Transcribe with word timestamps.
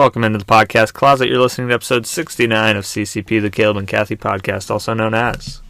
Welcome 0.00 0.24
into 0.24 0.38
the 0.38 0.46
podcast 0.46 0.94
closet. 0.94 1.28
You're 1.28 1.42
listening 1.42 1.68
to 1.68 1.74
episode 1.74 2.06
69 2.06 2.74
of 2.74 2.84
CCP, 2.84 3.42
the 3.42 3.50
Caleb 3.50 3.76
and 3.76 3.86
Kathy 3.86 4.16
podcast, 4.16 4.70
also 4.70 4.94
known 4.94 5.12
as. 5.12 5.60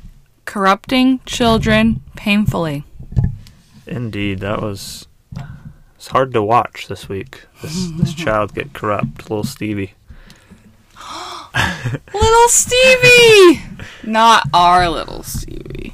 Corrupting 0.44 1.18
children 1.26 2.00
painfully. 2.14 2.84
Indeed, 3.88 4.38
that 4.38 4.62
was. 4.62 5.08
It's 5.96 6.06
hard 6.06 6.32
to 6.34 6.44
watch 6.44 6.86
this 6.86 7.08
week. 7.08 7.42
This 7.60 7.90
this 7.98 8.14
child 8.24 8.54
get 8.54 8.72
corrupt, 8.72 9.22
little 9.22 9.42
Stevie. 9.42 9.94
Little 12.14 12.48
Stevie! 12.48 13.62
Not 14.04 14.48
our 14.54 14.88
little 14.88 15.24
Stevie. 15.24 15.92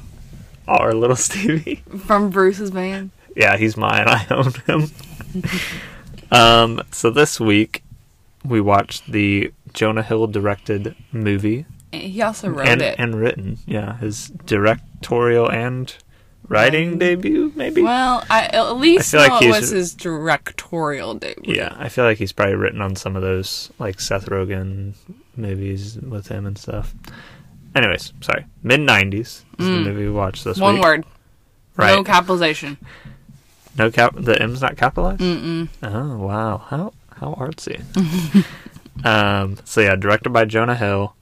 Our 0.67 0.93
little 0.93 1.15
Stevie. 1.15 1.81
From 2.05 2.29
Bruce's 2.29 2.69
band. 2.69 3.09
Yeah, 3.35 3.57
he's 3.57 3.75
mine. 3.75 4.05
I 4.07 4.27
own 4.29 4.53
him. 4.67 4.91
um, 6.31 6.83
so 6.91 7.09
this 7.09 7.39
week 7.39 7.81
we 8.47 8.61
watched 8.61 9.11
the 9.11 9.51
Jonah 9.73 10.03
Hill 10.03 10.27
directed 10.27 10.95
movie 11.11 11.65
He 11.91 12.21
also 12.21 12.49
wrote 12.49 12.67
and, 12.67 12.81
it. 12.81 12.95
and 12.97 13.15
written. 13.15 13.57
Yeah, 13.65 13.97
his 13.97 14.27
directorial 14.45 15.49
and 15.51 15.93
writing 16.47 16.97
debut, 16.97 17.51
maybe. 17.55 17.81
well, 17.81 18.23
I 18.29 18.45
at 18.45 18.77
least 18.77 19.11
feel 19.11 19.19
like 19.21 19.41
it 19.43 19.49
was 19.49 19.69
his 19.69 19.93
directorial 19.93 21.15
debut. 21.15 21.55
Yeah, 21.55 21.75
I 21.77 21.89
feel 21.89 22.05
like 22.05 22.17
he's 22.17 22.31
probably 22.31 22.55
written 22.55 22.81
on 22.81 22.95
some 22.95 23.15
of 23.15 23.21
those 23.21 23.71
like 23.79 23.99
Seth 23.99 24.25
Rogen 24.27 24.93
movies 25.35 25.97
with 25.97 26.27
him 26.29 26.45
and 26.45 26.57
stuff. 26.57 26.93
Anyways, 27.75 28.13
sorry, 28.21 28.45
mid 28.63 28.79
'90s 28.79 29.19
is 29.19 29.43
the 29.57 29.63
movie 29.63 30.05
we 30.05 30.09
watched 30.11 30.43
this 30.45 30.57
Mm. 30.57 30.61
One 30.61 30.73
week. 30.75 30.83
word. 30.83 31.05
right? 31.75 31.95
No 31.95 32.03
capitalization. 32.03 32.77
No 33.77 33.91
cap. 33.91 34.15
The 34.17 34.41
M's 34.41 34.61
not 34.61 34.77
capitalized. 34.77 35.19
Mm-mm. 35.21 35.67
Oh 35.83 36.17
wow, 36.17 36.57
how 36.57 36.93
how 37.19 37.33
artsy. 37.35 37.81
um. 39.05 39.57
So 39.65 39.81
yeah, 39.81 39.95
directed 39.95 40.29
by 40.31 40.45
Jonah 40.45 40.75
Hill. 40.75 41.15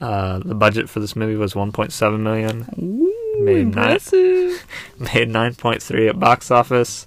Uh, 0.00 0.38
the 0.40 0.54
budget 0.54 0.88
for 0.90 1.00
this 1.00 1.14
movie 1.16 1.36
was 1.36 1.54
1.7 1.54 2.20
million. 2.20 2.66
Ooh, 2.78 3.44
Made 3.44 3.74
nine- 3.74 3.98
Made 4.98 5.28
9.3 5.30 6.08
at 6.10 6.18
box 6.18 6.50
office. 6.50 7.06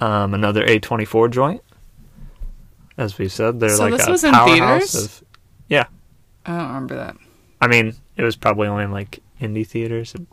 Um, 0.00 0.34
another 0.34 0.64
A24 0.66 1.30
joint. 1.30 1.62
As 2.98 3.16
we 3.16 3.28
said, 3.28 3.60
they're 3.60 3.70
So 3.70 3.84
like 3.84 3.92
this 3.96 4.06
a 4.06 4.10
was 4.10 4.24
in 4.24 4.32
powerhouse 4.32 4.92
theaters? 4.92 5.04
of. 5.04 5.24
Yeah, 5.68 5.86
I 6.44 6.58
don't 6.58 6.66
remember 6.68 6.96
that. 6.96 7.16
I 7.60 7.66
mean, 7.68 7.94
it 8.16 8.22
was 8.24 8.36
probably 8.36 8.66
only 8.68 8.84
in 8.84 8.90
like 8.92 9.20
indie 9.40 9.66
theaters. 9.66 10.14
It 10.14 10.26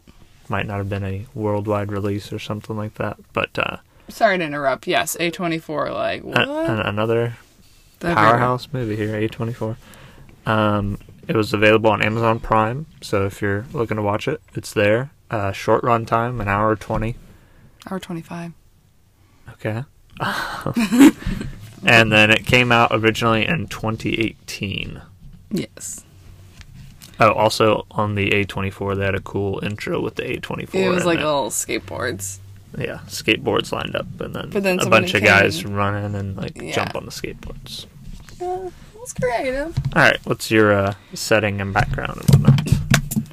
might 0.49 0.65
not 0.65 0.77
have 0.77 0.89
been 0.89 1.03
a 1.03 1.25
worldwide 1.35 1.91
release 1.91 2.33
or 2.33 2.39
something 2.39 2.75
like 2.75 2.95
that. 2.95 3.17
But 3.33 3.57
uh, 3.57 3.77
Sorry 4.09 4.37
to 4.37 4.43
interrupt. 4.43 4.87
Yes, 4.87 5.17
A24, 5.19 5.93
like, 5.93 6.23
what? 6.23 6.47
another 6.47 7.37
They're 7.99 8.15
powerhouse 8.15 8.67
movie 8.71 8.95
here, 8.95 9.19
A24. 9.19 9.75
Um, 10.45 10.99
it 11.27 11.35
was 11.35 11.53
available 11.53 11.89
on 11.89 12.01
Amazon 12.01 12.39
Prime, 12.39 12.85
so 13.01 13.25
if 13.25 13.41
you're 13.41 13.65
looking 13.73 13.97
to 13.97 14.03
watch 14.03 14.27
it, 14.27 14.41
it's 14.53 14.73
there. 14.73 15.11
Uh, 15.31 15.51
short 15.51 15.83
run 15.83 16.05
time, 16.05 16.39
an 16.39 16.47
hour 16.47 16.75
twenty. 16.75 17.15
Hour 17.89 17.99
25. 17.99 18.53
Okay. 19.51 19.83
and 21.85 22.11
then 22.11 22.31
it 22.31 22.45
came 22.45 22.71
out 22.71 22.89
originally 22.91 23.45
in 23.45 23.67
2018. 23.67 25.01
Yes. 25.51 26.03
Oh, 27.19 27.31
also 27.31 27.85
on 27.91 28.15
the 28.15 28.31
A24, 28.31 28.97
they 28.97 29.05
had 29.05 29.15
a 29.15 29.21
cool 29.21 29.63
intro 29.63 30.01
with 30.01 30.15
the 30.15 30.23
A24. 30.23 30.73
It 30.73 30.89
was 30.89 31.05
like 31.05 31.19
it. 31.19 31.25
little 31.25 31.49
skateboards. 31.49 32.39
Yeah, 32.77 32.99
skateboards 33.07 33.71
lined 33.71 33.95
up, 33.95 34.07
and 34.19 34.35
then, 34.35 34.49
then 34.49 34.79
a 34.79 34.89
bunch 34.89 35.13
of 35.13 35.23
guys 35.23 35.61
came. 35.63 35.73
running 35.73 36.15
and 36.15 36.35
like 36.37 36.59
Yeah. 36.61 36.71
jump 36.73 36.95
on 36.95 37.05
the 37.05 37.11
skateboards. 37.11 37.85
Yeah, 38.41 38.65
it 38.67 38.73
was 38.99 39.13
creative. 39.13 39.77
All 39.95 40.01
right, 40.01 40.19
what's 40.25 40.49
your 40.51 40.73
uh, 40.73 40.93
setting 41.13 41.61
and 41.61 41.73
background 41.73 42.17
and 42.21 42.29
whatnot? 42.29 42.69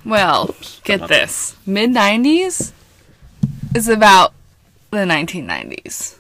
Well, 0.05 0.55
get 0.85 1.09
this. 1.09 1.57
Mid 1.67 1.91
90s 1.91 2.73
is 3.75 3.89
about 3.89 4.33
the 4.91 4.99
1990s. 4.99 6.17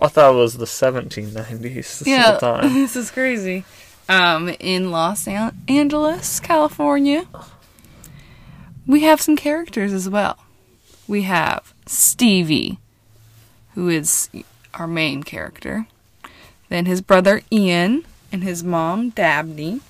I 0.00 0.06
thought 0.08 0.32
it 0.34 0.36
was 0.36 0.56
the 0.58 0.64
1790s 0.66 1.62
this 1.98 2.06
Yeah, 2.06 2.30
whole 2.30 2.38
time. 2.38 2.74
this 2.74 2.94
is 2.96 3.10
crazy. 3.10 3.64
Um, 4.08 4.48
in 4.60 4.90
Los 4.90 5.26
An- 5.28 5.56
Angeles, 5.68 6.40
California, 6.40 7.26
we 8.86 9.00
have 9.00 9.20
some 9.20 9.36
characters 9.36 9.92
as 9.92 10.08
well. 10.08 10.38
We 11.08 11.22
have 11.22 11.72
Stevie, 11.86 12.78
who 13.74 13.88
is 13.88 14.28
our 14.74 14.86
main 14.86 15.22
character. 15.24 15.86
Then 16.68 16.84
his 16.86 17.00
brother 17.00 17.40
Ian 17.50 18.04
and 18.30 18.44
his 18.44 18.62
mom 18.62 19.10
Dabney. 19.10 19.80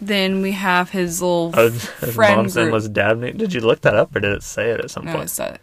Then 0.00 0.42
we 0.42 0.52
have 0.52 0.90
his 0.90 1.20
little 1.22 1.52
Oh, 1.54 1.68
his 1.70 1.84
friend 2.14 2.36
mom's 2.38 2.56
name 2.56 2.70
was 2.72 2.88
Dabney. 2.88 3.32
Did 3.32 3.52
you 3.52 3.60
look 3.60 3.82
that 3.82 3.94
up 3.94 4.16
or 4.16 4.20
did 4.20 4.32
it 4.32 4.42
say 4.42 4.70
it 4.70 4.80
at 4.80 4.90
some 4.90 5.04
no, 5.04 5.12
point? 5.12 5.24
it's 5.24 5.38
not- 5.38 5.60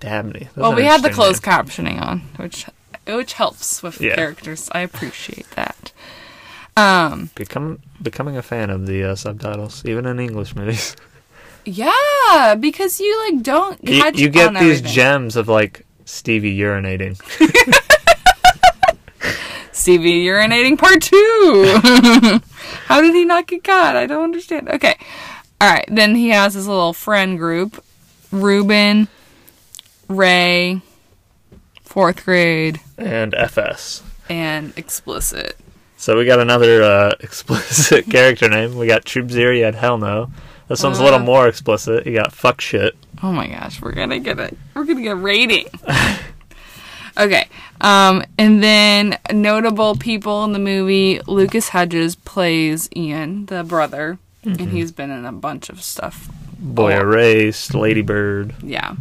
Dabney. 0.00 0.40
That's 0.44 0.56
Well, 0.56 0.74
we 0.74 0.84
had 0.84 1.02
the 1.02 1.10
closed 1.10 1.44
name. 1.44 1.52
captioning 1.54 2.00
on, 2.00 2.20
which 2.36 2.66
which 3.06 3.34
helps 3.34 3.82
with 3.82 4.00
Yeah. 4.00 4.14
characters. 4.14 4.68
I 4.72 4.80
appreciate 4.80 5.50
that. 5.56 5.92
Um, 6.76 7.30
Become, 7.34 7.80
becoming 8.02 8.36
a 8.36 8.42
fan 8.42 8.70
of 8.70 8.86
the 8.86 9.04
uh, 9.04 9.14
subtitles, 9.14 9.84
even 9.84 10.06
in 10.06 10.18
English 10.20 10.54
movies. 10.56 10.96
yeah, 11.64 12.54
because 12.58 13.00
you 13.00 13.30
like 13.30 13.42
don't 13.42 13.82
you, 13.82 14.04
you 14.14 14.28
get 14.28 14.52
these 14.54 14.78
everything. 14.80 14.92
gems 14.92 15.36
of 15.36 15.48
like 15.48 15.84
Stevie 16.04 16.56
urinating. 16.58 17.16
Stevie 19.72 20.24
urinating 20.24 20.78
part 20.78 21.02
two. 21.02 22.40
How 22.86 23.00
did 23.00 23.14
he 23.14 23.24
not 23.24 23.46
get 23.46 23.64
caught? 23.64 23.96
I 23.96 24.06
don't 24.06 24.22
understand. 24.24 24.68
Okay, 24.68 24.94
all 25.60 25.68
right. 25.72 25.84
Then 25.88 26.14
he 26.14 26.28
has 26.30 26.54
his 26.54 26.68
little 26.68 26.92
friend 26.92 27.38
group: 27.38 27.82
Ruben, 28.30 29.08
Ray, 30.08 30.80
fourth 31.82 32.24
grade, 32.24 32.80
and 32.96 33.34
FS. 33.34 34.02
and 34.28 34.72
explicit. 34.76 35.56
So 35.96 36.16
we 36.16 36.24
got 36.24 36.38
another 36.40 36.82
uh, 36.82 37.12
explicit 37.20 38.08
character 38.10 38.48
name. 38.48 38.76
We 38.76 38.86
got 38.86 39.04
Troop 39.04 39.30
Zero. 39.30 39.52
You 39.54 39.64
had 39.64 39.74
Hell 39.74 39.98
No. 39.98 40.30
This 40.68 40.82
one's 40.82 40.98
a 40.98 41.04
little 41.04 41.20
Uh. 41.20 41.24
more 41.24 41.46
explicit. 41.48 42.06
You 42.06 42.14
got 42.14 42.32
Fuck 42.32 42.60
Shit. 42.60 42.96
Oh 43.22 43.32
my 43.32 43.46
gosh, 43.48 43.80
we're 43.80 43.92
gonna 43.92 44.18
get 44.18 44.38
a 44.38 44.50
we're 44.74 44.84
gonna 44.84 45.02
get 45.02 45.12
a 45.12 45.16
rating. 45.16 45.66
okay. 47.18 47.46
Um 47.80 48.22
and 48.38 48.62
then 48.62 49.18
notable 49.32 49.94
people 49.96 50.44
in 50.44 50.52
the 50.52 50.58
movie, 50.58 51.20
Lucas 51.26 51.68
Hedges 51.70 52.16
plays 52.16 52.88
Ian, 52.96 53.46
the 53.46 53.62
brother. 53.64 54.18
And 54.46 54.60
he's 54.72 54.92
been 54.92 55.10
in 55.10 55.24
a 55.24 55.32
bunch 55.32 55.70
of 55.70 55.80
stuff. 55.82 56.28
Boy. 56.58 56.92
Erased, 56.94 57.74
Lady 57.74 58.02
Bird. 58.02 58.54
Yeah. 58.62 58.96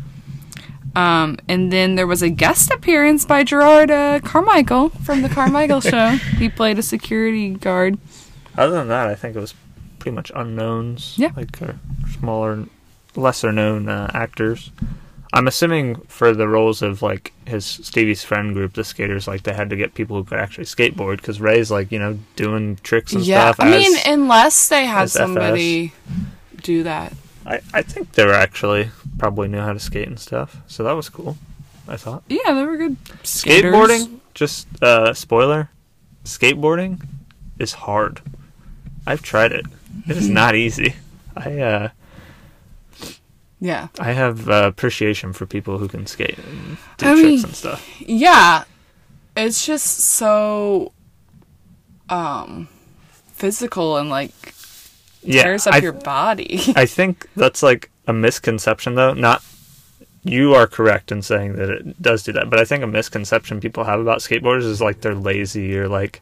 Um, 0.96 1.38
and 1.50 1.70
then 1.74 1.96
there 1.96 2.08
was 2.08 2.22
a 2.22 2.30
guest 2.30 2.72
appearance 2.72 3.26
by 3.26 3.44
Jerrod 3.44 3.90
uh, 3.90 4.20
Carmichael 4.22 4.88
from 4.90 5.22
the 5.22 5.28
Carmichael 5.28 5.82
show. 5.92 6.12
He 6.38 6.48
played 6.48 6.80
a 6.80 6.84
security 6.84 7.50
guard. 7.50 7.98
Other 8.58 8.76
than 8.78 8.88
that, 8.88 9.08
I 9.10 9.16
think 9.16 9.36
it 9.36 9.40
was 9.40 9.54
pretty 10.04 10.16
much 10.16 10.32
unknowns. 10.36 11.16
Yeah. 11.18 11.32
Like 11.36 11.62
uh, 11.62 11.74
smaller, 12.20 12.66
lesser 13.16 13.54
known 13.54 13.88
uh, 13.88 14.12
actors. 14.14 14.70
I'm 15.32 15.48
assuming 15.48 15.96
for 16.08 16.34
the 16.34 16.48
roles 16.48 16.82
of 16.82 17.02
like 17.02 17.32
his 17.46 17.66
Stevie's 17.66 18.22
friend 18.24 18.54
group, 18.54 18.74
the 18.74 18.84
skaters, 18.84 19.28
like 19.30 19.44
they 19.44 19.54
had 19.54 19.70
to 19.70 19.78
get 19.78 19.94
people 19.96 20.18
who 20.18 20.26
could 20.26 20.38
actually 20.40 20.66
skateboard 20.66 21.18
because 21.18 21.40
Ray's 21.40 21.72
like 21.72 21.90
you 21.92 22.00
know 22.00 22.20
doing 22.36 22.76
tricks 22.84 23.14
and 23.14 23.24
yeah, 23.26 23.54
stuff. 23.54 23.66
I 23.66 23.72
mean, 23.72 23.98
unless 24.06 24.68
they 24.68 24.86
had 24.86 25.04
as 25.04 25.16
FS. 25.16 25.24
somebody 25.24 25.94
do 26.62 26.84
that. 26.84 27.14
I 27.46 27.62
I 27.74 27.82
think 27.82 28.12
they 28.12 28.26
were 28.26 28.34
actually 28.34 28.92
probably 29.18 29.48
knew 29.48 29.60
how 29.62 29.72
to 29.74 29.80
skate 29.80 30.08
and 30.10 30.20
stuff, 30.20 30.58
so 30.68 30.84
that 30.84 30.92
was 30.92 31.08
cool. 31.10 31.38
I 31.88 31.96
thought 31.98 32.24
Yeah, 32.28 32.54
they 32.54 32.66
were 32.66 32.78
good. 32.78 32.98
skaters. 33.24 33.74
skateboarding. 33.74 34.20
Just 34.34 34.68
uh, 34.84 35.14
spoiler, 35.14 35.70
skateboarding 36.26 37.06
is 37.58 37.74
hard. 37.74 38.22
I've 39.08 39.22
tried 39.22 39.52
it. 39.52 39.66
It 40.08 40.18
is 40.18 40.30
not 40.30 40.56
easy. 40.56 40.96
I 41.36 41.60
uh, 41.60 41.90
Yeah. 43.60 43.88
I 44.00 44.12
have 44.14 44.50
uh, 44.50 44.64
appreciation 44.68 45.34
for 45.34 45.46
people 45.46 45.78
who 45.78 45.88
can 45.88 46.06
skate 46.08 46.38
and 46.38 46.78
do 46.98 47.08
I 47.08 47.14
tricks 47.14 47.24
mean- 47.26 47.44
and 47.46 47.56
stuff. 47.56 48.00
Yeah. 48.00 48.64
It's 49.36 49.66
just 49.66 50.00
so 50.00 50.92
um 52.10 52.68
physical 53.34 53.98
and 53.98 54.10
like 54.10 54.54
Yeah, 55.24 55.44
tears 55.44 55.66
up 55.68 55.76
I, 55.76 55.78
your 55.78 55.94
body. 55.94 56.60
I 56.76 56.86
think 56.86 57.28
that's 57.36 57.64
like 57.64 57.90
a 58.08 58.14
misconception, 58.14 58.96
though. 58.96 59.14
Not 59.14 59.42
you 60.26 60.54
are 60.54 60.68
correct 60.68 61.12
in 61.12 61.22
saying 61.22 61.56
that 61.56 61.70
it 61.70 62.02
does 62.02 62.24
do 62.24 62.32
that, 62.34 62.50
but 62.50 62.60
I 62.60 62.66
think 62.66 62.84
a 62.84 62.88
misconception 62.88 63.60
people 63.60 63.84
have 63.86 64.00
about 64.00 64.20
skateboarders 64.20 64.64
is 64.64 64.82
like 64.82 65.02
they're 65.02 65.16
lazy 65.16 65.78
or 65.78 65.88
like 65.90 66.22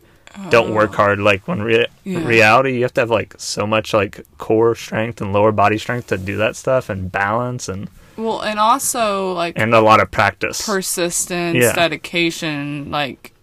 don't 0.49 0.73
work 0.73 0.91
oh. 0.93 0.97
hard. 0.97 1.19
Like 1.19 1.47
when 1.47 1.61
re- 1.61 1.85
Oh. 1.85 1.93
Yeah. 2.03 2.25
reality, 2.25 2.75
you 2.75 2.81
have 2.83 2.93
to 2.95 3.01
have 3.01 3.09
like 3.09 3.35
so 3.37 3.65
much 3.67 3.93
like 3.93 4.25
core 4.37 4.75
strength 4.75 5.21
and 5.21 5.31
lower 5.33 5.51
body 5.51 5.77
strength 5.77 6.07
to 6.07 6.17
do 6.17 6.37
that 6.37 6.55
stuff 6.55 6.89
and 6.89 7.11
balance 7.11 7.67
and 7.69 7.89
well, 8.17 8.41
and 8.41 8.59
also 8.59 9.33
like 9.33 9.53
and 9.57 9.73
a 9.73 9.81
lot 9.81 9.99
of 10.01 10.11
practice. 10.11 10.65
persistence, 10.65 11.57
Yeah. 11.57 11.73
dedication, 11.73 12.91
like 12.91 13.33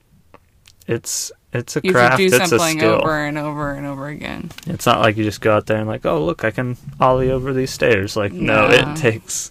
it's 0.87 1.33
it's 1.53 1.77
a 1.77 1.81
You 1.83 1.93
craft. 1.93 2.19
to 2.19 2.29
do 2.29 2.37
It's 2.37 2.51
something 2.51 2.83
over 2.83 3.25
and 3.25 3.39
over 3.39 3.73
and 3.73 3.87
over 3.87 4.09
again. 4.09 4.51
It's 4.67 4.85
not 4.85 5.01
like 5.01 5.17
you 5.17 5.25
just 5.25 5.41
go 5.41 5.57
out 5.57 5.67
there 5.67 5.79
and 5.79 5.89
like, 5.89 6.05
oh 6.05 6.23
look, 6.25 6.45
I 6.45 6.51
can 6.51 6.77
ollie 7.01 7.31
over 7.31 7.53
these 7.55 7.71
stairs. 7.71 8.17
Like 8.17 8.33
no, 8.33 8.69
it 8.69 8.97
takes 8.97 9.51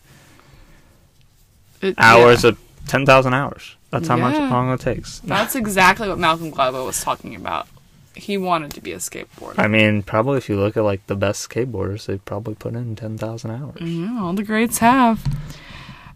It- 1.81 1.95
hours 1.97 2.43
yeah. 2.43 2.49
of 2.51 2.59
ten 2.87 3.05
thousand 3.05 3.33
hours. 3.33 3.76
That's 3.91 4.07
how 4.07 4.17
much 4.17 4.35
Yeah. 4.35 4.49
long 4.49 4.71
it 4.73 4.79
takes. 4.81 5.19
That's 5.19 5.55
exactly 5.55 6.09
what 6.09 6.19
Malcolm 6.19 6.51
Gladwell 6.51 6.85
was 6.85 7.01
talking 7.01 7.35
about. 7.35 7.67
He 8.15 8.37
wanted 8.37 8.71
to 8.73 8.81
be 8.81 8.91
a 8.93 8.97
skateboarder. 8.97 9.59
I 9.59 9.67
mean, 9.67 10.01
probably 10.01 10.37
if 10.37 10.49
you 10.49 10.57
look 10.59 10.75
at 10.75 10.83
like 10.83 11.05
the 11.07 11.15
best 11.15 11.47
skateboarders, 11.47 12.05
they 12.07 12.17
probably 12.17 12.55
put 12.55 12.73
in 12.73 12.95
ten 12.95 13.17
thousand 13.17 13.51
hours. 13.51 13.79
Yeah, 13.79 14.19
all 14.21 14.33
the 14.33 14.43
greats 14.43 14.79
have. 14.79 15.23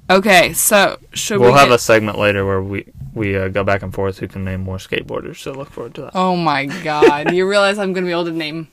Okay, 0.09 0.51
so 0.53 0.97
should 1.13 1.39
We'll 1.39 1.53
we 1.53 1.57
have 1.59 1.69
get- 1.69 1.75
a 1.75 1.79
segment 1.79 2.17
later 2.17 2.45
where 2.45 2.61
we 2.61 2.85
we 3.13 3.37
uh, 3.37 3.47
go 3.49 3.63
back 3.63 3.81
and 3.83 3.93
forth 3.93 4.17
who 4.19 4.27
can 4.27 4.43
name 4.43 4.61
more 4.61 4.77
skateboarders. 4.77 5.37
So 5.37 5.51
look 5.53 5.69
forward 5.69 5.93
to 5.95 6.01
that. 6.01 6.11
Oh 6.15 6.35
my 6.35 6.65
god! 6.65 7.33
you 7.33 7.47
realize 7.47 7.77
I'm 7.77 7.93
gonna 7.93 8.07
be 8.07 8.11
able 8.11 8.25
to 8.25 8.31
name 8.31 8.67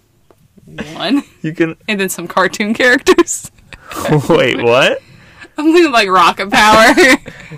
one, 0.94 1.22
You 1.42 1.52
can 1.52 1.76
and 1.86 2.00
then 2.00 2.08
some 2.08 2.26
cartoon 2.26 2.74
characters. 2.74 3.50
wait. 4.28 4.60
What? 4.62 5.00
I'm 5.58 5.72
thinking 5.72 5.92
like 5.92 6.08
Rocket 6.08 6.50
Power. 6.50 6.94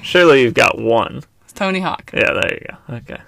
Surely 0.03 0.43
you've 0.43 0.55
got 0.55 0.79
one. 0.79 1.23
Tony 1.61 1.81
Hawk. 1.81 2.11
Yeah, 2.15 2.33
there 2.33 2.55
you 2.55 2.67
go. 2.71 2.95
Okay. 2.97 3.21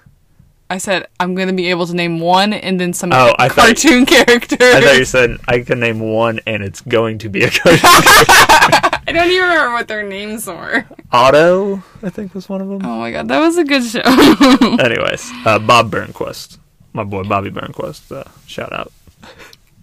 I 0.67 0.79
said 0.79 1.05
I'm 1.19 1.35
gonna 1.35 1.53
be 1.53 1.69
able 1.69 1.85
to 1.85 1.93
name 1.93 2.19
one, 2.19 2.51
and 2.51 2.79
then 2.81 2.93
some 2.93 3.11
Oh, 3.13 3.35
I 3.37 3.47
thought- 3.47 3.65
cartoon 3.77 4.07
characters. 4.07 4.57
I 4.59 4.81
thought 4.81 4.97
you 4.97 5.05
said 5.05 5.37
I 5.47 5.59
can 5.59 5.79
name 5.79 5.99
one, 5.99 6.39
and 6.47 6.63
it's 6.63 6.81
going 6.81 7.19
to 7.19 7.29
be 7.29 7.43
a 7.43 7.51
cartoon. 7.51 7.77
Character. 7.83 8.99
I 9.05 9.11
don't 9.11 9.29
even 9.29 9.43
remember 9.49 9.73
what 9.73 9.87
their 9.87 10.01
names 10.01 10.47
were. 10.47 10.83
Otto, 11.11 11.83
I 12.01 12.09
think 12.09 12.33
was 12.33 12.49
one 12.49 12.59
of 12.61 12.69
them. 12.69 12.81
Oh 12.83 12.97
my 12.97 13.11
god, 13.11 13.27
that 13.27 13.39
was 13.39 13.55
a 13.57 13.63
good 13.65 13.83
show. 13.83 13.99
Anyways, 14.79 15.29
uh, 15.45 15.59
Bob 15.59 15.91
Burnquist, 15.91 16.57
my 16.93 17.03
boy 17.03 17.21
Bobby 17.23 17.51
Burnquist. 17.51 18.11
Uh, 18.11 18.23
shout 18.47 18.73
out. 18.73 18.91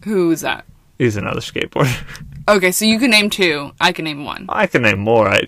Who's 0.03 0.41
that? 0.41 0.65
He's 0.99 1.17
another 1.17 1.41
skateboarder. 1.41 2.03
Okay, 2.49 2.73
so 2.73 2.85
you 2.85 2.99
can 2.99 3.13
name 3.13 3.31
two. 3.31 3.71
I 3.81 3.93
can 3.93 4.07
name 4.07 4.25
one. 4.25 4.47
I 4.49 4.67
can 4.67 4.83
name 4.83 4.99
more. 4.99 5.29
I, 5.29 5.43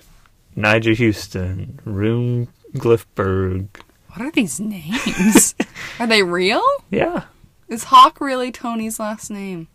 Nyjah 0.57 0.97
Huston, 0.97 1.81
Rune 1.85 2.47
Glifberg. 2.75 3.69
What 4.09 4.21
are 4.21 4.31
these 4.31 4.61
names? 4.61 5.55
are 5.99 6.07
they 6.07 6.23
real? 6.23 6.63
Yeah, 6.91 7.25
Is 7.69 7.85
Hawk 7.85 8.21
really 8.21 8.53
Tony's 8.53 9.01
last 9.01 9.31
name? 9.31 9.69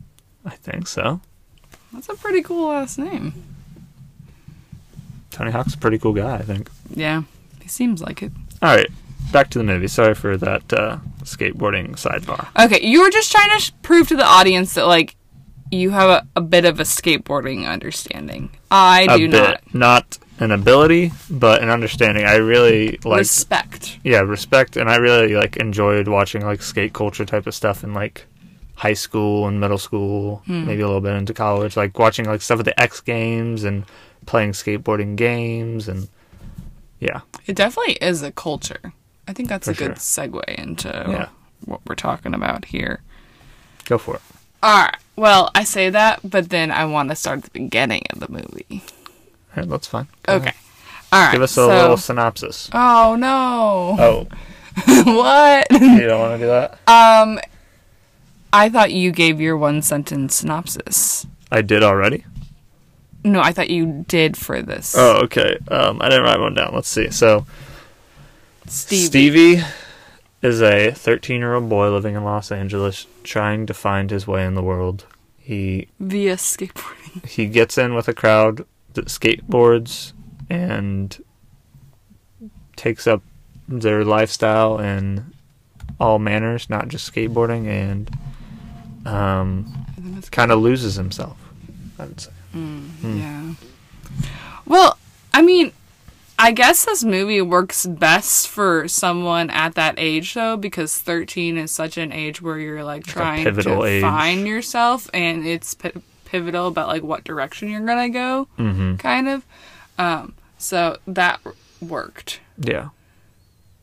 I 0.45 0.51
think 0.51 0.87
so. 0.87 1.21
That's 1.93 2.09
a 2.09 2.15
pretty 2.15 2.41
cool 2.43 2.69
last 2.69 2.99
name. 2.99 3.33
Tony 5.31 5.51
Hawk's 5.51 5.73
a 5.73 5.77
pretty 5.77 5.97
cool 5.97 6.13
guy, 6.13 6.35
I 6.35 6.41
think. 6.41 6.69
Yeah, 6.89 7.23
he 7.61 7.67
seems 7.67 8.01
like 8.01 8.23
it. 8.23 8.31
All 8.61 8.75
right, 8.75 8.87
back 9.31 9.49
to 9.51 9.57
the 9.59 9.63
movie. 9.63 9.87
Sorry 9.87 10.13
for 10.15 10.37
that 10.37 10.71
uh, 10.73 10.97
skateboarding 11.23 11.91
sidebar. 11.91 12.47
Okay, 12.63 12.85
you 12.85 13.01
were 13.01 13.09
just 13.09 13.31
trying 13.31 13.49
to 13.51 13.59
sh- 13.59 13.71
prove 13.81 14.07
to 14.09 14.15
the 14.15 14.25
audience 14.25 14.73
that 14.75 14.87
like 14.87 15.15
you 15.71 15.89
have 15.91 16.09
a, 16.09 16.27
a 16.35 16.41
bit 16.41 16.65
of 16.65 16.79
a 16.79 16.83
skateboarding 16.83 17.67
understanding. 17.67 18.49
I 18.71 19.07
a 19.09 19.17
do 19.17 19.29
bit, 19.29 19.59
not. 19.73 19.73
not 19.73 20.17
an 20.39 20.51
ability, 20.51 21.11
but 21.29 21.61
an 21.63 21.69
understanding. 21.69 22.25
I 22.25 22.35
really 22.35 22.99
like. 23.03 23.19
Respect. 23.19 23.99
yeah, 24.03 24.19
respect, 24.19 24.77
and 24.77 24.89
I 24.89 24.97
really 24.97 25.35
like 25.35 25.57
enjoyed 25.57 26.07
watching 26.07 26.45
like 26.45 26.61
skate 26.61 26.93
culture 26.93 27.25
type 27.25 27.47
of 27.47 27.55
stuff 27.55 27.83
in 27.83 27.93
like 27.93 28.25
high 28.75 28.93
school 28.93 29.47
and 29.47 29.59
middle 29.59 29.77
school, 29.79 30.43
Hmm. 30.45 30.65
maybe 30.67 30.81
a 30.81 30.85
little 30.85 31.01
bit 31.01 31.15
into 31.15 31.33
college. 31.33 31.75
Like 31.75 31.97
watching 31.97 32.25
like 32.25 32.41
stuff 32.41 32.59
at 32.59 32.65
the 32.65 32.79
X 32.79 33.01
Games 33.01 33.63
and 33.63 33.85
playing 34.27 34.51
skateboarding 34.51 35.15
games, 35.15 35.87
and 35.87 36.07
yeah, 36.99 37.21
It 37.45 37.55
definitely 37.55 37.93
is 37.93 38.21
a 38.23 38.31
culture. 38.31 38.93
I 39.27 39.33
think 39.33 39.49
that's 39.49 39.65
For 39.65 39.71
a 39.71 39.75
good 39.75 39.97
sure. 39.99 40.27
segue 40.27 40.43
into 40.55 40.89
Yeah. 41.07 41.29
what 41.65 41.81
we're 41.85 41.95
talking 41.95 42.33
about 42.33 42.65
here. 42.65 43.01
go 43.85 43.97
for 43.97 44.15
it. 44.15 44.21
All 44.61 44.83
right. 44.83 44.97
Well, 45.15 45.49
I 45.55 45.63
say 45.63 45.89
that, 45.89 46.19
but 46.29 46.49
then 46.49 46.71
I 46.71 46.83
want 46.85 47.09
to 47.09 47.15
start 47.15 47.37
at 47.39 47.43
the 47.45 47.49
beginning 47.51 48.03
of 48.11 48.19
the 48.19 48.27
movie. 48.29 48.83
That's 49.65 49.87
fine. 49.87 50.07
Go 50.23 50.33
Okay. 50.35 50.43
ahead. 50.49 50.55
All 51.11 51.21
right. 51.23 51.31
give 51.31 51.41
us 51.41 51.51
a 51.51 51.55
so- 51.55 51.67
little 51.67 51.97
synopsis. 51.97 52.69
Oh 52.73 53.15
no! 53.17 53.95
Oh, 53.99 54.27
what? 55.03 55.67
you 55.71 56.07
don't 56.07 56.19
want 56.19 56.33
to 56.33 56.45
do 56.45 56.47
that? 56.47 56.71
Um, 56.87 57.39
I 58.53 58.69
thought 58.69 58.91
you 58.91 59.11
gave 59.11 59.39
your 59.41 59.57
one 59.57 59.81
sentence 59.81 60.35
synopsis. 60.35 61.25
I 61.51 61.61
did 61.61 61.81
already. 61.83 62.25
No, 63.23 63.41
I 63.41 63.51
thought 63.51 63.69
you 63.69 64.05
did 64.07 64.37
for 64.37 64.61
this. 64.61 64.95
Oh, 64.97 65.21
okay. 65.23 65.57
Um, 65.69 66.01
I 66.01 66.09
didn't 66.09 66.23
write 66.23 66.39
one 66.39 66.53
down. 66.53 66.73
Let's 66.73 66.87
see. 66.89 67.09
So 67.09 67.45
Stevie. 68.67 69.05
Stevie 69.57 69.63
is 70.41 70.61
a 70.61 70.91
13 70.91 71.39
year 71.39 71.55
old 71.55 71.69
boy 71.69 71.89
living 71.89 72.15
in 72.15 72.23
Los 72.23 72.51
Angeles 72.51 73.07
trying 73.23 73.65
to 73.65 73.73
find 73.73 74.11
his 74.11 74.27
way 74.27 74.45
in 74.45 74.55
the 74.55 74.61
world. 74.63 75.05
He 75.39 75.87
via 75.99 76.35
skateboarding. 76.35 77.25
he 77.25 77.47
gets 77.47 77.77
in 77.77 77.93
with 77.95 78.07
a 78.07 78.13
crowd 78.13 78.65
skateboards 78.93 80.13
and 80.49 81.23
takes 82.75 83.07
up 83.07 83.21
their 83.67 84.03
lifestyle 84.05 84.79
in 84.79 85.33
all 85.99 86.19
manners, 86.19 86.69
not 86.69 86.87
just 86.87 87.11
skateboarding, 87.13 87.67
and 87.67 88.09
um, 89.05 89.85
kind 90.31 90.51
of 90.51 90.59
loses 90.59 90.95
himself. 90.95 91.37
I 91.99 92.05
would 92.05 92.21
say. 92.21 92.31
Hmm. 92.51 93.17
Yeah. 93.17 93.53
Well, 94.65 94.97
I 95.33 95.41
mean, 95.41 95.71
I 96.39 96.51
guess 96.51 96.85
this 96.85 97.03
movie 97.03 97.41
works 97.41 97.85
best 97.85 98.47
for 98.47 98.87
someone 98.87 99.49
at 99.49 99.75
that 99.75 99.95
age, 99.97 100.33
though, 100.33 100.55
because 100.55 100.97
13 100.97 101.57
is 101.57 101.71
such 101.71 101.97
an 101.97 102.11
age 102.11 102.41
where 102.41 102.59
you're 102.59 102.83
like 102.83 103.05
trying 103.05 103.43
to 103.43 103.83
age. 103.83 104.01
find 104.01 104.47
yourself, 104.47 105.09
and 105.13 105.47
it's 105.47 105.75
pivotal 106.27 106.67
about 106.67 106.87
like 106.89 107.03
what 107.03 107.23
direction 107.23 107.69
you're 107.69 107.85
gonna 107.85 108.09
go, 108.09 108.47
Mm-hmm. 108.59 108.95
kind 108.97 109.27
of. 109.27 109.43
Um, 109.97 110.33
so 110.57 110.97
that 111.07 111.39
worked. 111.81 112.39
Yeah, 112.59 112.89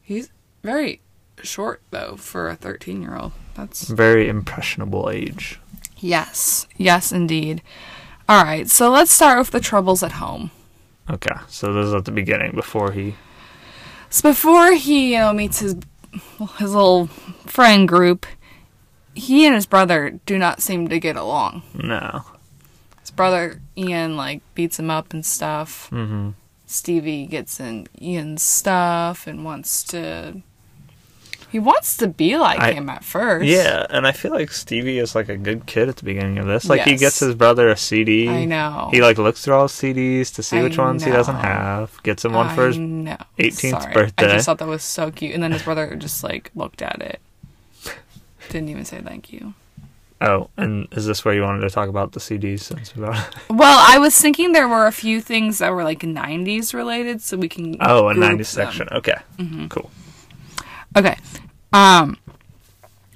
He's 0.03 0.29
very 0.63 1.01
short 1.43 1.81
though 1.91 2.17
for 2.17 2.49
a 2.49 2.55
13 2.57 3.03
year 3.03 3.17
old. 3.17 3.33
That's 3.55 3.89
very 3.89 4.29
impressionable 4.29 5.11
age. 5.11 5.59
yes, 5.99 6.67
yes, 6.77 7.11
indeed. 7.13 7.63
All 8.29 8.43
right, 8.45 8.69
so 8.71 8.91
let's 8.91 9.13
start 9.13 9.39
with 9.39 9.51
the 9.51 9.61
troubles 9.61 10.03
at 10.03 10.13
home. 10.13 10.51
Okay, 11.11 11.35
so 11.49 11.73
this 11.73 11.87
is 11.87 11.95
at 11.95 12.05
the 12.07 12.11
beginning 12.13 12.53
before 12.55 12.93
he. 12.93 13.15
So 14.11 14.31
before 14.31 14.73
he, 14.73 15.13
you 15.13 15.19
know, 15.19 15.33
meets 15.33 15.59
his 15.59 15.77
his 16.59 16.73
little 16.75 17.09
friend 17.47 17.87
group, 17.89 18.25
he 19.15 19.45
and 19.47 19.55
his 19.55 19.67
brother 19.67 20.19
do 20.27 20.39
not 20.39 20.63
seem 20.63 20.89
to 20.89 20.99
get 21.01 21.17
along. 21.17 21.63
No. 21.75 22.25
Brother 23.17 23.61
Ian 23.77 24.17
like 24.17 24.43
beats 24.55 24.79
him 24.79 24.91
up 24.91 25.13
and 25.13 25.25
stuff. 25.25 25.89
Mm-hmm. 25.91 26.31
Stevie 26.67 27.27
gets 27.27 27.61
in 27.61 27.87
Ian's 28.01 28.43
stuff 28.43 29.27
and 29.27 29.45
wants 29.45 29.83
to. 29.85 30.41
He 31.51 31.61
wants 31.61 31.97
to 31.99 32.09
be 32.09 32.37
like 32.37 32.59
I- 32.59 32.73
him 32.73 32.91
at 32.91 33.05
first. 33.05 33.47
Yeah, 33.47 33.87
and 33.89 34.09
I 34.09 34.13
feel 34.13 34.33
like 34.33 34.51
Stevie 34.51 34.99
is 34.99 35.15
like 35.15 35.29
a 35.29 35.37
good 35.37 35.67
kid 35.67 35.89
at 35.89 35.97
the 35.99 36.05
beginning 36.05 36.39
of 36.39 36.47
this. 36.47 36.69
Like 36.69 36.81
he 36.83 36.97
gets 36.97 37.21
his 37.21 37.37
brother 37.37 37.69
a 37.69 37.77
CD. 37.77 38.29
I 38.29 38.45
know. 38.45 38.89
He 38.91 39.01
like 39.01 39.19
looks 39.19 39.45
through 39.45 39.55
all 39.55 39.69
CDs 39.69 40.35
to 40.35 40.43
see 40.43 40.59
I 40.59 40.63
which 40.65 40.79
ones 40.79 41.05
he 41.05 41.13
doesn't 41.13 41.37
have. 41.37 42.03
Gets 42.03 42.25
him 42.25 42.33
one 42.33 42.49
I 42.49 42.55
for 42.57 42.67
his. 42.67 42.79
know. 42.79 43.19
18th 43.39 43.83
Sorry. 43.83 44.13
I 44.19 44.23
just 44.25 44.47
thought 44.47 44.59
that 44.59 44.67
was 44.67 44.83
so 44.83 45.13
cute, 45.13 45.33
and 45.33 45.43
then 45.45 45.53
his 45.53 45.63
brother 45.63 45.95
just 45.95 46.25
like 46.25 46.51
looked 46.57 46.83
at 46.83 47.01
it. 47.01 47.21
Didn't 48.51 48.69
even 48.71 48.85
say 48.85 49.01
thank 49.01 49.33
you. 49.33 49.55
Oh, 50.21 50.49
and 50.57 50.89
is 50.93 51.07
this 51.07 51.25
where 51.25 51.35
you 51.35 51.43
wanted 51.43 51.61
to 51.63 51.71
talk 51.71 51.89
about 51.89 52.13
the 52.13 52.21
CDs? 52.21 52.61
Since 52.61 52.93
about 52.93 53.17
Well, 53.51 53.79
I 53.87 53.99
was 53.99 54.19
thinking 54.19 54.53
there 54.53 54.69
were 54.69 54.87
a 54.87 54.93
few 54.93 55.21
things 55.21 55.59
that 55.59 55.71
were 55.73 55.85
like 55.85 56.01
90s 56.01 56.73
related, 56.73 57.21
so 57.21 57.37
we 57.37 57.49
can. 57.49 57.77
oh, 57.81 58.09
a 58.09 58.15
group 58.15 58.25
90s 58.25 58.29
them. 58.31 58.39
Mm-hmm. 58.39 58.43
section. 58.45 58.89
Okay, 58.93 59.69
cool. 59.69 59.91
Okay. 60.97 61.17
Um, 61.73 62.17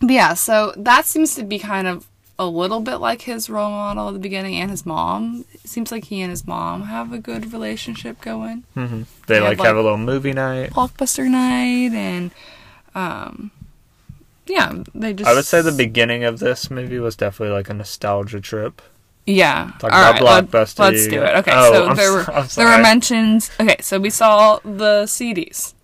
but 0.01 0.11
yeah, 0.11 0.35
so 0.35 0.75
that 0.77 1.05
seems 1.07 1.35
to 1.37 1.45
be 1.45 1.59
kind 1.59 1.87
of 1.87 2.07
a 2.41 2.47
little 2.47 2.81
bit 2.81 2.97
like 2.97 3.23
his 3.23 3.49
role 3.51 3.71
model 3.71 4.09
at 4.09 4.13
the 4.15 4.21
beginning 4.21 4.55
and 4.57 4.71
his 4.71 4.85
mom. 4.87 5.45
It 5.55 5.69
seems 5.69 5.91
like 5.91 6.05
he 6.05 6.21
and 6.21 6.31
his 6.31 6.47
mom 6.47 6.83
have 6.85 7.13
a 7.13 7.19
good 7.19 7.53
relationship 7.53 8.21
going. 8.21 8.65
hmm 8.75 9.03
They 9.27 9.37
Yeah, 9.37 9.43
like 9.49 9.59
like- 9.59 9.67
have 9.67 9.77
a 9.77 9.83
little 9.83 9.99
movie 9.99 10.33
night. 10.33 10.71
Blockbuster 10.71 11.29
night 11.29 11.93
and, 11.93 12.31
um, 12.95 13.51
yeah, 14.49 14.73
they 14.95 15.13
just. 15.15 15.29
I 15.31 15.35
would 15.35 15.45
say 15.45 15.61
the 15.63 15.73
beginning 15.73 16.25
of 16.25 16.39
this 16.39 16.71
movie 16.71 16.99
was 16.99 17.17
definitely 17.17 17.55
like 17.55 17.69
a 17.69 17.75
nostalgia 17.75 18.41
trip. 18.41 18.81
Yeah. 19.27 19.73
Talk 19.79 19.93
All 19.93 20.01
about 20.01 20.21
right, 20.23 20.51
Blockbuster, 20.51 20.79
Let, 20.79 20.95
us 20.95 21.07
do 21.07 21.23
it. 21.23 21.37
Okay, 21.37 21.53
Oh, 21.55 21.73
so 21.73 21.87
I'm 21.89 21.97
there 21.97 22.13
were 22.13 22.25
there 22.57 22.77
were 22.77 22.83
mentions. 22.83 23.51
Okay, 23.61 23.77
so 23.81 23.99
we 24.01 24.09
saw 24.11 24.59
the 24.65 25.05
CDs. 25.05 25.75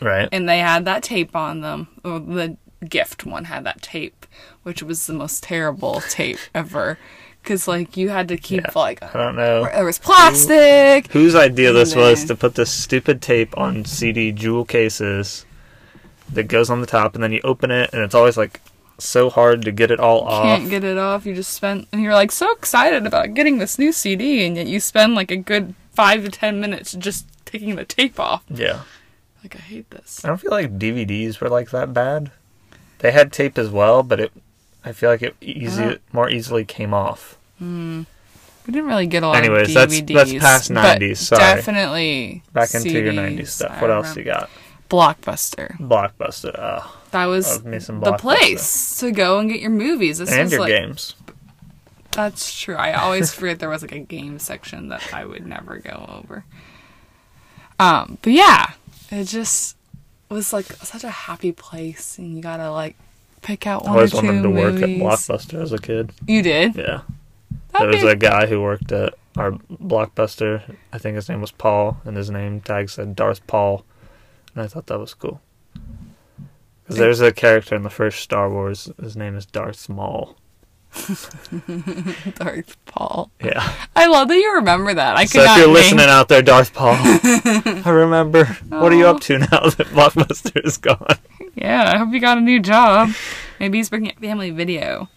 Right. 0.00 0.28
and 0.30 0.48
they 0.48 0.60
had 0.60 0.84
that 0.84 1.02
tape 1.02 1.34
on 1.36 1.60
them. 1.60 1.88
Or 2.04 2.18
the 2.20 2.56
gift 2.88 3.26
one 3.26 3.44
had 3.44 3.64
that 3.64 3.82
tape, 3.82 4.24
which 4.62 4.82
was 4.82 5.06
the 5.06 5.12
most 5.12 5.42
terrible 5.42 6.00
tape 6.08 6.38
ever. 6.54 6.98
Because 7.42 7.68
like 7.68 7.96
you 7.96 8.08
had 8.08 8.28
to 8.28 8.36
keep 8.38 8.62
Yeah. 8.62 8.72
like 8.74 9.02
I 9.02 9.12
don't 9.12 9.36
know. 9.36 9.64
there 9.64 9.84
was 9.84 9.98
plastic. 9.98 11.10
Whose 11.12 11.34
idea 11.34 11.72
this 11.72 11.94
was 11.94 12.24
to 12.26 12.34
put 12.34 12.54
this 12.54 12.70
stupid 12.70 13.20
tape 13.20 13.56
on 13.58 13.84
CD 13.84 14.32
jewel 14.32 14.64
cases 14.64 15.44
that 16.32 16.44
goes 16.44 16.70
on 16.70 16.80
the 16.80 16.86
top, 16.86 17.14
and 17.14 17.22
then 17.22 17.32
you 17.32 17.40
open 17.44 17.70
it, 17.70 17.90
and 17.92 18.02
it's 18.02 18.14
always 18.14 18.36
like 18.36 18.60
so 18.98 19.30
hard 19.30 19.62
to 19.62 19.72
get 19.72 19.90
it 19.90 20.00
all 20.00 20.22
off. 20.22 20.44
Can't 20.44 20.70
get 20.70 20.84
it 20.84 20.98
off. 20.98 21.24
You 21.26 21.34
just 21.34 21.52
spent, 21.54 21.88
and 21.92 22.02
you're 22.02 22.14
like 22.14 22.32
so 22.32 22.50
excited 22.52 23.06
about 23.06 23.34
getting 23.34 23.58
this 23.58 23.78
new 23.78 23.92
CD, 23.92 24.44
and 24.46 24.56
yet 24.56 24.66
you 24.66 24.80
spend 24.80 25.14
like 25.14 25.30
a 25.30 25.36
good 25.36 25.74
five 25.92 26.24
to 26.24 26.30
ten 26.30 26.60
minutes 26.60 26.92
just 26.92 27.26
taking 27.44 27.76
the 27.76 27.84
tape 27.84 28.18
off. 28.20 28.42
yeah. 28.48 28.80
Like 29.42 29.54
I 29.54 29.60
hate 29.60 29.90
this. 29.90 30.24
I 30.24 30.28
don't 30.28 30.40
feel 30.40 30.50
like 30.50 30.78
DVDs 30.78 31.40
were 31.40 31.48
like 31.48 31.70
that 31.70 31.94
bad. 31.94 32.32
They 32.98 33.12
had 33.12 33.32
tape 33.32 33.56
as 33.56 33.70
well, 33.70 34.02
but 34.02 34.18
it 34.18 34.32
I 34.84 34.90
feel 34.92 35.10
like 35.10 35.22
it 35.22 35.36
easy 35.40 35.98
more 36.12 36.28
easily 36.28 36.64
came 36.64 36.92
off. 36.92 37.36
Hmm. 37.58 38.02
We 38.66 38.72
didn't 38.72 38.88
really 38.88 39.06
get 39.06 39.22
a 39.22 39.28
lot 39.28 39.36
Anyways, 39.36 39.68
of 39.68 39.74
that's- 39.74 40.00
DVDs. 40.00 40.14
that's 40.14 40.32
past 40.34 40.74
but 40.74 41.00
90s, 41.00 41.16
sorry. 41.18 41.40
Definitely 41.40 42.42
Back 42.52 42.74
into 42.74 42.90
your 42.90 43.12
90s 43.14 43.46
stuff. 43.48 43.80
What 43.80 43.90
else 43.90 44.14
you 44.16 44.24
got? 44.24 44.50
Blockbuster. 44.90 45.76
Blockbuster. 45.78 46.58
Uh, 46.58 46.86
That 47.10 47.26
was 47.26 47.56
Love 47.56 47.66
me 47.66 47.78
some 47.78 48.00
the 48.00 48.12
place 48.14 48.98
to 49.00 49.10
go 49.12 49.38
and 49.38 49.50
get 49.50 49.60
your 49.60 49.70
movies. 49.70 50.18
This 50.18 50.30
and 50.32 50.50
your 50.50 50.60
like 50.60 50.70
games. 50.70 51.14
that's 52.12 52.58
true. 52.58 52.74
I 52.74 52.92
always 52.94 53.32
forget 53.32 53.58
there 53.58 53.68
was 53.68 53.82
like 53.82 53.92
a 53.92 53.98
game 53.98 54.38
section 54.38 54.88
that 54.88 55.12
I 55.12 55.24
would 55.24 55.46
never 55.46 55.78
go 55.78 56.06
over. 56.22 56.44
Um, 57.78 58.18
but 58.22 58.32
yeah, 58.32 58.72
it 59.10 59.24
just 59.24 59.76
was 60.28 60.52
like 60.52 60.66
such 60.66 61.04
a 61.04 61.10
happy 61.10 61.52
place, 61.52 62.18
and 62.18 62.34
you 62.36 62.42
gotta 62.42 62.70
like 62.70 62.96
pick 63.42 63.66
out 63.66 63.82
I 63.84 63.90
one 63.90 63.94
or 63.94 63.98
always 63.98 64.10
two 64.12 64.16
wanted 64.26 64.42
to 64.42 64.50
work 64.50 64.74
at. 64.76 64.88
Blockbuster 64.88 65.62
as 65.62 65.72
a 65.72 65.78
kid. 65.78 66.12
You 66.26 66.42
did. 66.42 66.74
Yeah. 66.76 67.02
That'd 67.72 67.88
there 67.88 67.88
was 67.88 68.02
be- 68.02 68.08
a 68.08 68.16
guy 68.16 68.46
who 68.46 68.60
worked 68.62 68.90
at 68.90 69.14
our 69.36 69.52
Blockbuster. 69.52 70.74
I 70.92 70.98
think 70.98 71.14
his 71.16 71.28
name 71.28 71.40
was 71.40 71.52
Paul, 71.52 71.98
and 72.04 72.16
his 72.16 72.30
name 72.30 72.60
tag 72.60 72.90
said 72.90 73.14
Darth 73.14 73.46
Paul, 73.46 73.84
and 74.58 74.64
I 74.64 74.68
thought 74.68 74.86
that 74.88 74.98
was 74.98 75.14
cool. 75.14 75.40
Because 76.82 76.98
there's 76.98 77.20
a 77.20 77.30
character 77.30 77.76
in 77.76 77.84
the 77.84 77.90
first 77.90 78.20
Star 78.20 78.50
Wars. 78.50 78.90
His 79.00 79.16
name 79.16 79.36
is 79.36 79.46
Darth 79.46 79.88
Maul. 79.88 80.36
Darth 82.34 82.76
Paul. 82.86 83.30
Yeah. 83.40 83.72
I 83.94 84.08
love 84.08 84.26
that 84.26 84.36
you 84.36 84.54
remember 84.56 84.94
that. 84.94 85.16
I 85.16 85.26
could 85.26 85.42
So 85.42 85.44
if 85.44 85.58
you're 85.58 85.68
listening 85.68 86.06
out 86.06 86.28
there, 86.28 86.42
Darth 86.42 86.74
Paul, 86.74 86.94
I 86.98 87.90
remember. 87.90 88.46
What 88.68 88.90
are 88.90 88.96
you 88.96 89.06
up 89.06 89.20
to 89.22 89.38
now 89.38 89.46
that 89.46 89.86
Blockbuster 89.92 90.64
is 90.66 90.76
gone? 90.76 91.18
Yeah, 91.54 91.92
I 91.94 91.98
hope 91.98 92.12
you 92.12 92.20
got 92.20 92.38
a 92.38 92.40
new 92.40 92.58
job. 92.58 93.10
Maybe 93.60 93.78
he's 93.78 93.92
at 93.92 94.18
Family 94.18 94.50
Video. 94.50 95.08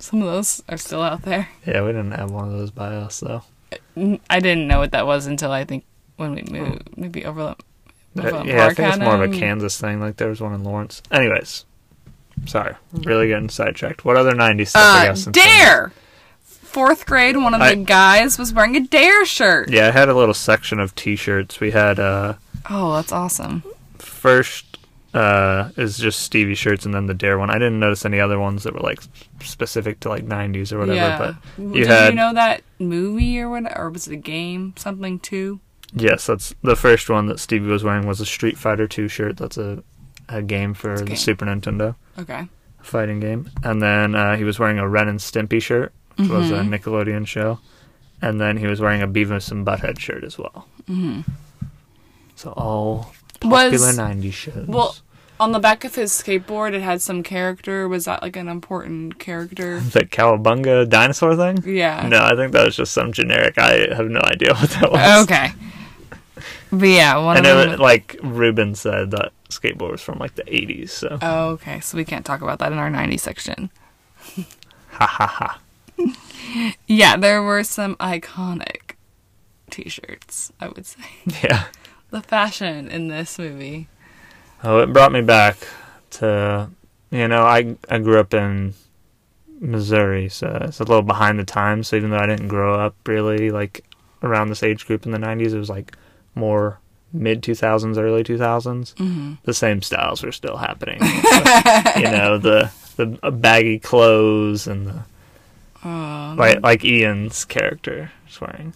Some 0.00 0.22
of 0.22 0.28
those 0.28 0.60
are 0.68 0.76
still 0.76 1.02
out 1.02 1.22
there. 1.22 1.50
Yeah, 1.64 1.82
we 1.82 1.88
didn't 1.88 2.12
have 2.12 2.32
one 2.32 2.46
of 2.46 2.52
those 2.52 2.72
by 2.72 2.96
us 2.96 3.20
though. 3.20 3.42
I 4.28 4.40
didn't 4.40 4.66
know 4.66 4.80
what 4.80 4.90
that 4.90 5.06
was 5.06 5.26
until 5.26 5.52
I 5.52 5.64
think 5.64 5.84
when 6.16 6.34
we 6.34 6.42
moved, 6.42 6.88
oh. 6.88 6.94
maybe 6.96 7.24
Overland. 7.24 7.62
Overland 8.24 8.48
yeah, 8.48 8.66
I 8.66 8.74
think 8.74 8.88
it's 8.88 8.98
more 8.98 9.22
of 9.22 9.32
a. 9.32 9.36
Kansas 9.36 9.80
thing. 9.80 10.00
Like 10.00 10.16
there 10.16 10.28
was 10.28 10.40
one 10.40 10.54
in 10.54 10.64
Lawrence. 10.64 11.02
Anyways, 11.10 11.64
sorry, 12.46 12.74
really 12.92 13.28
getting 13.28 13.48
sidetracked. 13.48 14.04
What 14.04 14.16
other 14.16 14.32
'90s 14.32 14.68
stuff? 14.68 14.82
I 14.82 15.02
Uh, 15.02 15.08
guess, 15.10 15.24
Dare. 15.26 15.92
Fourth 16.44 17.06
grade, 17.06 17.36
one 17.38 17.54
of 17.54 17.60
the 17.60 17.76
guys 17.76 18.38
was 18.38 18.52
wearing 18.52 18.76
a 18.76 18.80
Dare 18.80 19.24
shirt. 19.24 19.70
Yeah, 19.70 19.88
I 19.88 19.90
had 19.92 20.10
a 20.10 20.14
little 20.14 20.34
section 20.34 20.78
of 20.78 20.94
T-shirts. 20.94 21.58
We 21.58 21.70
had 21.70 21.98
uh, 21.98 22.34
Oh, 22.68 22.94
that's 22.96 23.12
awesome. 23.12 23.62
first 23.98 24.64
uh, 25.14 25.70
is 25.78 25.96
just 25.96 26.18
Stevie 26.20 26.54
shirts, 26.54 26.84
and 26.84 26.92
then 26.94 27.06
the 27.06 27.14
Dare 27.14 27.38
one. 27.38 27.48
I 27.48 27.54
didn't 27.54 27.80
notice 27.80 28.04
any 28.04 28.20
other 28.20 28.38
ones 28.38 28.64
that 28.64 28.74
were 28.74 28.80
like 28.80 29.00
specific 29.42 30.00
to 30.00 30.10
like 30.10 30.26
'90s 30.26 30.70
or 30.72 30.78
whatever. 30.80 30.96
yeah. 30.96 31.18
But 31.56 31.64
you 31.64 31.72
Did 31.84 31.86
had 31.86 32.08
you 32.10 32.14
know 32.16 32.34
that 32.34 32.60
movie 32.78 33.40
or 33.40 33.48
what? 33.48 33.78
Or 33.78 33.88
was 33.88 34.06
it 34.06 34.12
a 34.12 34.16
game? 34.16 34.74
Something 34.76 35.18
too? 35.18 35.60
Yes, 35.94 36.26
that's 36.26 36.54
the 36.62 36.76
first 36.76 37.08
one 37.10 37.26
that 37.26 37.38
Stevie 37.40 37.66
was 37.68 37.84
wearing 37.84 38.06
was 38.06 38.20
a 38.20 38.26
Street 38.26 38.58
Fighter 38.58 38.86
Two 38.88 39.08
shirt. 39.08 39.36
That's 39.36 39.56
a 39.58 39.82
a 40.28 40.42
game 40.42 40.74
for 40.74 40.94
a 40.94 40.98
the 40.98 41.04
game. 41.04 41.16
Super 41.16 41.44
Nintendo. 41.46 41.94
Okay. 42.18 42.48
a 42.80 42.84
fighting 42.84 43.20
game. 43.20 43.50
And 43.62 43.80
then 43.82 44.14
uh, 44.14 44.36
he 44.36 44.44
was 44.44 44.58
wearing 44.58 44.78
a 44.78 44.88
Ren 44.88 45.06
and 45.08 45.18
Stimpy 45.20 45.62
shirt, 45.62 45.92
which 46.16 46.28
was 46.28 46.50
a 46.50 46.54
Mhm. 46.60 46.76
Nickelodeon 46.78 47.26
show. 47.26 47.60
And 48.22 48.40
then 48.40 48.56
he 48.56 48.66
was 48.66 48.80
wearing 48.80 49.02
a 49.02 49.06
Beavis 49.08 49.50
and 49.52 49.64
Butthead 49.66 49.98
shirt 49.98 50.24
as 50.24 50.36
well. 50.38 50.66
hmm 50.86 51.20
So 52.34 52.50
all 52.56 53.12
Was- 53.42 53.70
popular 53.70 53.92
'90s 53.92 54.32
shows. 54.32 54.66
Well, 54.66 54.96
on 55.38 55.52
the 55.52 55.58
back 55.60 55.84
of 55.84 55.94
his 55.94 56.10
skateboard, 56.12 56.72
it 56.72 56.80
had 56.82 57.02
some 57.02 57.22
character. 57.22 57.86
Was 57.88 58.06
that 58.06 58.22
like 58.22 58.36
an 58.36 58.48
important 58.48 59.18
character? 59.18 59.80
that 59.92 60.10
Cowabunga 60.10 60.88
dinosaur 60.88 61.36
thing? 61.36 61.62
Yeah. 61.76 62.08
No, 62.08 62.22
I 62.24 62.34
think 62.34 62.52
that 62.52 62.64
was 62.64 62.76
just 62.76 62.92
some 62.92 63.12
generic. 63.12 63.58
I 63.58 63.94
have 63.94 64.08
no 64.08 64.20
idea 64.24 64.54
what 64.54 64.70
that 64.70 64.90
was. 64.90 65.22
Okay. 65.24 65.52
But 66.78 66.88
yeah, 66.88 67.16
one 67.18 67.36
And 67.38 67.46
of 67.46 67.72
it, 67.72 67.78
like 67.80 68.16
Ruben 68.22 68.74
said, 68.74 69.10
that 69.12 69.32
skateboard 69.50 69.92
was 69.92 70.02
from 70.02 70.18
like 70.18 70.34
the 70.34 70.44
'80s. 70.44 70.90
So 70.90 71.18
Oh, 71.22 71.48
okay, 71.50 71.80
so 71.80 71.96
we 71.96 72.04
can't 72.04 72.24
talk 72.26 72.40
about 72.42 72.58
that 72.58 72.72
in 72.72 72.78
our 72.78 72.90
90s 72.90 73.20
section. 73.20 73.70
ha 74.90 75.06
ha 75.06 75.26
ha. 75.26 75.60
Yeah, 76.86 77.16
there 77.16 77.42
were 77.42 77.64
some 77.64 77.96
iconic 77.96 78.92
t-shirts, 79.70 80.52
I 80.60 80.68
would 80.68 80.86
say. 80.86 81.02
Yeah. 81.42 81.64
The 82.10 82.22
fashion 82.22 82.88
in 82.88 83.08
this 83.08 83.38
movie. 83.38 83.88
Oh, 84.62 84.78
it 84.78 84.92
brought 84.92 85.12
me 85.12 85.22
back 85.22 85.56
to, 86.12 86.70
you 87.10 87.28
know, 87.28 87.42
I 87.42 87.76
I 87.90 87.98
grew 87.98 88.18
up 88.20 88.32
in 88.32 88.74
Missouri, 89.60 90.28
so 90.28 90.58
it's 90.62 90.80
a 90.80 90.84
little 90.84 91.02
behind 91.02 91.38
the 91.38 91.44
times. 91.44 91.88
So 91.88 91.96
even 91.96 92.10
though 92.10 92.18
I 92.18 92.26
didn't 92.26 92.48
grow 92.48 92.74
up 92.78 92.94
really 93.06 93.50
like 93.50 93.84
around 94.22 94.48
this 94.48 94.62
age 94.62 94.86
group 94.86 95.04
in 95.04 95.12
the 95.12 95.18
'90s, 95.18 95.52
it 95.52 95.58
was 95.58 95.68
like 95.70 95.96
more 96.36 96.78
mid 97.12 97.42
2000s, 97.42 97.96
early 97.98 98.22
2000s. 98.22 98.96
hmm 98.98 99.34
The 99.44 99.54
same 99.54 99.82
styles 99.82 100.22
were 100.22 100.32
still 100.32 100.56
happening. 100.58 101.00
you 101.96 102.10
know, 102.10 102.38
the 102.38 102.70
the 102.96 103.06
baggy 103.32 103.78
clothes 103.80 104.66
and 104.68 104.86
the 104.86 105.00
Oh, 105.84 106.34
like 106.36 106.62
like 106.62 106.84
Ian's 106.84 107.44
character 107.44 108.10
is 108.28 108.40
wearing. 108.40 108.74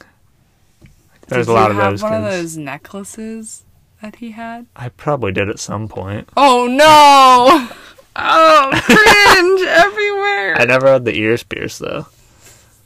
There's 1.28 1.48
a 1.48 1.52
lot 1.52 1.66
you 1.70 1.76
of 1.78 1.82
have 1.82 1.92
those. 1.92 2.02
one 2.02 2.12
of 2.14 2.22
those 2.24 2.56
necklaces 2.56 3.64
that 4.02 4.16
he 4.16 4.30
had? 4.32 4.66
I 4.76 4.88
probably 4.88 5.32
did 5.32 5.48
at 5.48 5.58
some 5.58 5.86
point. 5.88 6.28
Oh 6.36 6.66
no! 6.66 7.68
Oh, 8.22 8.70
cringe 8.72 9.60
everywhere. 9.68 10.56
I 10.60 10.64
never 10.64 10.88
had 10.92 11.04
the 11.04 11.14
ears 11.16 11.44
pierced 11.44 11.78
though. 11.78 12.06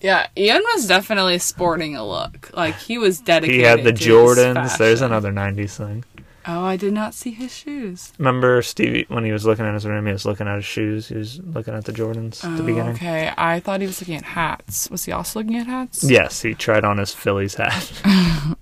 Yeah, 0.04 0.26
Ian 0.36 0.62
was 0.74 0.86
definitely 0.86 1.38
sporting 1.38 1.96
a 1.96 2.06
look. 2.06 2.50
Like 2.52 2.76
he 2.76 2.98
was 2.98 3.20
dedicated. 3.20 3.54
To 3.54 3.56
He 3.56 3.62
had 3.62 3.84
the 3.84 3.92
Jordans. 3.92 4.76
There's 4.76 5.00
another 5.00 5.32
'90s 5.32 5.76
thing. 5.78 6.04
Oh, 6.46 6.62
I 6.62 6.76
did 6.76 6.92
not 6.92 7.14
see 7.14 7.30
his 7.30 7.50
shoes. 7.56 8.12
Remember 8.18 8.60
Stevie 8.60 9.06
when 9.08 9.24
he 9.24 9.32
was 9.32 9.46
looking 9.46 9.64
at 9.64 9.72
his 9.72 9.86
room? 9.86 10.04
He 10.04 10.12
was 10.12 10.26
looking 10.26 10.46
at 10.46 10.56
his 10.56 10.64
shoes. 10.66 11.08
He 11.08 11.14
was 11.16 11.40
looking 11.40 11.72
at 11.72 11.86
the 11.86 11.92
Jordans 11.92 12.44
at 12.44 12.58
the 12.58 12.62
Oh, 12.62 12.66
beginning. 12.66 12.94
okay, 12.96 13.32
I 13.38 13.60
thought 13.60 13.80
he 13.80 13.86
was 13.86 13.98
looking 14.02 14.16
at 14.16 14.24
hats. 14.24 14.90
Was 14.90 15.06
he 15.06 15.12
also 15.12 15.38
looking 15.40 15.56
at 15.56 15.66
hats? 15.66 16.04
Yes, 16.04 16.42
he 16.42 16.52
tried 16.52 16.84
on 16.84 16.98
his 16.98 17.12
Phillies 17.14 17.54
hat. 17.54 17.90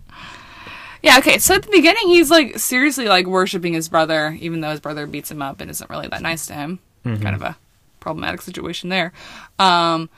Yeah, 1.03 1.19
okay. 1.19 1.39
So 1.39 1.57
at 1.57 1.63
the 1.63 1.71
beginning, 1.73 2.07
he's 2.07 2.31
like 2.31 2.61
seriously 2.61 3.07
like 3.09 3.27
worshiping 3.27 3.73
his 3.73 3.89
brother, 3.89 4.37
even 4.41 4.61
though 4.61 4.71
his 4.71 4.79
brother 4.79 5.09
beats 5.09 5.33
him 5.33 5.43
up 5.43 5.61
and 5.61 5.69
isn't 5.69 5.91
really 5.91 6.07
that 6.07 6.23
nice 6.23 6.47
to 6.47 6.53
him. 6.53 6.79
Mm-hmm. 7.05 7.21
Kind 7.21 7.35
of 7.35 7.43
a 7.43 7.57
problematic 7.99 8.41
situation 8.43 8.89
there. 8.89 9.13
Um, 9.59 10.09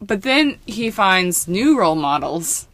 but 0.00 0.22
then 0.22 0.58
he 0.66 0.90
finds 0.90 1.48
new 1.48 1.78
role 1.78 1.94
models. 1.94 2.66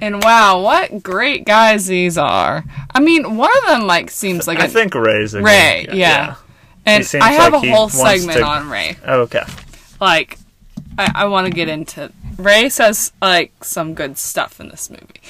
And 0.00 0.22
wow, 0.22 0.60
what 0.60 1.02
great 1.02 1.44
guys 1.46 1.86
these 1.86 2.18
are! 2.18 2.64
I 2.94 3.00
mean, 3.00 3.36
one 3.36 3.50
of 3.62 3.68
them 3.68 3.86
like 3.86 4.10
seems 4.10 4.46
like 4.46 4.58
I 4.58 4.64
a 4.64 4.68
think 4.68 4.94
Ray's 4.94 5.34
a 5.34 5.40
Ray, 5.42 5.86
guy, 5.88 5.94
yeah. 5.94 6.34
and 6.84 7.08
I 7.20 7.32
have 7.32 7.52
like 7.52 7.64
a 7.64 7.70
whole 7.70 7.88
segment 7.88 8.38
to- 8.38 8.44
on 8.44 8.68
Ray. 8.68 8.96
Oh, 9.06 9.20
okay. 9.22 9.44
Like, 10.00 10.38
I, 10.98 11.12
I 11.14 11.24
want 11.26 11.46
to 11.46 11.52
get 11.52 11.68
into 11.68 12.10
Ray 12.36 12.68
says 12.68 13.12
like 13.22 13.62
some 13.62 13.94
good 13.94 14.18
stuff 14.18 14.58
in 14.60 14.68
this 14.68 14.90
movie, 14.90 15.20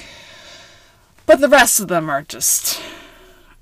but 1.27 1.39
the 1.39 1.47
rest 1.49 1.79
of 1.79 1.87
them 1.87 2.09
are 2.09 2.23
just 2.23 2.81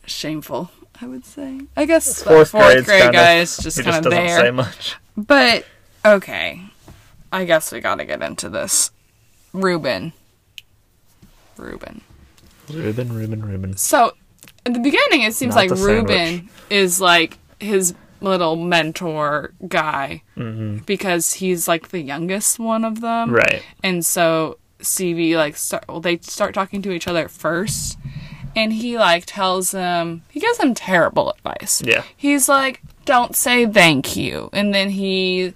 shameful. 0.06 0.72
I 1.02 1.06
would 1.08 1.26
say. 1.26 1.60
I 1.76 1.86
guess 1.86 2.24
Fourth, 2.24 2.52
fourth 2.52 2.86
grade 2.86 3.12
guy 3.12 3.40
is 3.40 3.58
just 3.58 3.84
kind 3.84 4.06
of 4.06 4.10
there. 4.12 4.40
say 4.40 4.52
much. 4.52 4.96
But 5.18 5.66
okay, 6.06 6.62
I 7.34 7.46
guess 7.46 7.72
we 7.72 7.80
got 7.82 7.96
to 7.96 8.06
get 8.06 8.22
into 8.22 8.48
this. 8.48 8.92
Ruben. 9.54 10.14
Ruben. 11.58 12.02
Ruben, 12.72 13.12
Ruben, 13.14 13.42
Ruben. 13.46 13.76
So, 13.78 14.14
in 14.66 14.74
the 14.74 14.80
beginning, 14.80 15.24
it 15.24 15.34
seems 15.34 15.56
Not 15.56 15.70
like 15.70 15.80
Ruben 15.80 16.50
is 16.70 17.02
like 17.02 17.38
his 17.60 17.94
little 18.22 18.56
mentor 18.56 19.52
guy 19.68 20.22
hmm 20.36 20.78
because 20.86 21.34
he's 21.34 21.68
like 21.68 21.90
the 21.90 22.00
youngest 22.00 22.58
one 22.58 22.86
of 22.86 23.02
them, 23.02 23.32
Right. 23.32 23.62
and 23.84 24.06
so 24.06 24.58
Stevie 24.80 25.36
like 25.36 25.58
start 25.58 25.84
well 25.90 26.00
they 26.00 26.20
start 26.20 26.54
talking 26.54 26.82
to 26.84 26.92
each 26.92 27.06
other 27.08 27.28
first, 27.28 27.98
and 28.56 28.72
he 28.72 28.98
like 28.98 29.26
tells 29.26 29.72
him 29.74 30.24
he 30.30 30.40
gives 30.40 30.58
him 30.60 30.74
terrible 30.74 31.32
advice. 31.32 31.82
Yeah. 31.86 32.04
He's 32.16 32.48
like, 32.48 32.82
"Don't 33.04 33.36
say 33.36 33.66
thank 33.66 34.16
you," 34.16 34.50
and 34.54 34.74
then 34.74 34.90
he 34.92 35.54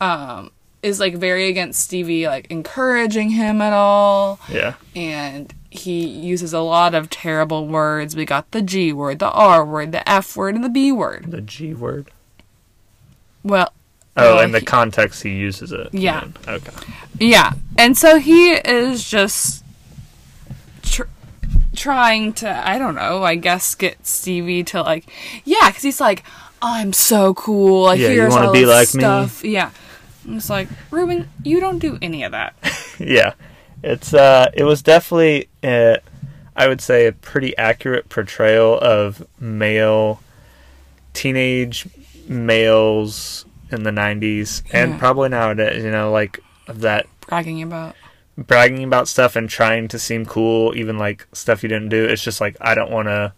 um 0.00 0.50
is 0.82 0.98
like 1.00 1.14
very 1.14 1.48
against 1.48 1.80
Stevie 1.84 2.26
like 2.26 2.46
encouraging 2.50 3.30
him 3.30 3.60
at 3.62 3.72
all 3.72 4.40
Yeah. 4.48 4.74
and 4.96 5.52
he 5.70 6.04
uses 6.04 6.52
a 6.52 6.60
lot 6.60 6.94
of 6.94 7.08
terrible 7.08 7.66
words. 7.66 8.14
We 8.16 8.24
got 8.26 8.50
the 8.50 8.60
G 8.62 8.92
word, 8.92 9.20
the 9.20 9.30
R 9.30 9.64
word, 9.64 9.92
the 9.92 10.06
F 10.08 10.36
word, 10.36 10.54
and 10.54 10.62
the 10.62 10.68
B 10.68 10.92
word. 10.92 11.26
The 11.30 11.40
G 11.40 11.72
word. 11.72 12.10
Well, 13.42 13.72
Oh, 14.14 14.34
well, 14.36 14.44
in 14.44 14.52
the 14.52 14.58
he- 14.58 14.66
context 14.66 15.22
he 15.22 15.30
uses 15.30 15.72
it. 15.72 15.88
Yeah. 15.92 16.24
Okay. 16.46 16.72
Yeah, 17.18 17.52
and 17.78 17.96
so 17.96 18.18
he 18.18 18.50
is 18.52 19.08
just 19.08 19.64
tr- 20.82 21.04
trying 21.74 22.34
to, 22.34 22.68
I 22.68 22.76
don't 22.78 22.94
know, 22.94 23.22
I 23.22 23.36
guess 23.36 23.74
get 23.74 24.06
Stevie 24.06 24.64
to 24.64 24.82
like, 24.82 25.06
yeah, 25.44 25.68
because 25.68 25.82
he's 25.82 26.00
like, 26.00 26.24
I'm 26.60 26.92
so 26.92 27.32
cool. 27.34 27.84
Like, 27.84 28.00
Yeah, 28.00 28.08
you 28.10 28.28
wanna 28.28 28.52
be 28.52 28.64
this 28.64 28.94
like 28.94 29.42
me? 29.42 29.50
Yeah, 29.50 29.70
I'm 30.26 30.34
just 30.34 30.50
like, 30.50 30.68
Ruben, 30.90 31.28
you 31.42 31.60
don't 31.60 31.78
do 31.78 31.98
any 32.02 32.22
of 32.22 32.32
that. 32.32 32.54
yeah, 32.98 33.34
it's 33.82 34.14
uh, 34.14 34.50
it 34.54 34.64
was 34.64 34.82
definitely, 34.82 35.48
uh, 35.64 35.96
I 36.56 36.68
would 36.68 36.80
say, 36.80 37.06
a 37.06 37.12
pretty 37.12 37.56
accurate 37.56 38.08
portrayal 38.08 38.78
of 38.78 39.26
male, 39.40 40.20
teenage 41.12 41.86
males 42.28 43.44
in 43.70 43.82
the 43.82 43.90
'90s 43.90 44.62
and 44.72 44.92
Yeah. 44.92 44.98
probably 44.98 45.28
nowadays. 45.28 45.82
You 45.84 45.90
know, 45.90 46.10
like 46.12 46.40
of 46.68 46.80
that 46.80 47.06
Bragging 47.26 47.62
about. 47.62 47.96
bragging 48.36 48.84
about 48.84 49.08
stuff 49.08 49.36
and 49.36 49.48
trying 49.48 49.88
to 49.88 49.98
seem 49.98 50.26
cool, 50.26 50.74
even 50.76 50.98
like 50.98 51.26
stuff 51.32 51.62
you 51.62 51.68
didn't 51.68 51.88
do. 51.88 52.04
It's 52.04 52.22
just 52.22 52.40
like 52.40 52.56
I 52.60 52.74
don't 52.74 52.90
want 52.90 53.08
to 53.08 53.32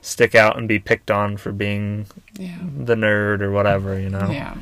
stick 0.00 0.34
out 0.34 0.58
and 0.58 0.66
be 0.68 0.78
picked 0.78 1.10
on 1.10 1.36
for 1.36 1.52
being 1.52 2.06
Yeah. 2.38 2.58
the 2.60 2.94
nerd 2.94 3.40
or 3.40 3.50
whatever. 3.52 3.98
You 3.98 4.10
know. 4.10 4.28
Yeah. 4.30 4.54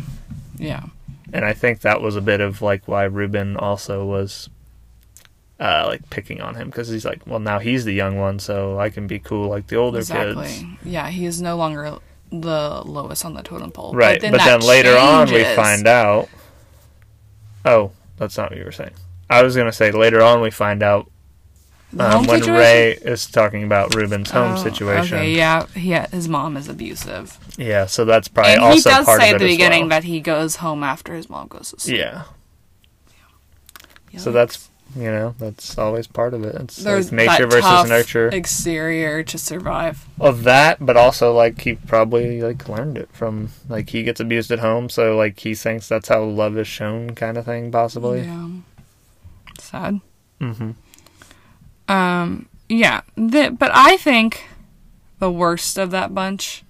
Yeah. 0.59 0.85
And 1.33 1.45
I 1.45 1.53
think 1.53 1.81
that 1.81 2.01
was 2.01 2.17
a 2.17 2.21
bit 2.21 2.41
of 2.41 2.63
like 2.63 2.87
why 2.89 3.05
Ruben 3.05 3.57
also 3.57 4.05
was 4.05 4.49
uh, 5.61 5.85
like 5.87 6.09
picking 6.11 6.41
on 6.41 6.55
him 6.57 6.69
because 6.69 6.89
he's 6.89 7.05
like, 7.05 7.27
well, 7.27 7.39
now 7.41 7.59
he's 7.59 7.85
the 7.85 7.93
young 7.95 8.17
one, 8.19 8.39
so 8.39 8.79
I 8.79 8.91
can 8.91 9.07
be 9.07 9.19
cool 9.19 9.49
like 9.49 9.67
the 9.69 9.77
older 9.77 9.99
Exactly. 9.99 10.47
kids, 10.47 10.65
Yeah, 10.85 11.09
he 11.09 11.25
is 11.27 11.41
no 11.41 11.57
longer 11.57 11.99
the 12.31 12.83
lowest 12.85 13.25
on 13.25 13.35
the 13.35 13.43
totem 13.43 13.71
pole. 13.71 13.93
right? 13.95 14.21
But 14.21 14.31
then, 14.31 14.33
that 14.33 14.63
later 14.65 14.97
on, 14.97 15.31
we 15.31 15.45
find 15.45 15.87
out. 15.87 16.29
Oh, 17.65 17.93
that's 18.17 18.37
not 18.37 18.51
what 18.51 18.59
you 18.59 18.65
were 18.65 18.73
saying. 18.73 18.93
I 19.31 19.43
was 19.43 19.57
gonna 19.57 19.73
say 19.73 19.93
later 19.93 20.21
on 20.23 20.41
we 20.41 20.51
find 20.51 20.83
out 20.83 21.11
um, 22.01 22.27
when 22.27 22.41
situation? 22.41 22.53
Ray 22.55 22.93
is 22.93 23.27
talking 23.27 23.65
about 23.65 23.95
Ruben's 23.95 24.31
home 24.31 24.53
Oh, 24.57 24.63
situation. 24.63 25.19
Okay, 25.19 25.35
yeah, 25.35 25.67
yeah, 25.77 26.09
his 26.09 26.29
mom 26.29 26.57
is 26.57 26.69
abusive. 26.69 27.39
Yeah, 27.59 27.87
so 27.87 28.05
that's 28.05 28.29
probably 28.29 28.53
and 28.55 28.75
he 28.75 28.81
does 28.81 29.05
part 29.05 29.21
say 29.21 29.31
at 29.31 29.39
the 29.39 29.47
beginning 29.47 29.83
well. 29.83 29.89
that 29.91 30.05
he 30.05 30.21
goes 30.21 30.57
home 30.57 30.83
after 30.83 31.15
his 31.15 31.29
mom 31.29 31.49
goes 31.49 31.71
to 31.73 31.81
sleep. 31.81 31.99
yeah. 31.99 32.23
So 34.19 34.31
that's 34.33 34.69
you 34.95 35.05
know 35.05 35.35
that's 35.39 35.79
always 35.79 36.07
part 36.07 36.35
of 36.35 36.45
it. 36.45 36.55
It's 36.57 36.77
There's 36.77 37.11
like 37.11 37.29
nature 37.29 37.47
versus 37.47 37.89
nurture. 37.89 38.29
exterior 38.29 39.23
to 39.23 39.39
survive. 39.39 40.05
of 40.21 40.43
that, 40.45 40.85
but 40.85 40.99
also 40.99 41.33
like 41.33 41.63
he 41.63 41.75
probably 41.75 42.43
like 42.43 42.69
learned 42.69 42.99
it 42.99 43.09
from 43.13 43.49
like 43.71 43.89
he 43.91 44.03
gets 44.03 44.21
abused 44.21 44.51
at 44.51 44.59
home, 44.59 44.91
so 44.91 45.17
like 45.17 45.41
he 45.41 45.55
thinks 45.55 45.89
that's 45.89 46.09
how 46.09 46.23
love 46.25 46.59
is 46.59 46.69
shown, 46.69 47.15
kind 47.15 47.39
of 47.39 47.47
thing, 47.47 47.73
possibly. 47.73 48.21
Yeah. 48.23 48.49
Sad. 49.59 50.01
Mm-hmm. 50.41 50.73
Um. 51.89 52.49
Yeah. 52.69 53.03
The, 53.17 53.51
but 53.51 53.71
I 53.75 53.97
think 53.99 54.45
the 55.19 55.31
worst 55.31 55.79
of 55.79 55.91
that 55.91 56.15
bunch 56.15 56.65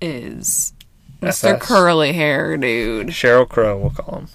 is 0.00 0.72
Mr. 1.20 1.54
FS. 1.54 1.62
Curly 1.62 2.12
Hair 2.12 2.56
Dude. 2.58 3.08
Sheryl 3.08 3.48
Crow, 3.48 3.78
we'll 3.78 3.90
call 3.90 4.20
him. 4.20 4.28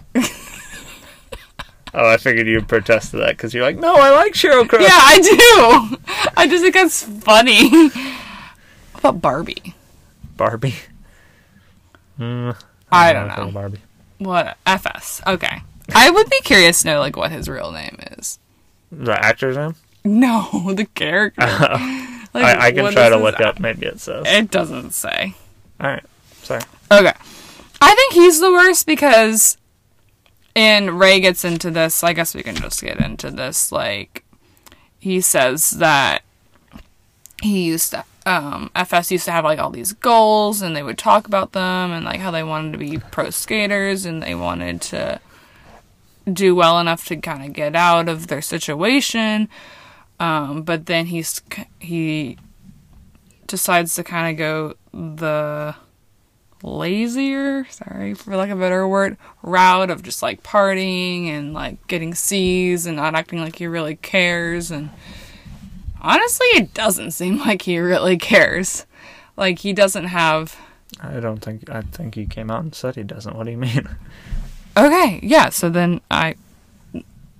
oh, 1.93 2.07
I 2.07 2.17
figured 2.17 2.47
you'd 2.47 2.67
protest 2.67 3.11
to 3.11 3.17
that 3.17 3.37
because 3.37 3.53
you're 3.53 3.63
like, 3.63 3.77
no, 3.77 3.95
I 3.95 4.11
like 4.11 4.33
Sheryl 4.33 4.67
Crow. 4.67 4.79
Yeah, 4.79 4.89
I 4.91 5.19
do. 5.19 5.97
I 6.37 6.47
just 6.47 6.63
think 6.63 6.73
that's 6.73 7.03
funny. 7.03 7.69
What 7.69 8.99
about 8.99 9.21
Barbie? 9.21 9.75
Barbie. 10.37 10.75
Mm, 12.19 12.55
I 12.91 13.13
don't 13.13 13.25
if 13.27 13.31
it's 13.31 13.37
know. 13.45 13.51
Barbie. 13.51 13.79
What 14.19 14.57
FS? 14.65 15.21
Okay. 15.25 15.61
I 15.93 16.09
would 16.09 16.29
be 16.29 16.39
curious 16.41 16.81
to 16.81 16.87
know 16.87 16.99
like 16.99 17.15
what 17.15 17.31
his 17.31 17.49
real 17.49 17.71
name 17.71 17.97
is. 18.17 18.37
The 18.91 19.13
actor's 19.13 19.57
name? 19.57 19.75
No, 20.03 20.49
the 20.75 20.85
character. 20.85 21.41
Like, 22.33 22.45
I, 22.45 22.67
I 22.67 22.71
can 22.71 22.89
try 22.93 23.09
to 23.09 23.17
look 23.17 23.41
up. 23.41 23.59
Maybe 23.59 23.85
it 23.85 23.99
says. 23.99 24.23
It 24.25 24.49
doesn't 24.51 24.91
say. 24.91 25.35
All 25.81 25.89
right. 25.89 26.03
Sorry. 26.43 26.61
Okay. 26.89 27.11
I 27.81 27.93
think 27.93 28.13
he's 28.13 28.39
the 28.39 28.53
worst 28.53 28.85
because 28.85 29.57
and 30.55 30.99
Ray 30.99 31.19
gets 31.19 31.43
into 31.45 31.71
this, 31.71 32.03
I 32.03 32.13
guess 32.13 32.35
we 32.35 32.43
can 32.43 32.55
just 32.55 32.81
get 32.81 32.99
into 32.99 33.31
this 33.31 33.71
like 33.71 34.23
he 34.99 35.19
says 35.19 35.71
that 35.71 36.23
he 37.41 37.63
used 37.65 37.91
to 37.91 38.05
um 38.25 38.69
FS 38.75 39.11
used 39.11 39.25
to 39.25 39.31
have 39.31 39.43
like 39.43 39.57
all 39.57 39.71
these 39.71 39.93
goals 39.93 40.61
and 40.61 40.75
they 40.75 40.83
would 40.83 40.97
talk 40.97 41.25
about 41.25 41.53
them 41.53 41.91
and 41.91 42.05
like 42.05 42.19
how 42.19 42.29
they 42.29 42.43
wanted 42.43 42.71
to 42.71 42.77
be 42.77 42.99
pro 43.11 43.29
skaters 43.29 44.05
and 44.05 44.21
they 44.21 44.35
wanted 44.35 44.79
to 44.79 45.19
do 46.31 46.55
well 46.55 46.79
enough 46.79 47.05
to 47.07 47.17
kind 47.17 47.43
of 47.43 47.53
get 47.53 47.75
out 47.75 48.09
of 48.09 48.27
their 48.27 48.41
situation. 48.41 49.49
Um, 50.19 50.61
but 50.61 50.85
then 50.85 51.07
he's 51.07 51.41
he 51.79 52.37
decides 53.47 53.95
to 53.95 54.03
kind 54.03 54.31
of 54.31 54.37
go 54.37 54.75
the 54.93 55.75
lazier, 56.63 57.65
sorry 57.69 58.13
for 58.13 58.35
lack 58.35 58.49
of 58.49 58.59
a 58.59 58.61
better 58.61 58.87
word, 58.87 59.17
route 59.41 59.89
of 59.89 60.03
just 60.03 60.21
like 60.21 60.43
partying 60.43 61.27
and 61.27 61.53
like 61.53 61.85
getting 61.87 62.13
C's 62.13 62.85
and 62.85 62.97
not 62.97 63.15
acting 63.15 63.39
like 63.39 63.57
he 63.57 63.67
really 63.67 63.95
cares. 63.95 64.71
And 64.71 64.91
honestly, 66.01 66.47
it 66.47 66.73
doesn't 66.73 67.11
seem 67.11 67.37
like 67.39 67.63
he 67.63 67.79
really 67.79 68.17
cares. 68.17 68.85
Like 69.37 69.59
he 69.59 69.73
doesn't 69.73 70.05
have. 70.05 70.55
I 70.99 71.19
don't 71.19 71.39
think. 71.39 71.69
I 71.69 71.81
think 71.81 72.15
he 72.15 72.25
came 72.25 72.51
out 72.51 72.63
and 72.63 72.75
said 72.75 72.95
he 72.95 73.03
doesn't. 73.03 73.35
What 73.35 73.45
do 73.45 73.51
you 73.51 73.57
mean? 73.57 73.89
Okay, 74.77 75.19
yeah. 75.21 75.49
So 75.49 75.69
then 75.69 76.01
I, 76.09 76.35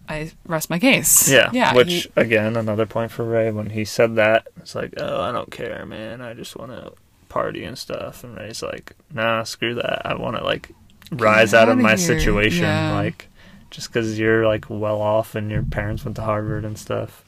I 0.10 0.32
rest 0.46 0.70
my 0.70 0.80
case. 0.80 1.30
Yeah. 1.30 1.50
yeah. 1.54 1.74
Which 1.74 1.91
he- 1.91 2.12
again, 2.15 2.58
another 2.58 2.86
point 2.86 3.12
for 3.12 3.24
Ray 3.24 3.52
when 3.52 3.70
he 3.70 3.86
said 3.86 4.15
that. 4.15 4.48
It's 4.58 4.76
like, 4.76 4.94
oh, 4.98 5.22
I 5.22 5.32
don't 5.32 5.52
care, 5.52 5.86
man. 5.86 6.22
I 6.22 6.34
just 6.34 6.56
want 6.56 6.72
to 6.72 6.94
party 7.30 7.63
and 7.63 7.78
stuff. 7.78 8.24
And 8.24 8.38
Ray's 8.38 8.62
like, 8.62 8.96
nah, 9.13 9.44
screw 9.44 9.76
that. 9.76 10.06
I 10.06 10.15
want 10.15 10.38
to 10.38 10.44
like 10.44 10.70
rise 11.12 11.54
out 11.54 11.70
of 11.70 11.78
my 11.78 11.89
here." 11.89 11.98
situation. 11.98 12.63
Yeah. 12.63 12.94
Like, 12.94 13.30
just 13.70 13.88
because 13.88 14.20
you're 14.20 14.46
like 14.46 14.70
well 14.70 15.02
off 15.02 15.34
and 15.36 15.50
your 15.50 15.63
parents 15.63 16.04
went 16.04 16.17
to 16.17 16.24
Harvard 16.24 16.65
and 16.65 16.78
stuff. 16.78 17.24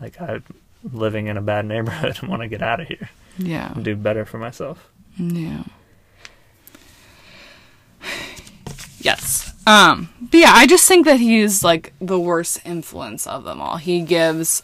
Like, 0.00 0.20
I'm 0.20 0.44
living 0.92 1.28
in 1.28 1.36
a 1.36 1.42
bad 1.42 1.64
neighborhood 1.64 2.18
and 2.20 2.28
want 2.28 2.42
to 2.42 2.48
get 2.48 2.60
out 2.60 2.80
of 2.80 2.88
here 2.88 3.08
yeah. 3.38 3.72
and 3.72 3.84
do 3.84 3.96
better 3.96 4.24
for 4.24 4.38
myself. 4.38 4.90
Yeah. 5.16 5.64
Yes. 9.00 9.51
Um, 9.66 10.08
but 10.20 10.40
yeah, 10.40 10.52
I 10.54 10.66
just 10.66 10.88
think 10.88 11.06
that 11.06 11.20
he's 11.20 11.62
like 11.62 11.92
the 12.00 12.18
worst 12.18 12.60
influence 12.64 13.26
of 13.26 13.44
them 13.44 13.60
all. 13.60 13.76
He 13.76 14.00
gives, 14.02 14.62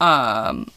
um, 0.00 0.70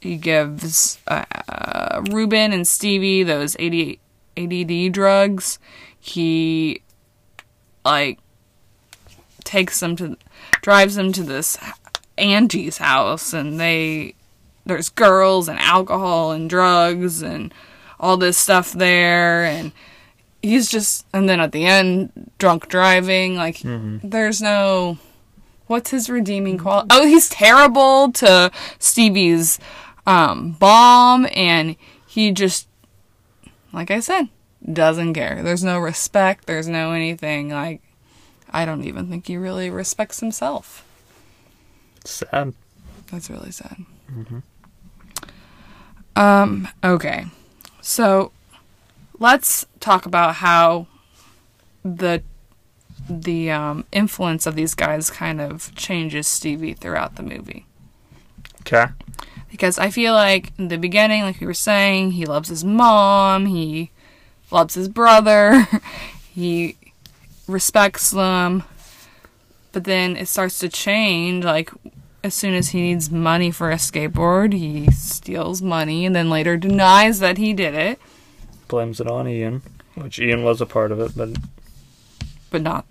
he 0.00 0.16
gives 0.16 0.98
uh, 1.06 2.02
Ruben 2.10 2.52
and 2.52 2.66
Stevie 2.66 3.22
those 3.22 3.56
AD, 3.56 3.96
ADD 4.36 4.92
drugs. 4.92 5.58
He 5.98 6.82
like 7.84 8.18
takes 9.44 9.78
them 9.80 9.94
to, 9.96 10.16
drives 10.60 10.96
them 10.96 11.12
to 11.12 11.22
this 11.22 11.56
Angie's 12.18 12.78
house, 12.78 13.32
and 13.32 13.60
they 13.60 14.14
there's 14.66 14.88
girls 14.88 15.48
and 15.48 15.58
alcohol 15.58 16.32
and 16.32 16.48
drugs 16.48 17.22
and 17.22 17.52
all 18.00 18.16
this 18.16 18.38
stuff 18.38 18.72
there 18.72 19.44
and 19.44 19.72
he's 20.44 20.68
just 20.70 21.06
and 21.12 21.28
then 21.28 21.40
at 21.40 21.52
the 21.52 21.64
end 21.66 22.10
drunk 22.38 22.68
driving 22.68 23.34
like 23.36 23.58
there's 23.64 24.40
no 24.42 24.98
what's 25.66 25.90
his 25.90 26.10
redeeming 26.10 26.58
quality 26.58 26.88
oh 26.90 27.06
he's 27.06 27.28
terrible 27.28 28.12
to 28.12 28.50
stevie's 28.78 29.58
um 30.06 30.52
bomb 30.60 31.26
and 31.34 31.76
he 32.06 32.30
just 32.30 32.68
like 33.72 33.90
i 33.90 34.00
said 34.00 34.28
doesn't 34.70 35.14
care 35.14 35.42
there's 35.42 35.64
no 35.64 35.78
respect 35.78 36.46
there's 36.46 36.68
no 36.68 36.92
anything 36.92 37.48
like 37.50 37.80
i 38.50 38.64
don't 38.64 38.84
even 38.84 39.08
think 39.08 39.26
he 39.26 39.36
really 39.36 39.70
respects 39.70 40.20
himself 40.20 40.84
It's 42.02 42.12
sad. 42.22 42.52
that's 43.10 43.28
really 43.30 43.50
sad. 43.50 43.76
Um, 46.16 46.68
okay. 46.84 47.26
So 47.80 48.30
let's 49.18 49.66
talk 49.80 50.06
about 50.06 50.36
how 50.36 50.86
the 51.84 52.22
the 53.08 53.50
um, 53.50 53.84
influence 53.92 54.46
of 54.46 54.54
these 54.54 54.74
guys 54.74 55.10
kind 55.10 55.40
of 55.40 55.74
changes 55.74 56.26
Stevie 56.26 56.74
throughout 56.74 57.16
the 57.16 57.22
movie. 57.22 57.66
Okay. 58.60 58.86
Because 59.50 59.78
I 59.78 59.90
feel 59.90 60.14
like 60.14 60.52
in 60.58 60.68
the 60.68 60.78
beginning, 60.78 61.22
like 61.22 61.38
we 61.40 61.46
were 61.46 61.54
saying, 61.54 62.12
he 62.12 62.24
loves 62.24 62.48
his 62.48 62.64
mom, 62.64 63.46
he 63.46 63.90
loves 64.50 64.74
his 64.74 64.88
brother, 64.88 65.68
he 66.34 66.76
respects 67.46 68.10
them. 68.10 68.64
But 69.72 69.84
then 69.84 70.16
it 70.16 70.28
starts 70.28 70.58
to 70.60 70.68
change, 70.68 71.44
like 71.44 71.70
as 72.22 72.34
soon 72.34 72.54
as 72.54 72.70
he 72.70 72.80
needs 72.80 73.10
money 73.10 73.50
for 73.50 73.70
a 73.70 73.74
skateboard, 73.74 74.54
he 74.54 74.90
steals 74.90 75.60
money 75.60 76.06
and 76.06 76.16
then 76.16 76.30
later 76.30 76.56
denies 76.56 77.18
that 77.18 77.36
he 77.36 77.52
did 77.52 77.74
it, 77.74 78.00
Blames 78.74 78.98
it 79.00 79.06
on 79.06 79.28
Ian, 79.28 79.62
which 79.94 80.18
Ian 80.18 80.42
was 80.42 80.60
a 80.60 80.66
part 80.66 80.90
of 80.90 80.98
it, 80.98 81.12
but 81.16 81.28
but 82.50 82.60
not 82.60 82.84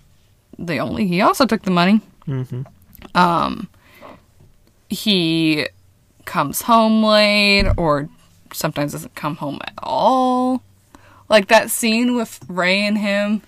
the 0.57 0.77
only. 0.77 1.07
He 1.07 1.19
also 1.19 1.45
took 1.45 1.63
the 1.63 1.71
money. 1.71 1.99
Mhm. 2.25 2.65
Um, 3.13 3.67
he 4.89 5.67
comes 6.23 6.61
home 6.63 7.03
late 7.03 7.67
or 7.75 8.07
sometimes 8.53 8.93
doesn't 8.93 9.13
come 9.15 9.35
home 9.37 9.59
at 9.65 9.73
all. 9.83 10.63
Like 11.27 11.47
that 11.49 11.69
scene 11.69 12.15
with 12.15 12.39
Ray 12.47 12.79
and 12.85 12.97
him. 12.97 13.41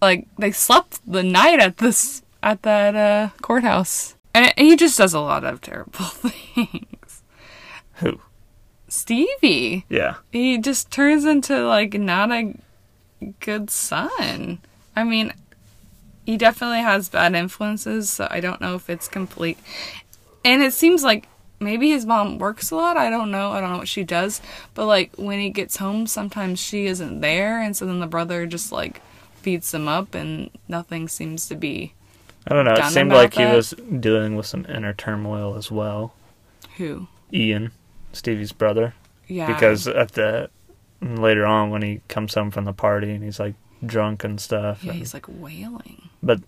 Like 0.00 0.26
they 0.38 0.52
slept 0.52 1.00
the 1.06 1.22
night 1.22 1.60
at 1.60 1.76
this 1.76 2.22
at 2.42 2.62
that 2.62 2.96
uh, 2.96 3.28
courthouse, 3.42 4.14
and 4.34 4.52
he 4.56 4.74
just 4.76 4.96
does 4.96 5.12
a 5.12 5.20
lot 5.20 5.44
of 5.44 5.60
terrible 5.60 5.92
things. 6.06 7.22
who? 7.96 8.20
Stevie, 9.06 9.84
Yeah. 9.88 10.16
he 10.32 10.58
just 10.58 10.90
turns 10.90 11.24
into 11.24 11.64
like 11.64 11.94
not 11.94 12.32
a 12.32 12.54
good 13.38 13.70
son. 13.70 14.58
I 14.96 15.04
mean, 15.04 15.32
he 16.24 16.36
definitely 16.36 16.80
has 16.80 17.08
bad 17.08 17.34
influences, 17.36 18.10
so 18.10 18.26
I 18.28 18.40
don't 18.40 18.60
know 18.60 18.74
if 18.74 18.90
it's 18.90 19.06
complete. 19.06 19.58
And 20.44 20.60
it 20.60 20.72
seems 20.72 21.04
like 21.04 21.28
maybe 21.60 21.90
his 21.90 22.04
mom 22.04 22.38
works 22.38 22.72
a 22.72 22.74
lot. 22.76 22.96
I 22.96 23.08
don't 23.08 23.30
know. 23.30 23.52
I 23.52 23.60
don't 23.60 23.70
know 23.70 23.78
what 23.78 23.86
she 23.88 24.02
does. 24.02 24.40
But 24.74 24.86
like 24.86 25.12
when 25.14 25.38
he 25.38 25.50
gets 25.50 25.76
home, 25.76 26.08
sometimes 26.08 26.58
she 26.58 26.86
isn't 26.86 27.20
there, 27.20 27.60
and 27.62 27.76
so 27.76 27.86
then 27.86 28.00
the 28.00 28.06
brother 28.08 28.44
just 28.44 28.72
like 28.72 29.00
beats 29.44 29.72
him 29.72 29.86
up, 29.86 30.16
and 30.16 30.50
nothing 30.66 31.06
seems 31.06 31.46
to 31.48 31.54
be 31.54 31.94
I 32.48 32.54
don't 32.54 32.64
know. 32.64 32.74
It 32.74 32.84
seemed 32.90 33.12
like 33.12 33.34
he 33.34 33.44
was 33.44 33.70
dealing 34.00 34.34
with 34.34 34.46
some 34.46 34.66
inner 34.68 34.92
turmoil 34.94 35.54
as 35.56 35.70
well. 35.70 36.12
who. 36.76 37.06
Ian, 37.32 37.70
Stevie's 38.16 38.52
brother, 38.52 38.94
Yeah. 39.28 39.46
because 39.46 39.86
at 39.86 40.12
the 40.12 40.50
later 41.00 41.44
on 41.46 41.70
when 41.70 41.82
he 41.82 42.00
comes 42.08 42.34
home 42.34 42.50
from 42.50 42.64
the 42.64 42.72
party 42.72 43.10
and 43.12 43.22
he's 43.22 43.38
like 43.38 43.54
drunk 43.84 44.24
and 44.24 44.40
stuff. 44.40 44.82
yeah, 44.82 44.90
and- 44.90 44.98
he's 44.98 45.12
like 45.14 45.26
wailing. 45.28 46.08
but 46.22 46.40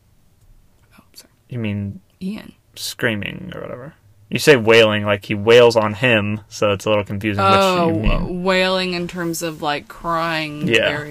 Oh, 0.98 1.02
sorry, 1.12 1.31
you 1.48 1.59
mean 1.59 2.00
Ian. 2.20 2.54
screaming 2.74 3.52
or 3.54 3.61
whatever? 3.61 3.94
You 4.31 4.38
say 4.38 4.57
wailing 4.57 5.04
like 5.07 5.24
he 5.24 5.35
wails 5.35 5.74
on 5.76 5.94
him, 5.94 6.40
so 6.48 6.72
it's 6.72 6.85
a 6.85 6.90
little 6.90 7.04
confusing. 7.04 7.42
Oh, 7.46 7.88
which 7.88 7.96
you 7.96 8.02
mean? 8.18 8.42
wailing 8.44 8.92
in 8.92 9.09
terms 9.09 9.40
of 9.42 9.62
like 9.62 9.88
crying. 9.88 10.68
Yeah. 10.68 11.02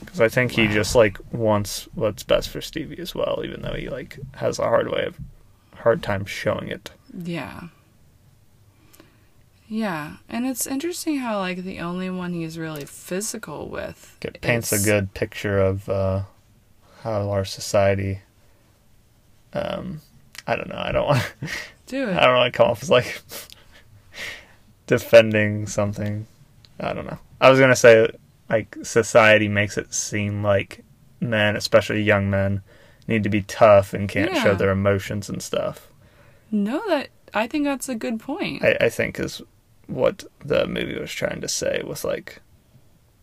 Because 0.00 0.20
I 0.20 0.28
think 0.28 0.52
he 0.52 0.66
just 0.66 0.96
like 0.96 1.18
wants 1.32 1.86
what's 1.94 2.24
best 2.24 2.48
for 2.48 2.60
Stevie 2.60 2.98
as 2.98 3.14
well, 3.14 3.42
even 3.44 3.62
though 3.62 3.74
he 3.74 3.88
like 3.88 4.18
has 4.36 4.58
a 4.58 4.62
hard 4.64 4.90
way 4.90 5.04
of 5.04 5.16
hard 5.76 6.02
time 6.02 6.24
showing 6.24 6.66
it. 6.68 6.90
Yeah. 7.16 7.68
Yeah, 9.72 10.16
and 10.28 10.46
it's 10.46 10.66
interesting 10.66 11.18
how 11.18 11.38
like 11.38 11.62
the 11.62 11.78
only 11.78 12.10
one 12.10 12.32
he's 12.32 12.58
really 12.58 12.84
physical 12.84 13.68
with 13.68 14.18
It 14.20 14.40
paints 14.40 14.72
is- 14.72 14.82
a 14.82 14.90
good 14.90 15.14
picture 15.14 15.60
of 15.60 15.88
uh, 15.88 16.22
how 17.02 17.30
our 17.30 17.44
society. 17.44 18.18
Um, 19.52 20.00
I 20.44 20.56
don't 20.56 20.68
know. 20.68 20.76
I 20.76 20.90
don't 20.90 21.06
want. 21.06 21.32
do 21.86 22.08
it. 22.08 22.16
I 22.16 22.26
don't 22.26 22.36
want 22.36 22.52
to 22.52 22.56
come 22.56 22.68
off 22.68 22.82
as 22.82 22.90
like 22.90 23.22
defending 24.88 25.68
something. 25.68 26.26
I 26.80 26.92
don't 26.92 27.06
know. 27.06 27.18
I 27.40 27.48
was 27.48 27.60
gonna 27.60 27.76
say 27.76 28.10
like 28.48 28.76
society 28.82 29.46
makes 29.48 29.78
it 29.78 29.94
seem 29.94 30.42
like 30.42 30.84
men, 31.20 31.54
especially 31.54 32.02
young 32.02 32.28
men, 32.28 32.62
need 33.06 33.22
to 33.22 33.28
be 33.28 33.42
tough 33.42 33.94
and 33.94 34.08
can't 34.08 34.36
show 34.36 34.54
their 34.56 34.70
emotions 34.70 35.28
and 35.28 35.40
stuff. 35.40 35.88
No, 36.50 36.82
that 36.88 37.10
I 37.32 37.46
think 37.46 37.64
that's 37.64 37.88
a 37.88 37.94
good 37.94 38.18
point. 38.18 38.64
I, 38.64 38.76
I 38.80 38.88
think 38.88 39.20
is 39.20 39.40
what 39.90 40.24
the 40.44 40.66
movie 40.66 40.98
was 40.98 41.12
trying 41.12 41.40
to 41.40 41.48
say 41.48 41.82
with 41.84 42.04
like 42.04 42.40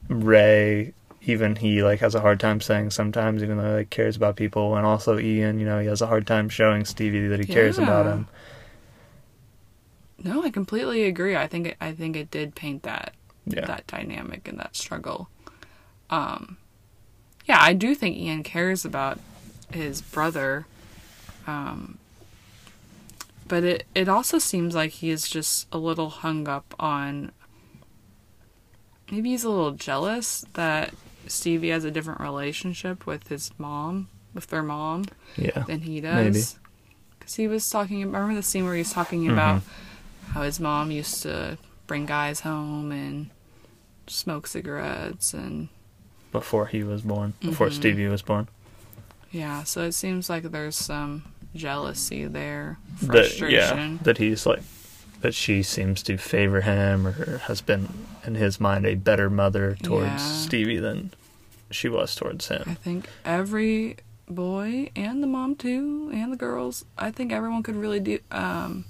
Ray. 0.10 0.94
Even 1.24 1.58
he 1.58 1.84
like 1.84 2.00
has 2.00 2.16
a 2.16 2.22
hard 2.22 2.40
time 2.40 2.62
saying 2.62 2.92
sometimes, 2.92 3.44
even 3.44 3.58
though 3.58 3.70
he 3.72 3.76
like, 3.78 3.90
cares 3.90 4.16
about 4.16 4.36
people, 4.38 4.76
and 4.76 4.86
also 4.86 5.20
Ian. 5.20 5.60
You 5.60 5.66
know, 5.66 5.80
he 5.80 5.88
has 5.88 6.02
a 6.02 6.08
hard 6.08 6.26
time 6.26 6.48
showing 6.48 6.86
Stevie 6.86 7.28
that 7.28 7.40
he 7.40 7.46
cares 7.46 7.78
about 7.78 8.06
him. 8.06 8.28
no, 10.24 10.44
I 10.44 10.50
completely 10.50 11.04
agree. 11.04 11.36
I 11.36 11.48
think 11.48 11.68
it, 11.68 11.78
I 11.82 11.92
think 11.92 12.16
it 12.16 12.32
did 12.32 12.56
paint 12.56 12.84
that 12.84 13.14
Yeah, 13.46 13.66
that 13.66 13.88
dynamic 13.88 14.48
and 14.48 14.58
that 14.60 14.76
struggle. 14.76 15.30
Um, 16.10 16.58
yeah, 17.46 17.60
I 17.62 17.74
do 17.74 17.94
think 17.96 18.16
Ian 18.18 18.44
cares 18.44 18.86
about 18.86 19.20
his 19.72 20.02
brother. 20.02 20.66
Um, 21.46 21.98
but 23.48 23.64
it, 23.64 23.86
it 23.96 24.08
also 24.10 24.38
seems 24.40 24.76
like 24.76 24.92
he 24.92 25.10
is 25.10 25.28
just 25.28 25.68
a 25.72 25.78
little 25.78 26.10
hung 26.10 26.48
up 26.48 26.74
on. 26.80 27.32
Maybe 29.12 29.30
he's 29.30 29.44
a 29.44 29.50
little 29.50 29.72
jealous 29.72 30.46
that 30.54 30.94
Stevie 31.28 31.70
has 31.70 31.84
a 31.86 31.92
different 31.92 32.20
relationship 32.20 33.06
with 33.06 33.28
his 33.30 33.52
mom, 33.58 34.10
with 34.34 34.48
their 34.48 34.64
mom, 34.64 35.06
yeah, 35.38 35.64
than 35.64 35.82
he 35.82 36.02
does. 36.02 36.60
Because 37.18 37.36
he 37.36 37.48
was 37.48 37.70
talking. 37.70 38.02
Remember 38.02 38.36
the 38.36 38.44
scene 38.44 38.66
where 38.66 38.74
he 38.74 38.80
was 38.82 38.92
talking 38.92 39.30
about 39.30 39.62
how 40.34 40.42
his 40.44 40.60
mom 40.60 40.92
used 40.92 41.22
to 41.24 41.58
bring 41.88 42.06
guys 42.06 42.42
home 42.42 42.92
and 42.92 43.30
smoke 44.08 44.46
cigarettes 44.48 45.34
and 45.34 45.70
before 46.34 46.66
he 46.68 46.84
was 46.84 47.02
born, 47.02 47.34
before 47.42 47.68
Mhm. 47.68 47.74
Stevie 47.74 48.08
was 48.08 48.22
born. 48.22 48.48
yeah. 49.32 49.64
So 49.64 49.82
it 49.84 49.94
seems 49.94 50.30
like 50.30 50.44
there's 50.44 50.76
some 50.76 51.24
jealousy 51.56 52.26
there, 52.26 52.78
That 53.02 53.26
frustration. 53.28 53.92
yeah, 53.94 53.98
that 54.04 54.18
he's 54.18 54.46
like 54.46 54.62
that 55.22 55.34
she 55.34 55.64
seems 55.64 56.04
to 56.04 56.16
favor 56.18 56.62
him 56.62 57.08
or 57.08 57.40
has 57.46 57.60
been 57.62 57.90
in 58.26 58.36
his 58.36 58.60
mind 58.60 58.86
a 58.86 58.94
better 58.96 59.30
mother 59.30 59.76
towards 59.82 60.06
Yeah. 60.06 60.18
Stevie 60.18 60.78
than 60.78 61.12
she 61.72 61.90
was 61.90 62.14
towards 62.16 62.48
him. 62.50 62.64
I 62.68 62.74
think 62.76 63.08
every 63.26 63.98
boy 64.30 64.92
and 64.96 65.24
the 65.24 65.28
mom 65.28 65.56
too, 65.56 66.12
and 66.14 66.32
the 66.32 66.38
girls. 66.38 66.86
I 66.98 67.10
think 67.12 67.32
everyone 67.32 67.64
could 67.64 67.76
really 67.76 68.00
do 68.00 68.20
um, 68.32 68.86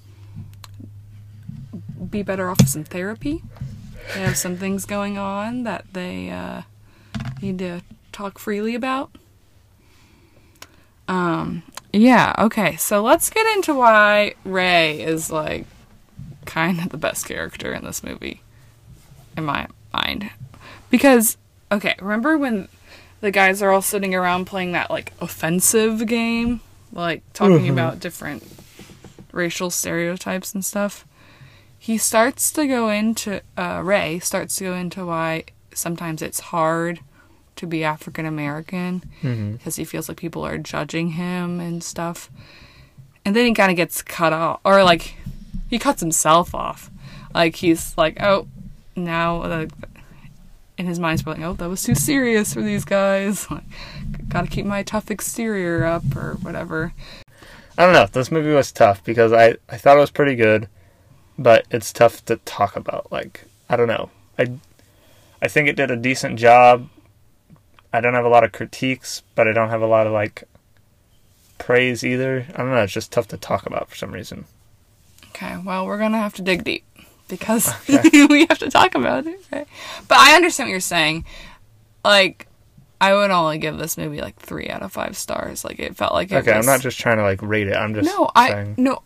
be 2.09 2.23
better 2.23 2.49
off 2.49 2.57
with 2.57 2.69
some 2.69 2.83
therapy. 2.83 3.41
They 4.13 4.21
have 4.21 4.37
some 4.37 4.57
things 4.57 4.85
going 4.85 5.17
on 5.17 5.63
that 5.63 5.85
they 5.93 6.29
uh, 6.29 6.63
need 7.41 7.59
to 7.59 7.81
talk 8.11 8.37
freely 8.39 8.75
about. 8.75 9.11
Um, 11.07 11.63
yeah. 11.97 12.33
Okay. 12.37 12.75
So 12.77 13.01
let's 13.01 13.29
get 13.29 13.45
into 13.55 13.73
why 13.73 14.35
Ray 14.43 15.01
is 15.01 15.31
like 15.31 15.65
kind 16.45 16.79
of 16.79 16.89
the 16.89 16.97
best 16.97 17.27
character 17.27 17.73
in 17.73 17.83
this 17.83 18.03
movie, 18.03 18.41
in 19.35 19.45
my 19.45 19.67
mind, 19.93 20.29
because 20.89 21.37
okay, 21.71 21.95
remember 21.99 22.37
when 22.37 22.67
the 23.21 23.31
guys 23.31 23.61
are 23.61 23.71
all 23.71 23.81
sitting 23.81 24.13
around 24.13 24.45
playing 24.45 24.71
that 24.73 24.89
like 24.89 25.13
offensive 25.19 26.05
game, 26.07 26.61
like 26.93 27.21
talking 27.33 27.69
about 27.69 27.99
different 27.99 28.43
racial 29.31 29.69
stereotypes 29.69 30.53
and 30.53 30.63
stuff. 30.63 31.05
He 31.79 31.97
starts 31.97 32.51
to 32.53 32.67
go 32.67 32.89
into 32.89 33.41
uh, 33.55 33.81
Ray 33.83 34.19
starts 34.19 34.57
to 34.57 34.65
go 34.65 34.73
into 34.73 35.05
why 35.05 35.45
sometimes 35.73 36.21
it's 36.21 36.39
hard 36.39 36.99
to 37.57 37.67
be 37.67 37.83
African 37.83 38.25
American 38.25 38.99
because 39.21 39.35
mm-hmm. 39.35 39.71
he 39.71 39.85
feels 39.85 40.07
like 40.07 40.17
people 40.17 40.45
are 40.45 40.57
judging 40.57 41.11
him 41.11 41.59
and 41.59 41.83
stuff. 41.83 42.29
And 43.25 43.35
then 43.35 43.45
he 43.45 43.53
kind 43.53 43.71
of 43.71 43.77
gets 43.77 44.01
cut 44.01 44.31
off, 44.31 44.61
or 44.63 44.83
like 44.83 45.15
he 45.69 45.77
cuts 45.77 46.01
himself 46.01 46.55
off. 46.55 46.89
Like 47.33 47.57
he's 47.57 47.97
like, 47.97 48.21
oh, 48.21 48.47
now 48.95 49.67
in 50.77 50.85
his 50.85 50.99
mind, 50.99 51.19
he's 51.19 51.23
probably 51.23 51.43
like, 51.43 51.51
oh, 51.51 51.53
that 51.55 51.69
was 51.69 51.83
too 51.83 51.95
serious 51.95 52.53
for 52.53 52.61
these 52.61 52.85
guys. 52.85 53.47
Like, 53.57 53.63
gotta 54.29 54.47
keep 54.47 54.65
my 54.65 54.83
tough 54.83 55.09
exterior 55.09 55.85
up 55.85 56.15
or 56.15 56.35
whatever. 56.41 56.93
I 57.77 57.85
don't 57.85 57.93
know. 57.93 58.07
This 58.07 58.31
movie 58.31 58.51
was 58.51 58.71
tough 58.71 59.03
because 59.03 59.31
I 59.31 59.55
I 59.69 59.77
thought 59.77 59.97
it 59.97 60.01
was 60.01 60.11
pretty 60.11 60.35
good, 60.35 60.67
but 61.37 61.65
it's 61.71 61.93
tough 61.93 62.25
to 62.25 62.37
talk 62.37 62.75
about. 62.75 63.11
Like 63.11 63.45
I 63.69 63.75
don't 63.75 63.87
know. 63.87 64.09
I 64.37 64.51
I 65.41 65.47
think 65.47 65.67
it 65.67 65.75
did 65.75 65.91
a 65.91 65.95
decent 65.95 66.39
job. 66.39 66.89
I 67.97 68.01
don't 68.01 68.13
have 68.13 68.25
a 68.25 68.29
lot 68.29 68.43
of 68.43 68.51
critiques, 68.51 69.23
but 69.35 69.47
I 69.47 69.53
don't 69.53 69.69
have 69.69 69.81
a 69.81 69.87
lot 69.87 70.07
of 70.07 70.13
like 70.13 70.43
praise 71.57 72.03
either. 72.03 72.45
I 72.53 72.57
don't 72.57 72.71
know. 72.71 72.81
It's 72.83 72.93
just 72.93 73.11
tough 73.11 73.27
to 73.29 73.37
talk 73.37 73.65
about 73.65 73.89
for 73.89 73.95
some 73.95 74.11
reason. 74.11 74.45
Okay, 75.29 75.57
well, 75.63 75.85
we're 75.85 75.97
gonna 75.97 76.17
have 76.19 76.33
to 76.35 76.41
dig 76.41 76.63
deep 76.63 76.83
because 77.27 77.67
Okay. 77.89 78.25
we 78.29 78.45
have 78.47 78.59
to 78.59 78.69
talk 78.69 78.95
about 78.95 79.27
it, 79.27 79.39
right? 79.51 79.67
But 80.07 80.17
I 80.19 80.35
understand 80.35 80.67
what 80.67 80.71
you're 80.71 80.79
saying. 80.79 81.25
Like, 82.03 82.47
I 83.01 83.13
would 83.13 83.31
only 83.31 83.57
give 83.57 83.77
this 83.77 83.97
movie 83.97 84.21
like 84.21 84.37
three 84.37 84.69
out 84.69 84.81
of 84.81 84.91
five 84.91 85.17
stars. 85.17 85.63
Like, 85.65 85.79
it 85.79 85.95
felt 85.95 86.13
like 86.13 86.31
it 86.31 86.37
Okay, 86.37 86.53
I'm 86.53 86.65
not 86.65 86.81
just 86.81 86.99
trying 86.99 87.17
to 87.17 87.23
like 87.23 87.41
rate 87.41 87.67
it. 87.67 87.75
I'm 87.75 87.93
just 87.93 88.05
No, 88.05 88.29
I 88.35 88.49
saying. 88.49 88.75
no. 88.77 89.01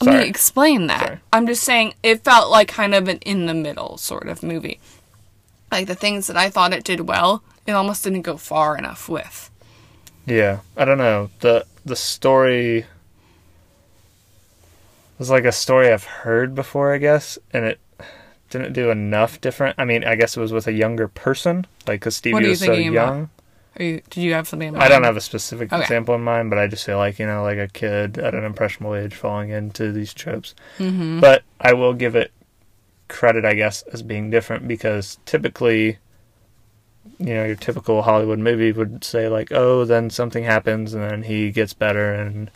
Let 0.00 0.12
me 0.12 0.18
Sorry. 0.18 0.28
explain 0.28 0.86
that. 0.88 1.00
Sorry. 1.00 1.18
I'm 1.32 1.46
just 1.46 1.62
saying 1.64 1.94
it 2.02 2.24
felt 2.24 2.50
like 2.50 2.68
kind 2.68 2.94
of 2.94 3.08
an 3.08 3.18
in 3.18 3.46
the 3.46 3.54
middle 3.54 3.96
sort 3.96 4.28
of 4.28 4.42
movie. 4.42 4.80
Like 5.72 5.86
the 5.86 5.94
things 5.94 6.26
that 6.26 6.36
I 6.36 6.50
thought 6.50 6.72
it 6.72 6.84
did 6.84 7.00
well, 7.00 7.42
it 7.66 7.72
almost 7.72 8.04
didn't 8.04 8.22
go 8.22 8.36
far 8.36 8.76
enough 8.76 9.08
with. 9.08 9.50
Yeah, 10.26 10.60
I 10.76 10.84
don't 10.84 10.98
know. 10.98 11.30
the 11.40 11.66
The 11.84 11.96
story 11.96 12.86
was 15.18 15.30
like 15.30 15.44
a 15.44 15.52
story 15.52 15.92
I've 15.92 16.04
heard 16.04 16.54
before, 16.54 16.92
I 16.92 16.98
guess, 16.98 17.38
and 17.52 17.64
it 17.64 17.78
didn't 18.50 18.72
do 18.72 18.90
enough 18.90 19.40
different. 19.40 19.76
I 19.78 19.84
mean, 19.84 20.04
I 20.04 20.14
guess 20.16 20.36
it 20.36 20.40
was 20.40 20.52
with 20.52 20.66
a 20.66 20.72
younger 20.72 21.08
person, 21.08 21.66
like 21.86 22.00
because 22.00 22.16
Stevie 22.16 22.32
What 22.34 22.42
are 22.42 22.46
you 22.46 22.50
was 22.50 22.60
so 22.60 22.72
about? 22.72 22.82
young. 22.82 23.30
Are 23.76 23.82
you, 23.84 24.02
did 24.08 24.22
you 24.22 24.32
have 24.34 24.46
something 24.46 24.68
in 24.68 24.74
mind? 24.74 24.84
I 24.84 24.88
don't 24.88 25.02
have 25.02 25.16
a 25.16 25.20
specific 25.20 25.72
Okay. 25.72 25.82
example 25.82 26.14
in 26.14 26.22
mind, 26.22 26.48
but 26.48 26.58
I 26.60 26.68
just 26.68 26.84
feel 26.86 26.96
like 26.96 27.18
you 27.18 27.26
know, 27.26 27.42
like 27.42 27.58
a 27.58 27.68
kid 27.68 28.18
at 28.18 28.34
an 28.34 28.44
impressionable 28.44 28.94
age 28.94 29.14
falling 29.14 29.50
into 29.50 29.90
these 29.92 30.14
tropes. 30.14 30.54
Mm-hmm. 30.78 31.20
But 31.20 31.42
I 31.60 31.72
will 31.72 31.92
give 31.92 32.14
it 32.14 32.30
credit, 33.08 33.44
I 33.44 33.54
guess, 33.54 33.82
as 33.92 34.02
being 34.02 34.30
different 34.30 34.68
because 34.68 35.18
typically, 35.26 35.98
you 37.18 37.34
know, 37.34 37.44
your 37.44 37.56
typical 37.56 38.02
Hollywood 38.02 38.38
movie 38.38 38.72
would 38.72 39.04
say 39.04 39.28
like, 39.28 39.52
"Oh, 39.52 39.84
then 39.84 40.10
something 40.10 40.44
happens, 40.44 40.94
and 40.94 41.02
then 41.02 41.22
he 41.22 41.50
gets 41.50 41.72
better 41.72 42.12
and 42.12 42.50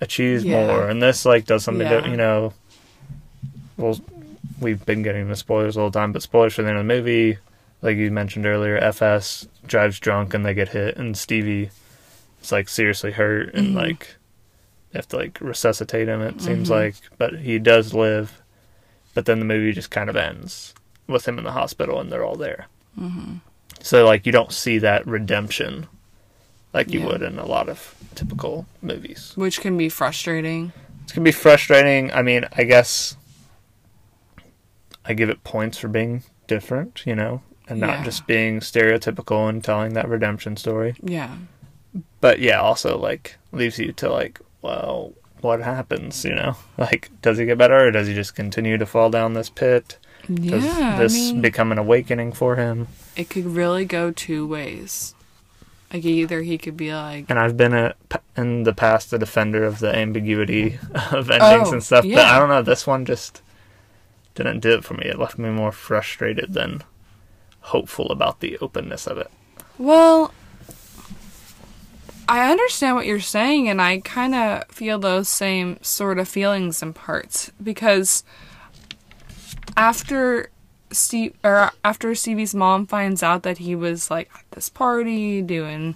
achieves 0.00 0.44
Yeah. 0.44 0.66
more," 0.66 0.88
and 0.88 1.02
this 1.02 1.24
like 1.24 1.46
does 1.46 1.64
something, 1.64 1.86
Yeah. 1.86 2.00
that 2.00 2.10
you 2.10 2.16
know. 2.16 2.52
Well, 3.76 3.98
we've 4.60 4.84
been 4.84 5.02
getting 5.02 5.28
the 5.28 5.36
spoilers 5.36 5.76
all 5.76 5.90
the 5.90 5.98
time, 5.98 6.12
but 6.12 6.22
spoilers 6.22 6.54
for 6.54 6.62
the 6.62 6.68
end 6.68 6.78
of 6.78 6.86
the 6.86 6.94
movie, 6.94 7.38
like 7.82 7.96
you 7.96 8.10
mentioned 8.10 8.46
earlier, 8.46 8.76
FS 8.78 9.48
drives 9.66 9.98
drunk 9.98 10.34
and 10.34 10.44
they 10.44 10.54
get 10.54 10.68
hit, 10.70 10.96
and 10.96 11.16
Stevie 11.16 11.70
is 12.42 12.52
like 12.52 12.68
seriously 12.68 13.12
hurt 13.12 13.52
and 13.54 13.68
Mhm. 13.68 13.74
like 13.74 14.16
they 14.92 14.98
have 14.98 15.08
to 15.08 15.16
like 15.16 15.38
resuscitate 15.40 16.06
him. 16.08 16.20
It 16.20 16.40
seems 16.40 16.68
Mhm. 16.68 16.72
like, 16.72 16.94
but 17.18 17.40
he 17.40 17.58
does 17.58 17.92
live. 17.94 18.40
But 19.14 19.26
then 19.26 19.38
the 19.38 19.44
movie 19.44 19.72
just 19.72 19.90
kind 19.90 20.08
of 20.10 20.16
ends 20.16 20.74
with 21.08 21.26
him 21.26 21.38
in 21.38 21.44
the 21.44 21.52
hospital 21.52 22.00
and 22.00 22.10
they're 22.12 22.24
all 22.24 22.36
there. 22.36 22.66
Mm-hmm. 23.00 23.36
So 23.84 24.06
like 24.06 24.24
you 24.24 24.32
don't 24.32 24.50
see 24.50 24.78
that 24.78 25.06
redemption 25.06 25.86
like 26.72 26.90
you 26.90 27.00
Yeah. 27.00 27.06
would 27.06 27.22
in 27.22 27.38
a 27.38 27.44
lot 27.44 27.68
of 27.68 27.94
typical 28.14 28.64
movies. 28.80 29.32
Which 29.36 29.60
can 29.60 29.76
be 29.76 29.90
frustrating. 29.90 30.72
It's 31.02 31.12
gonna 31.12 31.24
be 31.24 31.32
frustrating. 31.32 32.10
I 32.12 32.22
mean, 32.22 32.46
I 32.56 32.64
guess 32.64 33.16
I 35.04 35.12
give 35.12 35.28
it 35.28 35.44
points 35.44 35.76
for 35.78 35.88
being 35.88 36.22
different, 36.46 37.02
you 37.06 37.14
know, 37.14 37.42
and 37.68 37.78
not 37.78 37.98
Yeah. 37.98 38.04
just 38.04 38.26
being 38.26 38.60
stereotypical 38.60 39.48
and 39.50 39.62
telling 39.62 39.92
that 39.94 40.08
redemption 40.08 40.56
story. 40.56 40.94
Yeah. 41.02 41.36
But 42.22 42.38
yeah, 42.40 42.60
also 42.60 42.96
like 42.96 43.36
leaves 43.52 43.78
you 43.78 43.92
to 43.92 44.10
like, 44.10 44.40
well, 44.62 45.12
what 45.42 45.60
happens, 45.60 46.24
you 46.24 46.34
know? 46.34 46.56
Like, 46.78 47.10
does 47.20 47.36
he 47.36 47.44
get 47.44 47.58
better 47.58 47.86
or 47.86 47.90
does 47.90 48.08
he 48.08 48.14
just 48.14 48.34
continue 48.34 48.78
to 48.78 48.86
fall 48.86 49.10
down 49.10 49.34
this 49.34 49.50
pit? 49.50 49.98
Does 50.32 50.64
Yeah. 50.64 50.96
this 50.98 51.14
I 51.14 51.32
mean, 51.32 51.42
become 51.42 51.70
an 51.70 51.76
awakening 51.78 52.32
for 52.32 52.56
him? 52.56 52.88
It 53.16 53.30
could 53.30 53.46
really 53.46 53.84
go 53.84 54.10
two 54.10 54.46
ways. 54.46 55.14
Like 55.92 56.04
either 56.04 56.42
he 56.42 56.58
could 56.58 56.76
be 56.76 56.92
like, 56.92 57.26
And 57.30 57.38
I've 57.38 57.56
been 57.56 57.72
a, 57.72 57.94
in 58.36 58.64
the 58.64 58.72
past 58.72 59.12
a 59.12 59.18
defender 59.18 59.64
of 59.64 59.78
the 59.78 59.94
ambiguity 59.94 60.78
of 61.12 61.30
endings 61.30 61.68
Oh, 61.68 61.72
and 61.72 61.82
stuff, 61.84 62.04
but. 62.04 62.18
I 62.18 62.38
don't 62.38 62.48
know. 62.48 62.62
This 62.62 62.86
one 62.86 63.04
just 63.04 63.42
didn't 64.34 64.60
do 64.60 64.70
it 64.74 64.84
for 64.84 64.94
me. 64.94 65.06
It 65.06 65.18
left 65.18 65.38
me 65.38 65.50
more 65.50 65.70
frustrated 65.70 66.52
than 66.54 66.82
hopeful 67.60 68.10
about 68.10 68.40
the 68.40 68.58
openness 68.58 69.06
of 69.06 69.18
it. 69.18 69.30
well, 69.78 70.34
I 72.26 72.50
understand 72.50 72.96
what 72.96 73.06
you're 73.06 73.20
saying, 73.20 73.68
and 73.68 73.80
I 73.82 73.98
kind 74.00 74.34
of 74.34 74.66
feel 74.68 74.98
those 74.98 75.28
same 75.28 75.78
sort 75.82 76.18
of 76.18 76.26
feelings 76.26 76.82
in 76.82 76.94
parts 76.94 77.52
because 77.62 78.24
after 79.76 80.50
Steve 80.94 81.34
or 81.44 81.70
after 81.84 82.14
Stevie's 82.14 82.54
mom 82.54 82.86
finds 82.86 83.22
out 83.22 83.42
that 83.42 83.58
he 83.58 83.74
was 83.74 84.10
like 84.10 84.30
at 84.34 84.50
this 84.52 84.68
party 84.68 85.42
doing 85.42 85.94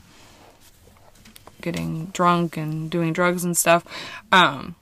getting 1.60 2.06
drunk 2.06 2.56
and 2.56 2.90
doing 2.90 3.12
drugs 3.12 3.44
and 3.44 3.56
stuff 3.56 3.84
um 4.30 4.74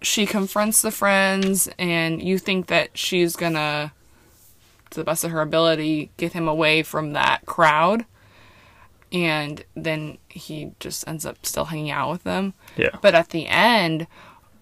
she 0.00 0.24
confronts 0.26 0.80
the 0.82 0.90
friends 0.90 1.68
and 1.78 2.22
you 2.22 2.38
think 2.38 2.66
that 2.68 2.96
she's 2.96 3.36
gonna 3.36 3.92
to 4.90 5.00
the 5.00 5.04
best 5.04 5.24
of 5.24 5.30
her 5.30 5.40
ability 5.42 6.10
get 6.16 6.32
him 6.32 6.48
away 6.48 6.82
from 6.82 7.12
that 7.12 7.44
crowd 7.46 8.04
and 9.12 9.64
then 9.74 10.16
he 10.30 10.72
just 10.80 11.06
ends 11.06 11.26
up 11.26 11.44
still 11.44 11.66
hanging 11.66 11.90
out 11.90 12.10
with 12.10 12.24
them 12.24 12.54
Yeah. 12.76 12.96
but 13.02 13.14
at 13.14 13.28
the 13.28 13.46
end, 13.46 14.06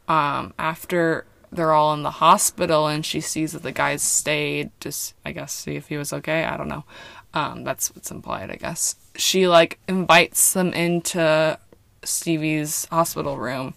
um, 0.09 0.53
after 0.59 1.25
they're 1.53 1.73
all 1.73 1.93
in 1.95 2.03
the 2.03 2.11
hospital 2.11 2.87
and 2.87 3.05
she 3.05 3.21
sees 3.21 3.53
that 3.53 3.63
the 3.63 3.73
guys 3.73 4.03
stayed, 4.03 4.71
just 4.81 5.15
I 5.25 5.33
guess 5.33 5.53
see 5.53 5.77
if 5.77 5.89
he 5.89 5.97
was 5.97 6.13
okay. 6.13 6.45
I 6.45 6.57
don't 6.57 6.69
know. 6.69 6.85
Um, 7.33 7.65
that's 7.65 7.95
what's 7.95 8.11
implied, 8.11 8.51
I 8.51 8.57
guess. 8.57 8.97
She 9.17 9.47
like 9.47 9.79
invites 9.89 10.53
them 10.53 10.73
into 10.73 11.59
Stevie's 12.03 12.87
hospital 12.87 13.39
room. 13.39 13.75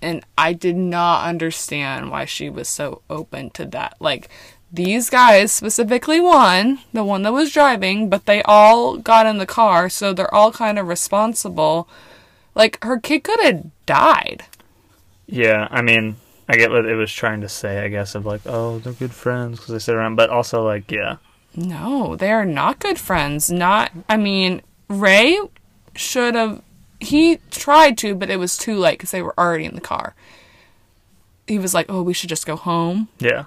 And 0.00 0.24
I 0.36 0.52
did 0.52 0.76
not 0.76 1.26
understand 1.26 2.10
why 2.10 2.24
she 2.24 2.50
was 2.50 2.68
so 2.68 3.02
open 3.08 3.50
to 3.50 3.64
that. 3.66 3.96
Like 4.00 4.28
these 4.72 5.10
guys, 5.10 5.52
specifically 5.52 6.20
one, 6.20 6.80
the 6.92 7.04
one 7.04 7.22
that 7.22 7.32
was 7.32 7.52
driving, 7.52 8.08
but 8.08 8.26
they 8.26 8.42
all 8.42 8.96
got 8.96 9.26
in 9.26 9.38
the 9.38 9.46
car, 9.46 9.88
so 9.88 10.12
they're 10.12 10.34
all 10.34 10.50
kind 10.50 10.78
of 10.78 10.88
responsible. 10.88 11.88
Like 12.54 12.82
her 12.82 12.98
kid 12.98 13.22
could 13.22 13.40
have 13.40 13.66
died. 13.86 14.44
Yeah, 15.26 15.68
I 15.70 15.82
mean, 15.82 16.16
I 16.48 16.56
get 16.56 16.70
what 16.70 16.84
it 16.86 16.94
was 16.94 17.12
trying 17.12 17.40
to 17.42 17.48
say, 17.48 17.84
I 17.84 17.88
guess, 17.88 18.14
of 18.14 18.26
like, 18.26 18.42
oh, 18.46 18.78
they're 18.78 18.92
good 18.92 19.12
friends 19.12 19.58
because 19.58 19.72
they 19.72 19.78
sit 19.78 19.94
around, 19.94 20.16
but 20.16 20.30
also, 20.30 20.64
like, 20.64 20.90
yeah. 20.90 21.16
No, 21.54 22.16
they 22.16 22.30
are 22.30 22.44
not 22.44 22.78
good 22.78 22.98
friends. 22.98 23.50
Not, 23.50 23.92
I 24.08 24.16
mean, 24.16 24.62
Ray 24.88 25.38
should 25.94 26.34
have. 26.34 26.62
He 27.00 27.38
tried 27.50 27.98
to, 27.98 28.14
but 28.14 28.30
it 28.30 28.38
was 28.38 28.56
too 28.56 28.78
late 28.78 28.98
because 28.98 29.10
they 29.10 29.22
were 29.22 29.34
already 29.38 29.64
in 29.64 29.74
the 29.74 29.80
car. 29.80 30.14
He 31.48 31.58
was 31.58 31.74
like, 31.74 31.86
"Oh, 31.88 32.02
we 32.02 32.12
should 32.14 32.28
just 32.28 32.46
go 32.46 32.54
home." 32.54 33.08
Yeah. 33.18 33.46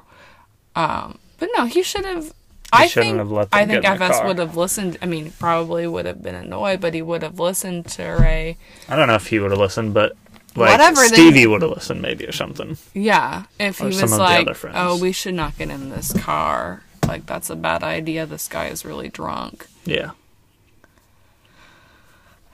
Um, 0.76 1.20
but 1.40 1.50
no, 1.56 1.66
he 1.66 1.82
should 1.82 2.06
have. 2.06 2.34
I 2.74 2.88
think 2.90 3.18
have 3.18 3.32
I 3.54 3.66
think 3.66 3.86
FS 3.86 4.22
would 4.26 4.40
have 4.40 4.58
listened. 4.58 4.98
I 5.02 5.06
mean, 5.06 5.32
probably 5.40 5.88
would 5.88 6.06
have 6.06 6.22
been 6.22 6.36
annoyed, 6.36 6.82
but 6.82 6.94
he 6.94 7.02
would 7.02 7.22
have 7.24 7.40
listened 7.40 7.88
to 7.92 8.04
Ray. 8.20 8.58
I 8.90 8.96
don't 8.98 9.08
know 9.08 9.16
if 9.16 9.28
he 9.28 9.40
would 9.40 9.52
have 9.52 9.60
listened, 9.60 9.94
but 9.94 10.18
like 10.56 10.72
Whatever, 10.72 11.06
Stevie 11.06 11.48
would 11.48 11.62
have 11.62 11.72
listened 11.72 12.02
maybe 12.02 12.26
or 12.26 12.32
something. 12.32 12.78
Yeah, 12.94 13.44
if 13.60 13.80
he 13.80 13.86
Or 13.86 13.88
was 13.88 14.02
of 14.02 14.10
the 14.12 14.18
like, 14.18 14.48
"Oh, 14.74 14.98
we 14.98 15.12
should 15.12 15.34
not 15.34 15.58
get 15.58 15.70
in 15.70 15.90
this 15.90 16.14
car. 16.14 16.84
Like 17.08 17.26
that's 17.26 17.50
a 17.50 17.56
bad 17.56 17.84
idea. 17.84 18.26
This 18.26 18.48
guy 18.48 18.68
is 18.68 18.86
really 18.86 19.10
drunk." 19.10 19.68
Yeah. 19.86 20.12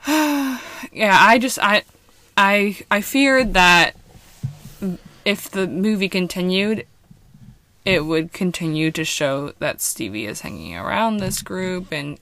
yeah 0.08 1.16
i 1.20 1.38
just 1.40 1.60
i 1.60 1.84
i 2.36 2.76
i 2.90 3.00
feared 3.00 3.54
that 3.54 3.94
if 5.24 5.48
the 5.48 5.68
movie 5.68 6.08
continued 6.08 6.84
it 7.84 8.04
would 8.04 8.32
continue 8.32 8.90
to 8.90 9.04
show 9.04 9.52
that 9.60 9.80
stevie 9.80 10.26
is 10.26 10.40
hanging 10.40 10.74
around 10.74 11.18
this 11.18 11.40
group 11.40 11.92
and 11.92 12.18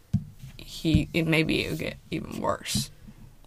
he 0.58 1.08
it 1.14 1.26
maybe 1.26 1.64
it 1.64 1.70
would 1.70 1.78
get 1.78 1.96
even 2.10 2.38
worse 2.38 2.90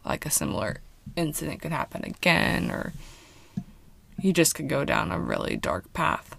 like 0.03 0.25
a 0.25 0.31
similar 0.31 0.77
incident 1.15 1.61
could 1.61 1.71
happen 1.71 2.03
again 2.03 2.71
or 2.71 2.93
he 4.19 4.33
just 4.33 4.55
could 4.55 4.69
go 4.69 4.85
down 4.85 5.11
a 5.11 5.19
really 5.19 5.55
dark 5.55 5.91
path. 5.93 6.35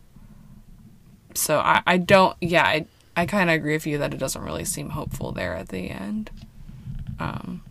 So 1.35 1.59
i 1.59 1.83
i 1.87 1.97
don't 1.97 2.37
yeah 2.41 2.63
i 2.65 2.87
i 3.17 3.27
kind 3.27 3.51
of 3.51 3.57
agree 3.57 3.75
with 3.75 3.87
you 3.87 3.99
that 3.99 4.15
it 4.15 4.19
doesn't 4.19 4.43
really 4.43 4.65
seem 4.65 4.91
hopeful 4.91 5.33
there 5.33 5.55
at 5.55 5.69
the 5.69 5.91
end. 5.91 6.31
Um 7.19 7.63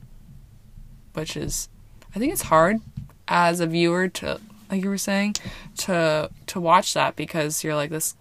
which 1.13 1.38
is 1.38 1.69
I 2.15 2.19
think 2.19 2.34
it's 2.34 2.43
hard 2.43 2.82
as 3.27 3.60
a 3.60 3.67
viewer 3.67 4.08
to 4.08 4.39
like 4.69 4.84
you 4.84 4.89
were 4.89 4.97
saying 4.97 5.36
to 5.77 6.29
to 6.47 6.60
watch 6.60 6.93
that 6.93 7.15
because 7.15 7.63
you're 7.63 7.75
like 7.75 7.89
this 7.89 8.15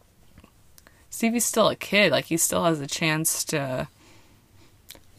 Stevie's 1.12 1.44
still 1.44 1.68
a 1.68 1.76
kid. 1.76 2.10
Like 2.10 2.24
he 2.26 2.38
still 2.38 2.64
has 2.64 2.80
a 2.80 2.86
chance 2.86 3.44
to 3.44 3.86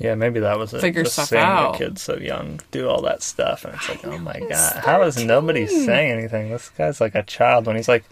Yeah, 0.04 0.16
maybe 0.16 0.42
that 0.42 0.60
was 0.60 0.74
it. 0.74 0.82
Figure 0.82 1.04
Just 1.04 1.14
stuff 1.14 1.30
seeing 1.30 1.42
out. 1.42 1.76
a 1.76 1.78
kid 1.78 1.98
so 1.98 2.18
young 2.18 2.60
do 2.72 2.90
all 2.90 3.02
that 3.04 3.24
stuff, 3.24 3.64
and 3.64 3.74
it's 3.74 3.88
like, 3.88 4.06
oh 4.06 4.18
my 4.18 4.38
god, 4.50 4.84
how 4.84 5.02
is 5.04 5.24
nobody 5.24 5.66
saying 5.66 6.12
anything? 6.12 6.50
This 6.52 6.68
guy's 6.72 7.00
like 7.00 7.16
a 7.16 7.24
child 7.24 7.68
when 7.68 7.78
he's 7.78 7.88
like 7.88 8.04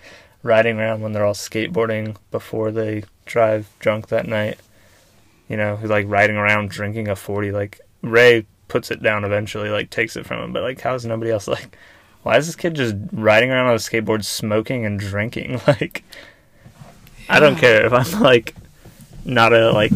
riding 0.42 0.80
around 0.80 1.02
when 1.02 1.12
they're 1.12 1.26
all 1.26 1.34
skateboarding 1.34 2.16
before 2.32 2.72
they 2.72 3.04
drive 3.26 3.68
drunk 3.80 4.08
that 4.08 4.26
night. 4.26 4.58
You 5.50 5.58
know, 5.58 5.76
he's 5.76 5.90
like 5.90 6.06
riding 6.08 6.38
around 6.38 6.70
drinking 6.70 7.10
a 7.10 7.16
forty. 7.18 7.52
Like 7.52 7.82
Ray 8.02 8.46
puts 8.70 8.90
it 8.90 9.04
down 9.04 9.26
eventually, 9.26 9.68
like 9.68 9.90
takes 9.90 10.16
it 10.16 10.26
from 10.26 10.42
him, 10.42 10.54
but 10.54 10.64
like, 10.64 10.80
how 10.80 10.96
is 10.96 11.06
nobody 11.06 11.30
else 11.32 11.50
like? 11.50 11.78
Why 12.24 12.38
is 12.38 12.46
this 12.46 12.56
kid 12.56 12.76
just 12.76 12.96
riding 13.12 13.52
around 13.52 13.68
on 13.68 13.74
a 13.74 13.80
skateboard, 13.80 14.24
smoking 14.24 14.86
and 14.86 14.98
drinking? 14.98 15.60
Like, 15.68 16.06
I 17.28 17.42
don't 17.42 17.58
care 17.58 17.86
if 17.86 17.92
I'm 17.92 18.22
like 18.22 18.56
not 19.26 19.52
a 19.52 19.74
like 19.74 19.92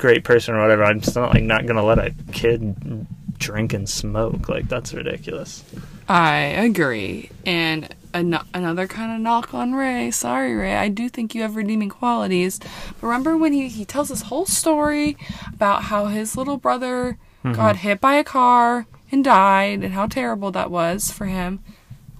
great 0.00 0.24
person 0.24 0.54
or 0.54 0.62
whatever. 0.62 0.82
I'm 0.82 1.00
just 1.00 1.14
not 1.14 1.34
like 1.34 1.44
not 1.44 1.66
gonna 1.66 1.84
let 1.84 1.98
a 1.98 2.14
kid 2.32 3.06
drink 3.38 3.72
and 3.72 3.88
smoke. 3.88 4.48
Like 4.48 4.68
that's 4.68 4.92
ridiculous. 4.92 5.62
I 6.08 6.38
agree 6.38 7.30
and 7.46 7.94
an- 8.12 8.44
another 8.52 8.88
kind 8.88 9.12
of 9.12 9.20
knock 9.20 9.54
on 9.54 9.74
Ray 9.74 10.10
sorry 10.10 10.54
Ray 10.54 10.74
I 10.74 10.88
do 10.88 11.08
think 11.08 11.36
you 11.36 11.42
have 11.42 11.54
redeeming 11.54 11.88
qualities 11.88 12.58
but 12.58 13.06
remember 13.06 13.36
when 13.36 13.52
he 13.52 13.68
he 13.68 13.84
tells 13.84 14.08
this 14.08 14.22
whole 14.22 14.46
story 14.46 15.16
about 15.54 15.84
how 15.84 16.06
his 16.06 16.36
little 16.36 16.56
brother 16.56 17.16
mm-hmm. 17.44 17.54
got 17.54 17.76
hit 17.76 18.00
by 18.00 18.14
a 18.14 18.24
car 18.24 18.86
and 19.12 19.22
died 19.22 19.84
and 19.84 19.94
how 19.94 20.06
terrible 20.06 20.50
that 20.50 20.70
was 20.70 21.12
for 21.12 21.26
him 21.26 21.60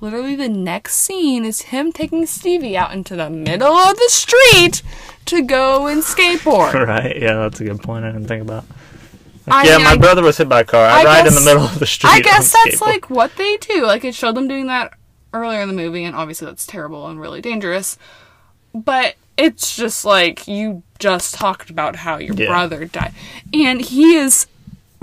Literally, 0.01 0.35
the 0.35 0.49
next 0.49 0.95
scene 0.97 1.45
is 1.45 1.63
him 1.63 1.93
taking 1.93 2.25
Stevie 2.27 2.77
out 2.77 2.93
into 2.93 3.17
the 3.17 3.29
middle 3.29 3.75
of 3.75 3.97
the 3.97 4.09
street 4.09 4.83
to 5.27 5.43
go 5.43 5.87
and 5.87 6.03
skateboard. 6.03 6.73
Right? 6.87 7.21
Yeah, 7.21 7.35
that's 7.35 7.61
a 7.61 7.65
good 7.65 7.83
point. 7.83 8.05
I 8.05 8.13
didn't 8.13 8.27
think 8.29 8.43
about. 8.43 8.65
I 9.47 9.65
yeah, 9.67 9.77
mean, 9.77 9.85
my 9.85 9.91
I- 9.93 9.97
brother 9.99 10.23
was 10.23 10.39
hit 10.39 10.49
by 10.49 10.61
a 10.61 10.65
car. 10.65 10.87
I, 10.87 11.01
I 11.03 11.05
ride 11.05 11.27
in 11.27 11.35
the 11.35 11.41
middle 11.43 11.65
of 11.65 11.79
the 11.79 11.87
street. 11.87 12.11
I 12.11 12.21
guess 12.21 12.53
that's 12.53 12.77
skateboard. 12.81 12.87
like 12.87 13.11
what 13.11 13.37
they 13.37 13.57
do. 13.59 13.85
Like 13.87 14.05
it 14.05 14.15
showed 14.15 14.37
them 14.37 14.49
doing 14.49 14.67
that 14.69 14.95
earlier 15.35 15.61
in 15.61 15.69
the 15.69 15.75
movie, 15.75 16.05
and 16.05 16.17
obviously 16.17 16.47
that's 16.47 16.67
terrible 16.67 17.07
and 17.09 17.21
really 17.21 17.41
dangerous. 17.43 17.99
But 18.75 19.17
it's 19.37 19.77
just 19.77 20.05
like 20.05 20.47
you 20.49 20.83
just 20.99 21.35
talked 21.35 21.69
about 21.71 21.97
how 21.97 22.17
your 22.19 22.35
Yeah. 22.35 22.47
brother 22.47 22.85
died, 22.87 23.13
and 23.53 23.81
he 23.81 24.15
is 24.17 24.47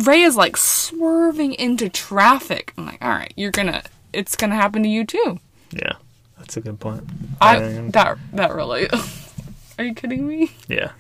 Ray 0.04 0.22
is 0.22 0.36
like 0.38 0.58
swerving 0.58 1.54
into 1.54 1.90
traffic. 1.90 2.74
I'm 2.78 2.86
like, 2.86 3.02
all 3.04 3.10
right, 3.10 3.34
you're 3.36 3.52
gonna, 3.52 3.82
it's 4.18 4.36
gonna 4.36 4.56
happen 4.56 4.84
to 4.84 4.90
you 4.90 5.06
too. 5.06 5.40
Yeah, 5.72 5.94
that's 6.38 6.58
a 6.58 6.62
good 6.62 6.80
point. 6.80 7.04
I 7.40 7.58
Um, 7.58 7.92
that 7.92 8.18
that 8.34 8.54
really. 8.54 8.90
Are 9.80 9.84
you 9.84 9.94
kidding 9.94 10.28
me? 10.28 10.52
yeah, 10.68 10.92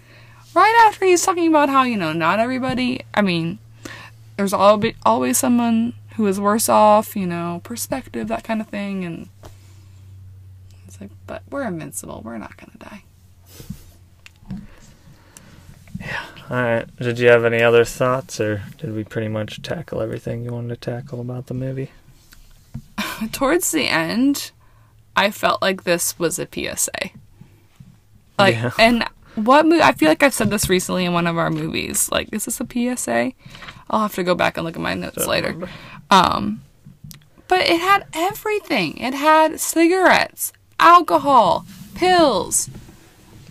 right 0.54 0.86
after 0.88 1.06
he's 1.06 1.26
talking 1.26 1.48
about 1.48 1.70
how 1.70 1.84
you 1.84 1.98
know 1.98 2.14
not 2.14 2.40
everybody 2.40 3.02
i 3.14 3.22
mean 3.22 3.58
there's 4.38 4.54
always 4.54 4.94
always 5.04 5.38
someone 5.38 5.94
who 6.16 6.26
is 6.28 6.40
worse 6.40 6.70
off 6.70 7.16
you 7.16 7.26
know 7.26 7.60
perspective 7.64 8.28
that 8.28 8.44
kind 8.44 8.62
of 8.62 8.68
thing 8.68 9.04
and 9.04 9.30
it's 10.88 11.00
like 11.02 11.10
but 11.26 11.42
we're 11.50 11.64
invincible 11.68 12.22
we're 12.24 12.38
not 12.38 12.56
gonna 12.58 12.78
die 12.78 13.02
Yeah. 16.00 16.26
All 16.50 16.62
right. 16.62 16.86
Did 16.98 17.18
you 17.20 17.28
have 17.30 17.44
any 17.44 17.62
other 17.64 17.84
thoughts, 17.84 18.40
or 18.40 18.62
did 18.78 18.94
we 18.94 19.04
pretty 19.04 19.28
much 19.28 19.62
tackle 19.64 20.00
everything 20.02 20.44
you 20.44 20.52
wanted 20.52 20.80
to 20.80 20.92
tackle 20.92 21.20
about 21.20 21.48
the 21.48 21.54
movie? 21.56 21.90
towards 23.32 23.72
the 23.72 23.88
end 23.88 24.52
i 25.16 25.30
felt 25.32 25.62
like 25.62 25.84
this 25.84 26.18
was 26.20 26.40
a 26.40 26.48
psa 26.52 26.92
like 28.38 28.56
Yeah. 28.56 28.72
and 28.80 29.06
what 29.36 29.66
mo- 29.66 29.80
i 29.82 29.92
feel 29.94 30.10
like 30.10 30.24
i've 30.24 30.34
said 30.34 30.50
this 30.50 30.70
recently 30.70 31.06
in 31.06 31.14
one 31.14 31.28
of 31.28 31.38
our 31.38 31.50
movies 31.50 32.10
like 32.12 32.30
is 32.32 32.46
this 32.46 32.60
a 32.62 32.66
psa 32.98 33.32
i'll 33.90 34.02
have 34.02 34.16
to 34.16 34.24
go 34.24 34.36
back 34.36 34.58
and 34.58 34.66
look 34.66 34.76
at 34.76 34.82
my 34.82 34.94
notes 34.94 35.16
Don't 35.18 35.28
later 35.28 35.48
remember. 35.50 35.70
Um, 36.10 36.62
but 37.50 37.60
it 37.62 37.80
had 37.80 38.06
everything. 38.14 38.98
It 38.98 39.14
had 39.14 39.60
cigarettes, 39.60 40.52
alcohol, 40.80 41.66
pills, 41.96 42.70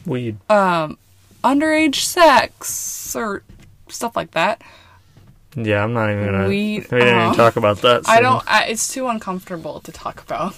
Weed. 0.05 0.37
um, 0.51 0.99
underage 1.43 1.97
sex, 1.97 3.15
or 3.17 3.43
stuff 3.89 4.15
like 4.17 4.33
that. 4.33 4.61
Yeah, 5.57 5.83
I'm 5.83 5.95
not 5.95 6.11
even 6.11 6.27
gonna. 6.27 6.49
Weed, 6.49 6.87
we 6.91 6.99
didn't 6.99 7.23
even 7.23 7.35
talk 7.35 7.57
about 7.57 7.79
that. 7.79 8.07
I 8.07 8.21
don't. 8.21 8.45
I, 8.47 8.67
it's 8.67 8.93
too 8.93 9.09
uncomfortable 9.09 9.81
to 9.81 9.91
talk 9.91 10.23
about. 10.23 10.55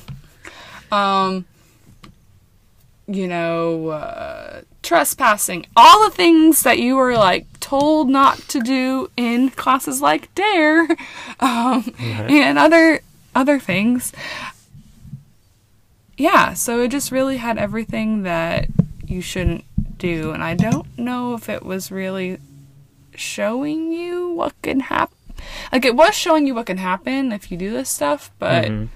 Um, 0.90 1.46
you 3.06 3.28
know, 3.28 3.88
uh, 3.88 4.62
trespassing, 4.82 5.66
all 5.76 6.04
the 6.04 6.14
things 6.14 6.62
that 6.62 6.78
you 6.80 6.96
were 6.96 7.16
like 7.16 7.46
told 7.60 8.08
not 8.08 8.38
to 8.48 8.60
do 8.60 9.08
in 9.16 9.50
classes 9.50 10.02
like 10.02 10.34
Dare, 10.34 10.88
um, 11.40 11.94
and 12.00 12.58
other 12.58 13.00
other 13.36 13.60
things. 13.60 14.12
Yeah, 16.16 16.54
so 16.54 16.80
it 16.80 16.88
just 16.88 17.12
really 17.12 17.36
had 17.36 17.56
everything 17.56 18.24
that 18.24 18.66
you 19.06 19.20
shouldn't 19.20 19.64
do, 19.98 20.32
and 20.32 20.42
I 20.42 20.54
don't 20.54 20.98
know 20.98 21.34
if 21.34 21.48
it 21.48 21.62
was 21.62 21.92
really 21.92 22.38
showing 23.18 23.92
you 23.92 24.30
what 24.30 24.54
can 24.62 24.80
happen. 24.80 25.14
Like 25.72 25.84
it 25.84 25.94
was 25.94 26.14
showing 26.14 26.46
you 26.46 26.54
what 26.54 26.66
can 26.66 26.78
happen 26.78 27.32
if 27.32 27.50
you 27.50 27.56
do 27.56 27.70
this 27.70 27.88
stuff, 27.90 28.30
but 28.38 28.64
Mhm. 28.66 28.88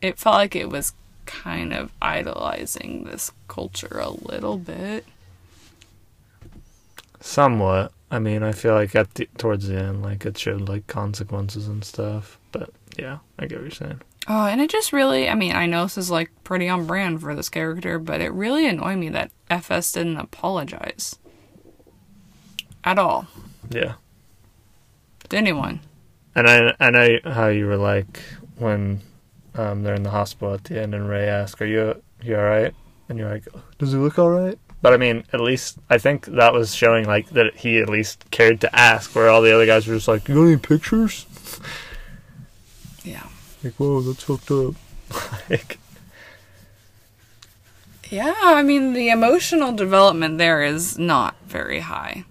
it 0.00 0.18
felt 0.18 0.34
like 0.34 0.56
it 0.56 0.68
was 0.70 0.92
kind 1.26 1.72
of 1.72 1.92
idolizing 2.02 3.04
this 3.04 3.30
culture 3.48 3.98
a 4.00 4.10
little 4.10 4.58
bit. 4.58 5.06
Somewhat. 7.20 7.92
I 8.10 8.18
mean, 8.18 8.42
I 8.42 8.52
feel 8.52 8.74
like 8.74 8.94
at 8.94 9.14
the 9.14 9.28
towards 9.38 9.68
the 9.68 9.78
end, 9.78 10.02
like 10.02 10.26
it 10.26 10.36
showed 10.36 10.68
like 10.68 10.86
consequences 10.86 11.68
and 11.68 11.84
stuff. 11.84 12.38
But 12.50 12.70
yeah, 12.98 13.18
I 13.38 13.46
get 13.46 13.58
what 13.58 13.62
you're 13.62 13.70
saying. 13.70 14.00
Oh, 14.28 14.46
and 14.46 14.60
it 14.60 14.70
just 14.70 14.92
really, 14.92 15.28
I 15.28 15.34
mean, 15.34 15.52
I 15.54 15.66
know 15.66 15.84
this 15.84 15.98
is 15.98 16.10
like 16.10 16.30
pretty 16.44 16.68
on 16.68 16.86
brand 16.86 17.20
for 17.20 17.34
this 17.34 17.48
character, 17.48 17.98
but 17.98 18.20
it 18.20 18.32
really 18.32 18.68
annoyed 18.68 18.98
me 18.98 19.08
that 19.10 19.30
FS 19.50 19.92
didn't 19.92 20.18
apologize. 20.18 21.16
At 22.84 22.98
all. 22.98 23.26
Yeah. 23.70 23.94
To 25.28 25.36
anyone. 25.36 25.80
And 26.34 26.48
I 26.48 26.74
I 26.80 26.90
know 26.90 27.18
how 27.24 27.48
you 27.48 27.66
were 27.66 27.76
like 27.76 28.22
when 28.56 29.00
um, 29.54 29.82
they're 29.82 29.94
in 29.94 30.02
the 30.02 30.10
hospital 30.10 30.54
at 30.54 30.64
the 30.64 30.80
end, 30.80 30.94
and 30.94 31.08
Ray 31.08 31.28
asks, 31.28 31.60
"Are 31.60 31.66
you 31.66 32.02
you 32.22 32.36
all 32.36 32.42
right?" 32.44 32.74
And 33.08 33.18
you're 33.18 33.30
like, 33.30 33.46
"Does 33.78 33.92
he 33.92 33.98
look 33.98 34.18
all 34.18 34.30
right?" 34.30 34.58
But 34.80 34.92
I 34.92 34.96
mean, 34.96 35.24
at 35.32 35.40
least 35.40 35.78
I 35.90 35.98
think 35.98 36.26
that 36.26 36.52
was 36.52 36.74
showing 36.74 37.04
like 37.06 37.30
that 37.30 37.56
he 37.56 37.78
at 37.78 37.88
least 37.88 38.24
cared 38.30 38.60
to 38.62 38.74
ask, 38.74 39.14
where 39.14 39.28
all 39.28 39.42
the 39.42 39.54
other 39.54 39.66
guys 39.66 39.86
were 39.86 39.94
just 39.94 40.08
like, 40.08 40.28
"You 40.28 40.34
got 40.34 40.42
any 40.44 40.56
pictures?" 40.56 41.26
Yeah. 43.04 43.26
Like, 43.64 43.74
whoa, 43.74 44.00
that's 44.00 44.22
fucked 44.22 44.50
up. 44.52 44.74
like, 45.50 45.78
Yeah, 48.10 48.32
I 48.42 48.62
mean, 48.62 48.92
the 48.92 49.08
emotional 49.08 49.72
development 49.72 50.38
there 50.38 50.62
is 50.62 50.98
not 50.98 51.34
very 51.46 51.80
high. 51.80 52.24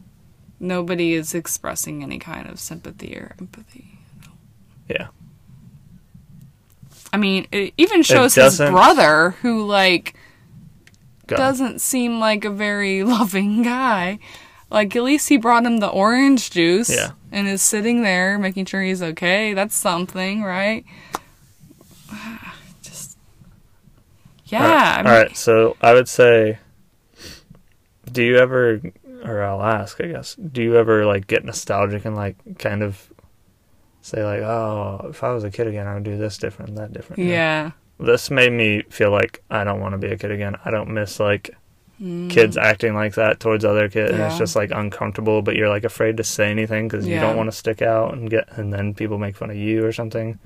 Nobody 0.64 1.14
is 1.14 1.34
expressing 1.34 2.04
any 2.04 2.20
kind 2.20 2.48
of 2.48 2.60
sympathy 2.60 3.16
or 3.18 3.36
empathy. 3.40 3.98
yeah, 4.88 5.08
I 7.12 7.18
mean, 7.18 7.48
it 7.52 7.74
even 7.78 8.04
shows 8.04 8.36
his 8.36 8.58
brother, 8.60 9.32
who, 9.42 9.66
like, 9.66 10.14
doesn't 11.28 11.82
seem 11.82 12.20
like 12.20 12.46
a 12.46 12.50
very 12.52 13.04
loving 13.16 13.64
guy. 13.64 14.20
Like, 14.70 14.96
at 14.96 15.04
least 15.04 15.28
he 15.30 15.38
brought 15.38 15.66
him 15.66 15.78
the 15.80 15.88
orange 15.90 16.52
juice 16.52 16.90
Yeah. 16.90 17.12
and 17.32 17.48
is 17.48 17.62
sitting 17.62 18.04
there 18.04 18.38
making 18.38 18.66
sure 18.66 18.82
he's 18.84 19.02
okay. 19.02 19.54
That's 19.54 19.76
something, 19.76 20.44
right? 20.44 20.86
Just. 22.84 23.18
Yeah, 24.46 24.60
All 24.62 24.68
right. 24.70 24.78
I 24.98 24.98
mean, 25.04 25.08
All 25.12 25.18
right, 25.24 25.36
so 25.38 25.76
I 25.82 25.94
would 25.94 26.08
say, 26.08 26.60
do 28.12 28.24
you 28.24 28.38
ever, 28.38 28.80
or 29.24 29.44
I'll 29.44 29.62
ask, 29.64 30.00
I 30.02 30.08
guess, 30.08 30.36
do 30.36 30.62
you 30.62 30.76
ever 30.78 31.06
like 31.06 31.28
get 31.28 31.44
nostalgic 31.46 32.06
and 32.06 32.16
like 32.16 32.36
kind 32.60 32.82
of 32.84 33.12
say 34.02 34.24
like, 34.24 34.42
oh, 34.42 35.08
if 35.10 35.24
I 35.24 35.32
was 35.34 35.44
a 35.44 35.52
kid 35.52 35.68
again, 35.68 35.88
I 35.88 35.94
would 35.94 36.04
do 36.04 36.18
this 36.18 36.38
different, 36.38 36.76
that 36.76 36.92
different. 36.94 37.20
you 37.20 37.26
know? 37.26 37.32
yeah. 37.32 37.72
This 38.00 38.32
made 38.32 38.52
me 38.52 38.82
feel 38.90 39.12
like 39.12 39.44
I 39.52 39.64
don't 39.64 39.80
want 39.80 39.94
to 39.94 40.00
be 40.00 40.08
a 40.08 40.18
kid 40.18 40.32
again. 40.32 40.56
I 40.66 40.72
don't 40.72 40.90
miss 40.90 41.20
like 41.20 41.52
Mm. 42.02 42.32
kids 42.32 42.58
acting 42.58 42.96
like 42.96 43.14
that 43.14 43.40
towards 43.40 43.64
other 43.64 43.88
kids. 43.88 44.18
Yeah. 44.18 44.26
It's 44.28 44.40
just 44.40 44.56
like 44.56 44.72
uncomfortable, 44.72 45.44
but 45.44 45.56
you're 45.56 45.70
like 45.70 45.84
afraid 45.84 46.18
to 46.18 46.24
say 46.24 46.50
anything 46.50 46.88
because 46.88 47.08
you 47.08 47.20
don't 47.20 47.38
want 47.38 47.52
to 47.52 47.56
stick 47.56 47.84
out 47.84 48.16
and 48.16 48.28
get, 48.28 48.50
and 48.58 48.74
then 48.74 48.96
people 48.96 49.20
make 49.20 49.36
fun 49.38 49.52
of 49.52 49.56
you 49.56 49.86
or 49.86 49.92
something. 49.92 50.40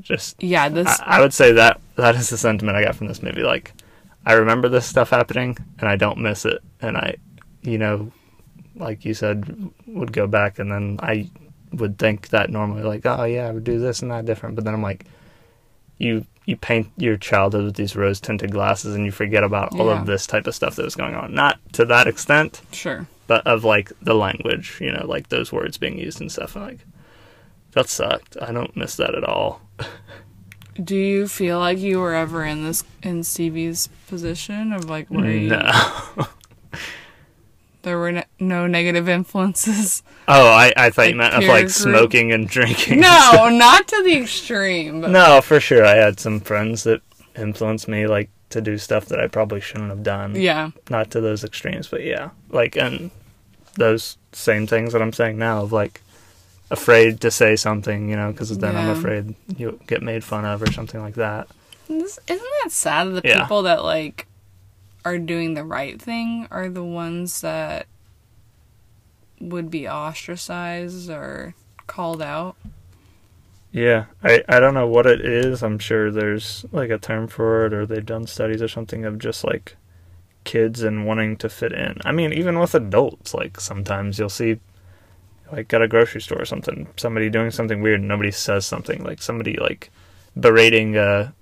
Just 0.00 0.40
Yeah, 0.40 0.68
this. 0.68 0.86
I, 1.00 1.16
I 1.16 1.20
would 1.20 1.34
say 1.34 1.50
that 1.52 1.80
that 1.96 2.14
is 2.14 2.30
the 2.30 2.36
sentiment 2.38 2.76
I 2.76 2.84
got 2.84 2.94
from 2.94 3.08
this 3.08 3.20
movie. 3.20 3.42
Like, 3.42 3.72
I 4.26 4.34
remember 4.34 4.68
this 4.68 4.84
stuff 4.86 5.10
happening, 5.10 5.56
and 5.78 5.88
I 5.88 5.96
don't 5.96 6.18
miss 6.18 6.44
it. 6.44 6.60
And 6.82 6.96
I, 6.96 7.14
you 7.62 7.78
know, 7.78 8.10
like 8.74 9.04
you 9.04 9.14
said, 9.14 9.70
would 9.86 10.12
go 10.12 10.26
back, 10.26 10.58
and 10.58 10.70
then 10.70 10.98
I 11.02 11.30
would 11.72 11.98
think 11.98 12.28
that 12.28 12.50
normally, 12.50 12.82
like, 12.82 13.06
oh 13.06 13.24
yeah, 13.24 13.46
I 13.48 13.52
would 13.52 13.64
do 13.64 13.78
this 13.78 14.02
and 14.02 14.10
that 14.10 14.24
different. 14.26 14.56
But 14.56 14.64
then 14.64 14.74
I'm 14.74 14.82
like, 14.82 15.06
you 15.98 16.26
you 16.44 16.56
paint 16.56 16.88
your 16.96 17.16
childhood 17.16 17.64
with 17.64 17.74
these 17.76 17.96
rose 17.96 18.20
tinted 18.20 18.50
glasses, 18.52 18.94
and 18.94 19.04
you 19.04 19.10
forget 19.12 19.42
about 19.44 19.72
all 19.78 19.86
Yeah. 19.86 20.00
of 20.00 20.06
this 20.06 20.26
type 20.26 20.46
of 20.46 20.54
stuff 20.54 20.76
that 20.76 20.84
was 20.84 20.94
going 20.94 21.14
on. 21.14 21.32
Not 21.34 21.58
to 21.72 21.84
that 21.86 22.06
extent, 22.06 22.62
Sure. 22.72 23.06
but 23.26 23.44
of 23.46 23.64
like 23.64 23.90
the 24.02 24.14
language, 24.14 24.78
you 24.80 24.92
know, 24.92 25.04
like 25.06 25.28
those 25.28 25.52
words 25.52 25.76
being 25.78 25.98
used 25.98 26.20
and 26.20 26.30
stuff. 26.30 26.54
And 26.54 26.64
like, 26.64 26.78
that 27.72 27.88
sucked. 27.88 28.36
I 28.40 28.52
don't 28.52 28.76
miss 28.76 28.96
that 28.96 29.14
at 29.14 29.24
all. 29.24 29.60
Do 30.82 30.96
you 30.96 31.28
feel 31.28 31.58
like 31.58 31.78
you 31.78 32.00
were 32.00 32.14
ever 32.14 32.44
in 32.44 32.64
this 32.64 32.84
in 33.02 33.22
Stevie's 33.24 33.88
position 34.08 34.72
of 34.72 34.84
like 34.90 35.08
where 35.08 35.30
you- 35.30 35.48
No. 35.50 35.72
there 37.82 37.98
were 37.98 38.12
ne- 38.12 38.24
no 38.40 38.66
negative 38.66 39.08
influences? 39.08 40.02
Oh, 40.28 40.48
I, 40.48 40.72
I 40.76 40.90
thought 40.90 41.08
you 41.08 41.14
meant 41.14 41.34
of 41.34 41.44
like 41.44 41.64
group? 41.66 41.70
smoking 41.70 42.32
and 42.32 42.48
drinking. 42.48 43.00
no, 43.00 43.48
not 43.52 43.86
to 43.88 44.02
the 44.02 44.16
extreme. 44.16 45.00
But 45.00 45.10
no, 45.10 45.40
for 45.40 45.60
sure. 45.60 45.84
I 45.84 45.94
had 45.94 46.18
some 46.18 46.40
friends 46.40 46.82
that 46.84 47.00
influenced 47.36 47.86
me 47.88 48.06
like 48.06 48.30
to 48.50 48.60
do 48.60 48.78
stuff 48.78 49.06
that 49.06 49.20
I 49.20 49.26
probably 49.28 49.60
shouldn't 49.60 49.90
have 49.90 50.02
done. 50.02 50.34
yeah, 50.36 50.70
Not 50.90 51.10
to 51.12 51.20
those 51.20 51.44
extremes, 51.44 51.88
but 51.88 52.02
yeah. 52.04 52.30
Like 52.50 52.76
and 52.76 53.10
those 53.74 54.16
same 54.32 54.66
things 54.66 54.92
that 54.92 55.02
I'm 55.02 55.12
saying 55.12 55.38
now 55.38 55.62
of 55.62 55.72
like 55.72 56.00
afraid 56.70 57.20
to 57.20 57.30
say 57.30 57.56
something, 57.56 58.08
you 58.08 58.16
know, 58.16 58.32
because 58.32 58.56
then 58.58 58.76
I'm 58.76 58.88
afraid 58.88 59.34
you'll 59.56 59.78
get 59.86 60.02
made 60.02 60.24
fun 60.24 60.44
of 60.44 60.62
or 60.62 60.72
something 60.72 61.00
like 61.00 61.14
that. 61.14 61.48
Isn't 61.88 62.18
that 62.28 62.70
sad? 62.70 63.08
that 63.08 63.22
The 63.22 63.28
Yeah. 63.28 63.42
people 63.42 63.62
that 63.62 63.84
like 63.84 64.26
are 65.04 65.18
doing 65.18 65.54
the 65.54 65.64
right 65.64 66.00
thing 66.00 66.48
are 66.50 66.68
the 66.68 66.84
ones 66.84 67.40
that 67.42 67.86
would 69.40 69.70
be 69.70 69.88
ostracized 69.88 71.10
or 71.10 71.54
called 71.86 72.22
out. 72.22 72.56
Yeah, 73.72 74.06
I, 74.22 74.42
I 74.48 74.60
don't 74.60 74.74
know 74.74 74.86
what 74.86 75.06
it 75.06 75.20
is. 75.20 75.62
I'm 75.62 75.78
sure 75.78 76.10
there's 76.10 76.64
like 76.72 76.90
a 76.90 76.98
term 76.98 77.28
for 77.28 77.66
it, 77.66 77.74
or 77.74 77.84
they've 77.84 78.04
done 78.04 78.26
studies 78.26 78.62
or 78.62 78.68
something 78.68 79.04
of 79.04 79.18
just 79.18 79.44
like 79.44 79.76
kids 80.44 80.82
and 80.82 81.06
wanting 81.06 81.36
to 81.38 81.48
fit 81.48 81.72
in. 81.72 81.98
I 82.04 82.12
mean, 82.12 82.32
even 82.32 82.58
with 82.58 82.74
adults, 82.74 83.34
like 83.34 83.60
sometimes 83.60 84.18
you'll 84.18 84.28
see, 84.30 84.60
like 85.52 85.72
at 85.72 85.82
a 85.82 85.88
grocery 85.88 86.20
store 86.20 86.40
or 86.40 86.44
something, 86.44 86.88
somebody 86.96 87.30
doing 87.30 87.50
something 87.50 87.80
weird 87.82 88.00
and 88.00 88.08
nobody 88.08 88.30
says 88.30 88.66
something. 88.66 89.02
Like 89.04 89.22
somebody 89.22 89.56
like 89.58 89.90
berating 90.38 90.96
a, 90.96 91.32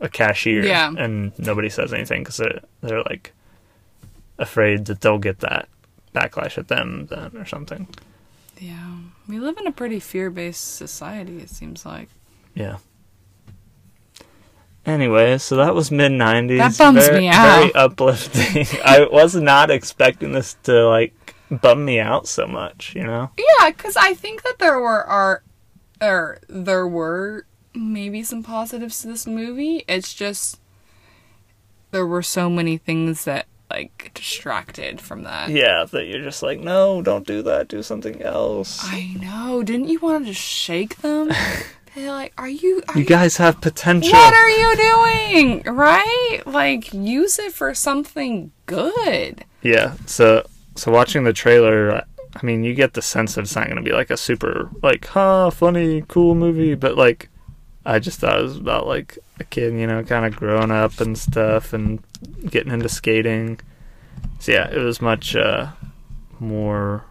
a 0.00 0.08
cashier, 0.08 0.64
Yeah. 0.64 0.92
and 0.96 1.36
nobody 1.38 1.68
says 1.68 1.92
anything 1.92 2.22
because 2.22 2.36
they're, 2.36 2.60
they're 2.82 3.02
like 3.02 3.32
afraid 4.38 4.86
that 4.86 5.00
they'll 5.00 5.18
get 5.18 5.40
that 5.40 5.68
backlash 6.14 6.56
at 6.58 6.68
them 6.68 7.06
then 7.10 7.36
or 7.36 7.44
something. 7.44 7.88
Yeah. 8.58 8.96
We 9.28 9.38
live 9.38 9.58
in 9.58 9.66
a 9.66 9.72
pretty 9.72 10.00
fear 10.00 10.30
based 10.30 10.76
society, 10.76 11.38
it 11.38 11.50
seems 11.50 11.84
like. 11.84 12.08
Yeah. 12.54 12.78
Anyway, 14.86 15.36
so 15.38 15.56
that 15.56 15.74
was 15.74 15.90
mid 15.90 16.12
'90s. 16.12 16.58
That 16.58 16.78
bums 16.78 17.06
very, 17.06 17.20
me 17.20 17.28
out. 17.28 17.58
Very 17.58 17.74
uplifting. 17.74 18.66
I 18.84 19.06
was 19.10 19.34
not 19.34 19.70
expecting 19.70 20.32
this 20.32 20.54
to 20.62 20.88
like 20.88 21.27
bum 21.50 21.84
me 21.84 21.98
out 22.00 22.28
so 22.28 22.46
much. 22.46 22.94
You 22.94 23.04
know? 23.04 23.30
Yeah, 23.36 23.70
because 23.70 23.96
I 23.96 24.14
think 24.14 24.42
that 24.42 24.58
there 24.58 24.78
were 24.78 25.04
are, 25.04 25.42
or 26.00 26.38
there 26.48 26.86
were 26.86 27.46
maybe 27.74 28.22
some 28.22 28.42
positives 28.42 29.02
to 29.02 29.08
this 29.08 29.26
movie. 29.26 29.84
It's 29.88 30.14
just 30.14 30.60
there 31.90 32.06
were 32.06 32.22
so 32.22 32.50
many 32.50 32.76
things 32.76 33.24
that 33.24 33.46
like 33.70 34.10
distracted 34.14 35.00
from 35.00 35.24
that. 35.24 35.50
Yeah, 35.50 35.84
that 35.84 36.06
you're 36.06 36.22
just 36.22 36.42
like, 36.42 36.60
no, 36.60 37.02
don't 37.02 37.26
do 37.26 37.42
that. 37.42 37.68
Do 37.68 37.82
something 37.82 38.22
else. 38.22 38.80
I 38.82 39.14
know. 39.20 39.62
Didn't 39.62 39.88
you 39.88 39.98
want 39.98 40.24
to 40.24 40.32
just 40.32 40.44
shake 40.44 40.96
them? 40.98 41.30
They're 41.94 42.12
like, 42.12 42.32
are 42.38 42.48
you? 42.48 42.82
Are 42.88 42.98
you 42.98 43.04
guys 43.04 43.38
have 43.38 43.60
potential. 43.60 44.12
What 44.12 44.34
are 44.34 44.48
you 44.48 44.76
doing? 44.76 45.62
Right? 45.74 46.40
Like, 46.46 46.92
use 46.92 47.38
it 47.38 47.52
for 47.52 47.74
something 47.74 48.52
good. 48.66 49.44
Yeah. 49.62 49.94
So, 50.06 50.46
so 50.78 50.92
watching 50.92 51.24
the 51.24 51.32
trailer, 51.32 52.04
I 52.34 52.46
mean, 52.46 52.64
you 52.64 52.74
get 52.74 52.94
the 52.94 53.02
sense 53.02 53.34
that 53.34 53.42
it's 53.42 53.56
not 53.56 53.66
going 53.66 53.76
to 53.76 53.82
be 53.82 53.92
like 53.92 54.10
a 54.10 54.16
super 54.16 54.70
like, 54.82 55.06
huh, 55.06 55.50
funny, 55.50 56.04
cool 56.08 56.34
movie, 56.34 56.74
but 56.74 56.96
like, 56.96 57.28
I 57.84 57.98
just 57.98 58.20
thought 58.20 58.38
it 58.38 58.42
was 58.42 58.56
about 58.56 58.86
like 58.86 59.18
a 59.40 59.44
kid, 59.44 59.74
you 59.74 59.86
know, 59.86 60.02
kind 60.04 60.26
of 60.26 60.36
growing 60.36 60.70
up 60.70 61.00
and 61.00 61.16
stuff, 61.18 61.72
and 61.72 62.02
getting 62.48 62.72
into 62.72 62.88
skating. 62.88 63.60
So 64.40 64.52
yeah, 64.52 64.70
it 64.70 64.78
was 64.78 65.00
much 65.00 65.34
uh, 65.34 65.68
more 66.38 67.04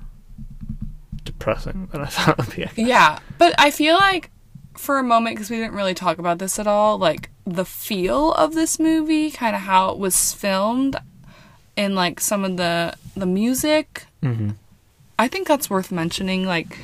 depressing 1.24 1.90
than 1.92 2.02
I 2.02 2.06
thought 2.08 2.40
it 2.40 2.46
would 2.46 2.76
be. 2.76 2.82
Yeah, 2.82 3.20
but 3.38 3.56
I 3.58 3.72
feel 3.72 3.96
like 3.96 4.32
for 4.76 5.00
a 5.00 5.04
moment, 5.04 5.36
because 5.36 5.50
we 5.50 5.58
didn't 5.58 5.74
really 5.74 5.94
talk 5.94 6.20
about 6.20 6.40
this 6.40 6.60
at 6.60 6.68
all, 6.68 6.98
like 6.98 7.32
the 7.46 7.66
feel 7.66 8.34
of 8.34 8.54
this 8.54 8.80
movie, 8.80 9.32
kind 9.32 9.56
of 9.56 9.64
how 9.64 9.90
it 9.90 9.98
was 9.98 10.34
filmed, 10.34 10.96
and 11.78 11.96
like 11.96 12.20
some 12.20 12.44
of 12.44 12.58
the 12.58 12.94
the 13.16 13.26
music. 13.26 14.06
Mm-hmm. 14.24 14.52
I 15.20 15.28
think 15.28 15.48
that's 15.48 15.70
worth 15.70 15.92
mentioning. 15.92 16.46
Like 16.46 16.78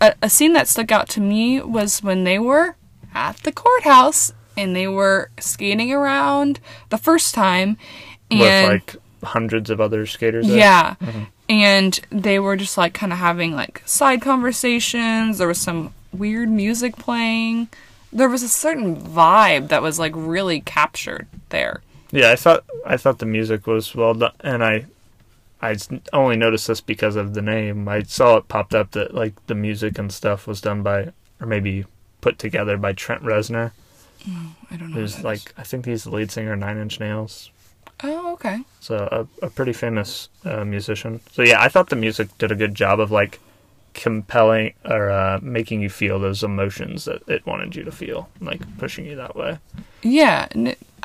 a, 0.00 0.14
a 0.22 0.28
scene 0.30 0.52
that 0.52 0.68
stuck 0.68 0.92
out 0.92 1.08
to 1.10 1.20
me 1.20 1.60
was 1.62 2.02
when 2.02 2.24
they 2.24 2.38
were 2.38 2.76
at 3.14 3.36
the 3.38 3.52
courthouse 3.52 4.32
and 4.56 4.74
they 4.76 4.86
were 4.88 5.30
skating 5.40 5.92
around 5.92 6.60
the 6.90 6.98
first 6.98 7.34
time, 7.34 7.76
and 8.30 8.40
With 8.40 8.68
like 8.68 8.96
hundreds 9.22 9.70
of 9.70 9.80
other 9.80 10.06
skaters. 10.06 10.46
there. 10.46 10.56
yeah. 10.56 10.94
And 11.48 11.98
they 12.10 12.38
were 12.40 12.56
just 12.56 12.76
like 12.76 12.92
kind 12.94 13.12
of 13.12 13.18
having 13.18 13.54
like 13.54 13.82
side 13.86 14.20
conversations. 14.22 15.38
There 15.38 15.48
was 15.48 15.60
some 15.60 15.92
weird 16.12 16.48
music 16.48 16.96
playing. 16.96 17.68
There 18.12 18.28
was 18.28 18.42
a 18.42 18.48
certain 18.48 18.96
vibe 18.96 19.68
that 19.68 19.82
was 19.82 19.98
like 19.98 20.12
really 20.14 20.60
captured 20.60 21.26
there. 21.50 21.82
Yeah, 22.10 22.30
I 22.30 22.36
thought 22.36 22.64
I 22.84 22.96
thought 22.96 23.18
the 23.18 23.26
music 23.26 23.66
was 23.66 23.94
well 23.94 24.14
done, 24.14 24.32
and 24.40 24.62
I 24.64 24.86
I 25.60 25.76
only 26.12 26.36
noticed 26.36 26.66
this 26.68 26.80
because 26.80 27.16
of 27.16 27.34
the 27.34 27.42
name. 27.42 27.88
I 27.88 28.02
saw 28.02 28.36
it 28.36 28.48
popped 28.48 28.74
up 28.74 28.92
that 28.92 29.14
like 29.14 29.34
the 29.46 29.54
music 29.54 29.98
and 29.98 30.12
stuff 30.12 30.46
was 30.46 30.60
done 30.60 30.82
by, 30.82 31.12
or 31.40 31.46
maybe 31.46 31.84
put 32.20 32.38
together 32.38 32.76
by 32.76 32.92
Trent 32.92 33.22
Reznor, 33.22 33.72
I 34.70 34.76
don't 34.76 34.90
know. 34.90 34.96
who's 34.96 35.22
like 35.24 35.38
is. 35.38 35.54
I 35.56 35.62
think 35.62 35.86
he's 35.86 36.04
the 36.04 36.10
lead 36.10 36.30
singer 36.30 36.52
of 36.52 36.58
Nine 36.58 36.78
Inch 36.78 37.00
Nails, 37.00 37.50
oh, 38.04 38.32
okay. 38.34 38.60
so 38.80 39.08
a, 39.40 39.46
a 39.46 39.50
pretty 39.50 39.72
famous 39.72 40.28
uh, 40.44 40.64
musician. 40.64 41.20
So 41.32 41.42
yeah, 41.42 41.60
I 41.60 41.68
thought 41.68 41.88
the 41.88 41.96
music 41.96 42.36
did 42.38 42.52
a 42.52 42.56
good 42.56 42.74
job 42.74 43.00
of 43.00 43.10
like 43.10 43.40
compelling 43.94 44.74
or 44.84 45.10
uh, 45.10 45.38
making 45.40 45.80
you 45.80 45.88
feel 45.88 46.18
those 46.18 46.42
emotions 46.42 47.06
that 47.06 47.26
it 47.28 47.46
wanted 47.46 47.74
you 47.74 47.82
to 47.84 47.92
feel, 47.92 48.28
like 48.40 48.60
pushing 48.78 49.06
you 49.06 49.16
that 49.16 49.34
way. 49.34 49.58
Yeah, 50.02 50.48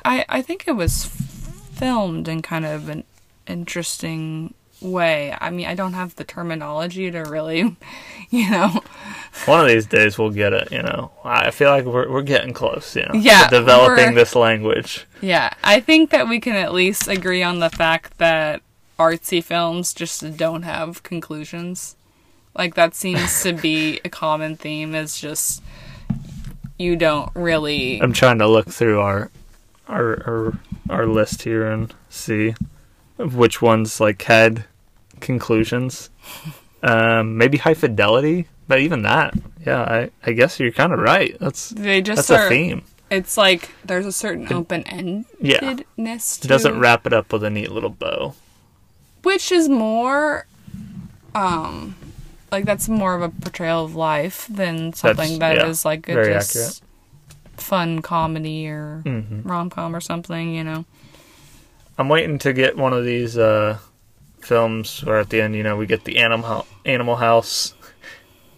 I 0.04 0.26
I 0.30 0.42
think 0.42 0.68
it 0.68 0.76
was 0.76 1.06
filmed 1.06 2.28
in 2.28 2.42
kind 2.42 2.66
of 2.66 2.90
an 2.90 3.04
interesting 3.48 4.54
way. 4.82 5.36
I 5.40 5.50
mean, 5.50 5.68
I 5.68 5.76
don't 5.76 5.94
have 5.94 6.16
the 6.16 6.24
terminology 6.24 7.10
to 7.12 7.20
really, 7.20 7.76
you 8.30 8.50
know. 8.50 8.82
One 9.46 9.62
of 9.62 9.68
these 9.68 9.86
days 9.86 10.18
we'll 10.18 10.32
get 10.32 10.54
it, 10.54 10.72
you 10.72 10.82
know. 10.82 11.12
I 11.24 11.52
feel 11.52 11.70
like 11.70 11.86
we're 11.86 12.10
we're 12.10 12.22
getting 12.22 12.54
close, 12.54 12.96
you 12.96 13.04
know. 13.04 13.14
Yeah, 13.14 13.48
to 13.48 13.60
developing 13.60 14.16
this 14.16 14.36
language. 14.36 15.06
Yeah, 15.22 15.54
I 15.64 15.80
think 15.80 16.10
that 16.10 16.28
we 16.28 16.40
can 16.40 16.56
at 16.56 16.74
least 16.74 17.08
agree 17.08 17.44
on 17.44 17.60
the 17.60 17.70
fact 17.70 18.18
that 18.18 18.62
artsy 19.00 19.44
films 19.44 19.94
just 19.94 20.38
don't 20.38 20.64
have 20.64 21.04
conclusions. 21.04 21.96
Like 22.56 22.76
that 22.76 22.94
seems 22.96 23.44
to 23.44 23.54
be 23.54 24.00
a 24.04 24.10
common 24.24 24.56
theme 24.56 24.94
is 24.94 25.20
just 25.20 25.64
you 26.78 26.96
don't 26.96 27.30
really 27.36 28.02
I'm 28.02 28.14
trying 28.14 28.40
to 28.40 28.48
look 28.48 28.68
through 28.68 29.00
our 29.00 29.32
our 29.92 30.24
our, 30.26 30.54
our 30.90 31.06
list 31.06 31.44
here 31.44 31.70
and 31.70 31.94
see 32.10 32.56
which 33.20 33.62
ones 33.62 34.00
like 34.00 34.22
had 34.24 34.66
conclusions. 35.20 36.10
Um, 36.84 37.38
maybe 37.38 37.60
high 37.60 37.76
fidelity, 37.76 38.48
but 38.68 38.80
even 38.80 39.04
that, 39.04 39.36
yeah, 39.64 39.82
I 39.84 40.10
I 40.26 40.32
guess 40.32 40.60
you're 40.60 40.72
kind 40.72 40.92
of 40.92 40.98
right. 40.98 41.38
That's 41.40 41.70
they 41.70 42.02
just 42.02 42.28
that's 42.28 42.32
are 42.42 42.48
a 42.48 42.50
theme. 42.50 42.82
it's 43.12 43.38
like 43.38 43.70
there's 43.86 44.08
a 44.08 44.12
certain 44.12 44.52
open 44.52 44.84
Yeah. 45.40 45.60
endedness 45.60 46.44
It 46.44 46.48
doesn't 46.48 46.80
wrap 46.80 47.06
it 47.06 47.14
up 47.14 47.32
with 47.32 47.44
a 47.44 47.52
neat 47.52 47.72
little 47.72 47.92
bow. 47.92 48.34
which 49.22 49.52
is 49.52 49.70
more 49.70 50.48
um 51.36 51.96
like 52.52 52.66
that's 52.66 52.90
more 52.90 53.14
of 53.14 53.22
a 53.22 53.30
portrayal 53.30 53.86
of 53.86 53.96
life 53.96 54.48
than 54.50 54.92
something 54.94 55.38
that 55.38 55.60
is 55.68 55.86
yeah, 55.86 55.88
like 55.88 56.10
a 56.10 56.14
very 56.16 56.34
just 56.34 56.84
fun 57.62 58.02
comedy 58.02 58.68
or 58.68 59.02
hmm 59.06 59.42
rom-com 59.44 59.96
or 59.96 60.02
something 60.02 60.54
you 60.54 60.64
know 60.64 60.84
I'm 61.98 62.10
waiting 62.10 62.40
to 62.40 62.52
get 62.54 62.78
one 62.78 62.94
of 62.94 63.06
these 63.06 63.38
uh, 63.38 63.78
films 64.40 65.04
where 65.04 65.18
at 65.20 65.30
the 65.30 65.40
end, 65.42 65.56
you 65.56 65.62
know, 65.62 65.78
we 65.78 65.86
get 65.86 66.04
the 66.04 66.18
animal 66.18 66.66
Animal 66.86 67.18
House. 67.18 67.76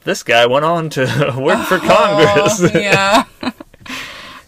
This 0.06 0.22
guy 0.24 0.45
went 0.45 0.66
on 0.66 0.89
to 0.91 1.01
work 1.38 1.66
for 1.66 1.80
Congress. 1.80 2.62
Oh, 2.62 2.72
yeah. 2.80 3.24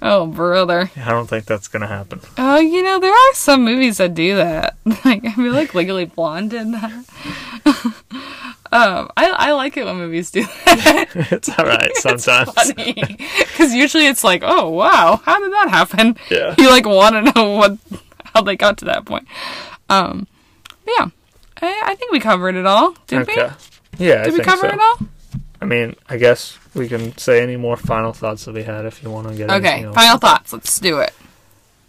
oh, 0.01 0.27
brother. 0.27 0.91
I 0.97 1.09
don't 1.11 1.27
think 1.27 1.45
that's 1.45 1.67
gonna 1.69 1.87
happen. 1.87 2.19
Oh, 2.37 2.59
you 2.59 2.83
know, 2.83 2.99
there 2.99 3.13
are 3.13 3.33
some 3.33 3.63
movies 3.65 3.97
that 3.97 4.13
do 4.15 4.35
that. 4.35 4.75
Like, 5.05 5.23
I 5.25 5.31
feel 5.33 5.53
like 5.53 5.73
Legally 5.73 6.05
Blonde 6.05 6.51
did 6.51 6.73
that. 6.73 7.05
Um, 8.75 9.09
I, 9.15 9.29
I 9.29 9.51
like 9.53 9.77
it 9.77 9.85
when 9.85 9.95
movies 9.95 10.31
do 10.31 10.43
that. 10.43 11.07
it's 11.31 11.47
all 11.49 11.65
right 11.65 11.95
sometimes. 11.95 12.51
Because 12.73 13.73
usually 13.73 14.07
it's 14.07 14.23
like, 14.23 14.41
oh, 14.43 14.69
wow, 14.69 15.21
how 15.23 15.39
did 15.39 15.53
that 15.53 15.69
happen? 15.69 16.17
Yeah. 16.29 16.55
You, 16.65 16.69
like, 16.69 16.85
want 16.85 17.15
to 17.15 17.31
know 17.33 17.51
what 17.51 17.77
how 18.33 18.41
they 18.41 18.57
got 18.57 18.79
to 18.79 18.85
that 18.85 19.05
point. 19.05 19.27
Um, 19.89 20.27
yeah. 20.85 21.07
I, 21.61 21.81
I 21.85 21.95
think 21.95 22.11
we 22.11 22.19
covered 22.19 22.55
it 22.55 22.65
all. 22.65 22.95
Did 23.07 23.21
okay. 23.21 23.51
we? 23.97 24.05
Yeah, 24.05 24.21
I 24.21 24.23
Did 24.25 24.33
we 24.33 24.39
think 24.39 24.43
cover 24.43 24.67
so. 24.67 24.73
it 24.73 24.79
all? 24.79 24.97
I 25.61 25.65
mean, 25.65 25.95
I 26.09 26.17
guess 26.17 26.57
we 26.73 26.89
can 26.89 27.17
say 27.17 27.41
any 27.41 27.55
more 27.55 27.77
final 27.77 28.11
thoughts 28.11 28.45
that 28.45 28.53
we 28.53 28.63
had 28.63 28.85
if 28.85 29.01
you 29.01 29.09
want 29.09 29.29
to 29.29 29.35
get. 29.35 29.49
Okay, 29.49 29.83
final 29.93 30.17
thoughts. 30.17 30.51
Let's 30.51 30.79
do 30.79 30.99
it. 30.99 31.13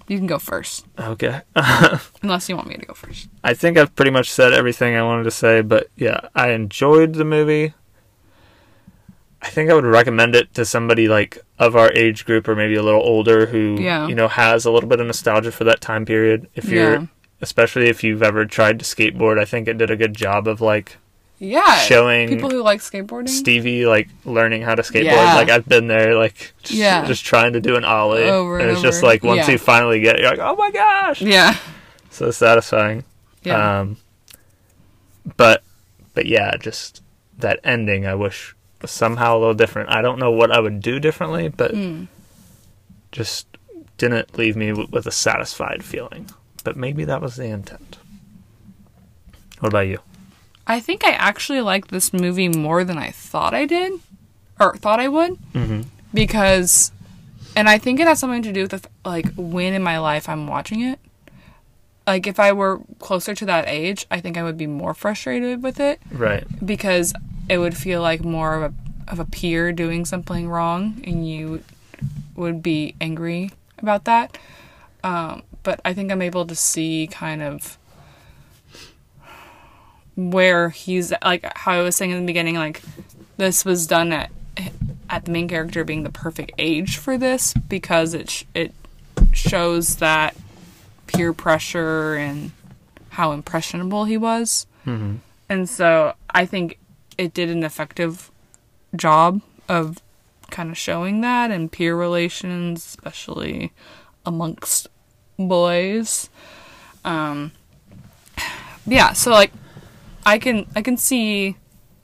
You 0.08 0.18
can 0.18 0.26
go 0.26 0.38
first. 0.38 0.86
Okay. 0.98 1.40
Unless 2.22 2.48
you 2.48 2.54
want 2.56 2.68
me 2.68 2.76
to 2.76 2.86
go 2.86 2.94
first. 2.94 3.28
I 3.42 3.54
think 3.54 3.76
I've 3.76 3.94
pretty 3.96 4.10
much 4.12 4.30
said 4.30 4.52
everything 4.52 4.94
I 4.94 5.02
wanted 5.02 5.24
to 5.24 5.30
say, 5.32 5.62
but 5.62 5.88
yeah, 5.96 6.20
I 6.34 6.50
enjoyed 6.50 7.14
the 7.14 7.24
movie. 7.24 7.74
I 9.42 9.48
think 9.48 9.70
I 9.70 9.74
would 9.74 9.84
recommend 9.84 10.34
it 10.34 10.54
to 10.54 10.64
somebody 10.64 11.08
like 11.08 11.38
of 11.58 11.76
our 11.76 11.92
age 11.92 12.24
group 12.24 12.48
or 12.48 12.56
maybe 12.56 12.74
a 12.74 12.82
little 12.82 13.02
older 13.02 13.46
who 13.46 13.76
Yeah. 13.80 14.06
you 14.08 14.14
know 14.14 14.28
has 14.28 14.64
a 14.64 14.70
little 14.70 14.88
bit 14.88 15.00
of 15.00 15.06
nostalgia 15.06 15.52
for 15.52 15.64
that 15.64 15.80
time 15.80 16.04
period. 16.04 16.48
If 16.54 16.68
you're 16.68 16.92
Yeah. 16.92 17.06
especially 17.40 17.88
if 17.88 18.02
you've 18.02 18.22
ever 18.22 18.44
tried 18.46 18.78
to 18.78 18.84
skateboard, 18.84 19.38
I 19.38 19.44
think 19.44 19.68
it 19.68 19.78
did 19.78 19.90
a 19.90 19.96
good 19.96 20.14
job 20.16 20.48
of 20.48 20.60
like 20.60 20.96
Yeah. 21.38 21.76
Showing 21.80 22.28
people 22.28 22.48
who 22.50 22.62
like 22.62 22.80
skateboarding. 22.80 23.28
Stevie 23.28 23.84
like 23.86 24.08
learning 24.24 24.62
how 24.62 24.74
to 24.74 24.82
skateboard. 24.82 25.04
Yeah. 25.04 25.34
Like 25.34 25.50
I've 25.50 25.66
been 25.68 25.86
there, 25.86 26.14
like 26.14 26.54
just, 26.62 26.74
Yeah. 26.74 27.04
just 27.06 27.24
trying 27.24 27.52
to 27.52 27.60
do 27.60 27.76
an 27.76 27.84
ollie, 27.84 28.24
Over 28.24 28.54
and 28.58 28.62
and 28.68 28.72
it's 28.72 28.80
just 28.82 29.02
like 29.02 29.22
once 29.22 29.46
Yeah. 29.46 29.52
you 29.52 29.58
finally 29.58 30.00
get, 30.00 30.16
it, 30.16 30.22
you're 30.22 30.30
like, 30.30 30.38
oh 30.38 30.56
my 30.56 30.70
gosh, 30.70 31.20
Yeah. 31.20 31.56
so 32.10 32.30
satisfying. 32.30 33.04
Yeah. 33.42 33.80
Um, 33.80 33.98
but 35.36 35.62
but 36.14 36.24
yeah, 36.26 36.56
just 36.56 37.02
that 37.38 37.60
ending. 37.64 38.06
I 38.06 38.14
wish 38.14 38.56
somehow 38.86 39.36
a 39.36 39.38
little 39.38 39.54
different. 39.54 39.90
I 39.90 40.00
don't 40.00 40.18
know 40.18 40.30
what 40.30 40.50
I 40.50 40.58
would 40.60 40.80
do 40.80 40.98
differently, 40.98 41.48
but 41.48 41.72
Mm. 41.74 42.08
just 43.12 43.46
didn't 43.98 44.38
leave 44.38 44.56
me 44.56 44.68
w- 44.68 44.88
with 44.90 45.06
a 45.06 45.10
satisfied 45.10 45.84
feeling. 45.84 46.30
But 46.64 46.76
maybe 46.76 47.04
that 47.04 47.20
was 47.20 47.36
the 47.36 47.44
intent. 47.46 47.98
What 49.60 49.68
about 49.68 49.86
you? 49.86 49.98
I 50.66 50.80
think 50.80 51.04
I 51.04 51.12
actually 51.12 51.60
like 51.60 51.88
this 51.88 52.12
movie 52.12 52.48
more 52.48 52.82
than 52.84 52.98
I 52.98 53.10
thought 53.10 53.54
I 53.54 53.66
did, 53.66 53.92
or 54.58 54.76
thought 54.76 54.98
I 55.00 55.08
would, 55.08 55.38
Mm-hmm. 55.54 55.82
because, 56.12 56.90
and 57.54 57.68
I 57.68 57.78
think 57.78 58.00
it 58.00 58.06
has 58.06 58.18
something 58.18 58.42
to 58.42 58.52
do 58.52 58.62
with 58.62 58.70
the, 58.72 58.82
like 59.04 59.32
when 59.36 59.74
in 59.74 59.82
my 59.82 59.98
life 59.98 60.28
I'm 60.28 60.46
watching 60.46 60.80
it. 60.82 60.98
Like 62.06 62.26
if 62.26 62.38
I 62.38 62.52
were 62.52 62.80
closer 63.00 63.34
to 63.34 63.44
that 63.46 63.64
age, 63.68 64.06
I 64.10 64.20
think 64.20 64.36
I 64.36 64.42
would 64.44 64.56
be 64.56 64.66
more 64.68 64.94
frustrated 64.94 65.62
with 65.62 65.80
it 65.80 66.00
Right. 66.12 66.44
because 66.64 67.12
it 67.48 67.58
would 67.58 67.76
feel 67.76 68.00
like 68.00 68.22
more 68.24 68.54
of 68.54 68.72
a 68.72 68.74
of 69.08 69.20
a 69.20 69.24
peer 69.24 69.72
doing 69.72 70.04
something 70.04 70.48
wrong, 70.48 71.00
and 71.04 71.28
you 71.28 71.62
would 72.34 72.60
be 72.60 72.96
angry 73.00 73.50
about 73.78 74.04
that. 74.04 74.36
Um, 75.04 75.42
but 75.62 75.80
I 75.84 75.94
think 75.94 76.10
I'm 76.10 76.22
able 76.22 76.44
to 76.44 76.56
see 76.56 77.06
kind 77.06 77.40
of 77.40 77.78
where 80.16 80.70
he's 80.70 81.12
like 81.22 81.46
how 81.56 81.72
I 81.72 81.82
was 81.82 81.96
saying 81.96 82.10
in 82.10 82.20
the 82.20 82.26
beginning, 82.26 82.56
like 82.56 82.82
this 83.36 83.64
was 83.64 83.86
done 83.86 84.12
at 84.12 84.30
at 85.08 85.24
the 85.24 85.30
main 85.30 85.48
character 85.48 85.84
being 85.84 86.02
the 86.02 86.10
perfect 86.10 86.52
age 86.58 86.96
for 86.96 87.16
this 87.16 87.54
because 87.68 88.14
it 88.14 88.30
sh- 88.30 88.44
it 88.54 88.74
shows 89.32 89.96
that 89.96 90.36
peer 91.06 91.32
pressure 91.32 92.14
and 92.14 92.50
how 93.10 93.32
impressionable 93.32 94.04
he 94.04 94.16
was. 94.16 94.66
Mm-hmm. 94.86 95.16
And 95.48 95.68
so 95.68 96.14
I 96.30 96.46
think 96.46 96.78
it 97.16 97.32
did 97.32 97.48
an 97.48 97.62
effective 97.62 98.30
job 98.94 99.42
of 99.68 100.02
kind 100.50 100.70
of 100.70 100.78
showing 100.78 101.20
that 101.20 101.50
and 101.50 101.70
peer 101.70 101.96
relations, 101.96 102.84
especially 102.84 103.72
amongst 104.24 104.88
boys. 105.38 106.28
Um, 107.04 107.52
yeah, 108.86 109.12
so 109.12 109.30
like 109.30 109.52
I 110.26 110.38
can 110.38 110.66
I 110.74 110.82
can 110.82 110.96
see 110.96 111.56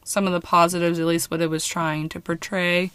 some 0.05 0.27
of 0.27 0.33
the 0.33 0.41
positives, 0.41 0.99
at 0.99 1.07
least 1.07 1.31
what 1.31 1.43
it 1.43 1.51
was 1.51 1.67
trying 1.67 2.09
to 2.11 2.21
portray. 2.21 2.93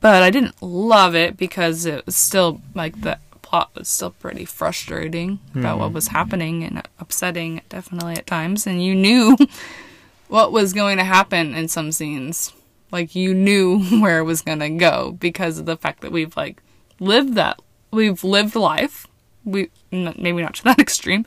But 0.00 0.22
I 0.22 0.30
didn't 0.30 0.62
love 0.62 1.14
it 1.14 1.36
because 1.36 1.84
it 1.84 2.06
was 2.06 2.16
still 2.16 2.60
like 2.74 3.00
the 3.02 3.18
plot 3.42 3.70
was 3.74 3.88
still 3.88 4.12
pretty 4.12 4.44
frustrating 4.44 5.40
about 5.54 5.78
what 5.78 5.92
was 5.92 6.08
happening 6.08 6.64
and 6.64 6.82
upsetting 6.98 7.60
definitely 7.68 8.14
at 8.14 8.26
times 8.26 8.66
and 8.66 8.82
you 8.82 8.94
knew 8.94 9.36
what 10.28 10.52
was 10.52 10.72
going 10.72 10.96
to 10.98 11.04
happen 11.04 11.54
in 11.54 11.68
some 11.68 11.92
scenes. 11.92 12.52
Like 12.90 13.14
you 13.14 13.34
knew 13.34 13.82
where 14.00 14.20
it 14.20 14.24
was 14.24 14.42
going 14.42 14.60
to 14.60 14.70
go 14.70 15.16
because 15.20 15.58
of 15.58 15.66
the 15.66 15.76
fact 15.76 16.00
that 16.00 16.12
we've 16.12 16.36
like 16.36 16.62
lived 17.00 17.34
that 17.34 17.60
we've 17.90 18.22
lived 18.22 18.54
life. 18.54 19.06
We 19.44 19.70
maybe 19.90 20.42
not 20.42 20.54
to 20.54 20.64
that 20.64 20.78
extreme. 20.80 21.26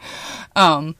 Um 0.56 0.96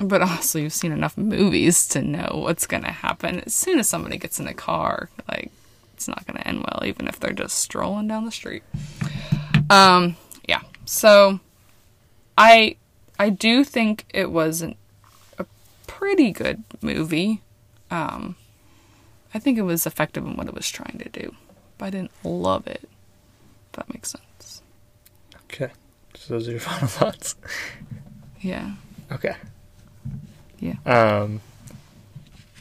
but 0.00 0.22
also 0.22 0.58
you've 0.58 0.72
seen 0.72 0.92
enough 0.92 1.16
movies 1.16 1.86
to 1.88 2.02
know 2.02 2.40
what's 2.42 2.66
going 2.66 2.82
to 2.82 2.90
happen 2.92 3.40
as 3.40 3.54
soon 3.54 3.78
as 3.78 3.88
somebody 3.88 4.16
gets 4.18 4.38
in 4.38 4.46
a 4.46 4.54
car 4.54 5.08
like 5.28 5.50
it's 5.94 6.06
not 6.08 6.26
going 6.26 6.36
to 6.38 6.46
end 6.46 6.58
well 6.58 6.82
even 6.84 7.08
if 7.08 7.18
they're 7.18 7.32
just 7.32 7.58
strolling 7.58 8.06
down 8.06 8.24
the 8.24 8.30
street 8.30 8.62
um 9.70 10.16
yeah 10.48 10.60
so 10.84 11.40
i 12.36 12.76
i 13.18 13.30
do 13.30 13.64
think 13.64 14.04
it 14.12 14.30
was 14.30 14.60
an, 14.62 14.74
a 15.38 15.46
pretty 15.86 16.30
good 16.32 16.62
movie 16.82 17.40
um 17.90 18.36
i 19.34 19.38
think 19.38 19.56
it 19.58 19.62
was 19.62 19.86
effective 19.86 20.24
in 20.26 20.36
what 20.36 20.46
it 20.46 20.54
was 20.54 20.68
trying 20.68 20.98
to 20.98 21.08
do 21.08 21.34
but 21.78 21.86
i 21.86 21.90
didn't 21.90 22.10
love 22.22 22.66
it 22.66 22.82
if 22.84 23.72
that 23.72 23.92
makes 23.92 24.10
sense 24.10 24.62
Okay. 25.48 25.70
So 26.14 26.34
those 26.34 26.48
are 26.48 26.50
your 26.50 26.60
final 26.72 26.88
thoughts. 26.88 27.36
yeah 28.40 28.72
Okay. 29.12 29.36
Yeah. 30.60 30.74
Um. 30.84 31.40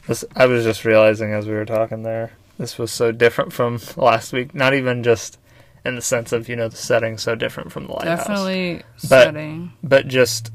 This 0.08 0.24
I 0.36 0.46
was 0.46 0.64
just 0.64 0.86
realizing 0.86 1.32
as 1.34 1.48
we 1.48 1.54
were 1.54 1.66
talking 1.66 2.04
there. 2.04 2.32
This 2.58 2.78
was 2.78 2.92
so 2.92 3.12
different 3.12 3.54
from 3.54 3.80
last 3.98 4.32
week. 4.34 4.54
Not 4.54 4.74
even 4.74 5.04
just 5.04 5.40
in 5.84 5.96
the 5.96 6.02
sense 6.02 6.32
of 6.32 6.48
you 6.50 6.56
know 6.56 6.68
the 6.68 6.76
setting 6.78 7.18
so 7.18 7.36
different 7.36 7.72
from 7.72 7.88
the 7.88 7.94
lighthouse, 7.94 8.20
definitely 8.20 8.82
But- 9.02 9.24
setting 9.24 9.74
but 9.84 10.08
just 10.08 10.52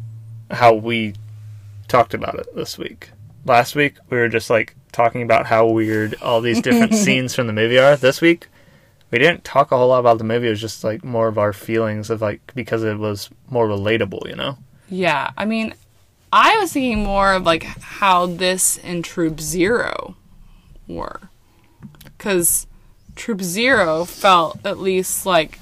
how 0.51 0.75
we 0.75 1.15
talked 1.89 2.15
about 2.15 2.37
it 2.37 2.55
this 2.55 2.77
week. 2.79 3.11
Last 3.45 3.75
week 3.75 3.95
we 4.09 4.19
were 4.19 4.29
just 4.29 4.51
like 4.51 4.75
talking 4.93 5.23
about 5.23 5.47
how 5.47 5.67
weird 5.67 6.15
all 6.23 6.41
these 6.41 6.61
different 6.61 6.95
scenes 7.05 7.35
from 7.35 7.47
the 7.47 7.53
movie 7.53 7.79
are. 7.79 7.97
This 7.97 8.21
week 8.21 8.49
we 9.11 9.19
didn't 9.19 9.45
talk 9.45 9.71
a 9.73 9.77
whole 9.77 9.89
lot 9.89 9.99
about 10.01 10.19
the 10.19 10.25
movie. 10.25 10.47
It 10.47 10.51
was 10.51 10.61
just 10.61 10.83
like 10.85 11.05
more 11.05 11.29
of 11.29 11.39
our 11.39 11.53
feelings 11.53 12.11
of 12.11 12.21
like 12.23 12.53
because 12.55 12.83
it 12.85 12.99
was 12.99 13.31
more 13.49 13.67
relatable, 13.69 14.29
you 14.29 14.37
know. 14.37 14.59
Yeah, 14.89 15.31
I 15.37 15.45
mean, 15.45 15.75
I 16.33 16.59
was 16.59 16.73
thinking 16.73 17.03
more 17.05 17.33
of 17.33 17.45
like 17.45 17.65
how 17.65 18.27
this 18.27 18.79
and 18.79 19.05
Troop 19.05 19.41
Zero 19.41 20.15
were. 20.87 21.21
Because 22.05 22.67
Troop 23.17 23.43
Zero 23.43 24.05
felt 24.05 24.65
at 24.65 24.79
least 24.79 25.27
like 25.27 25.59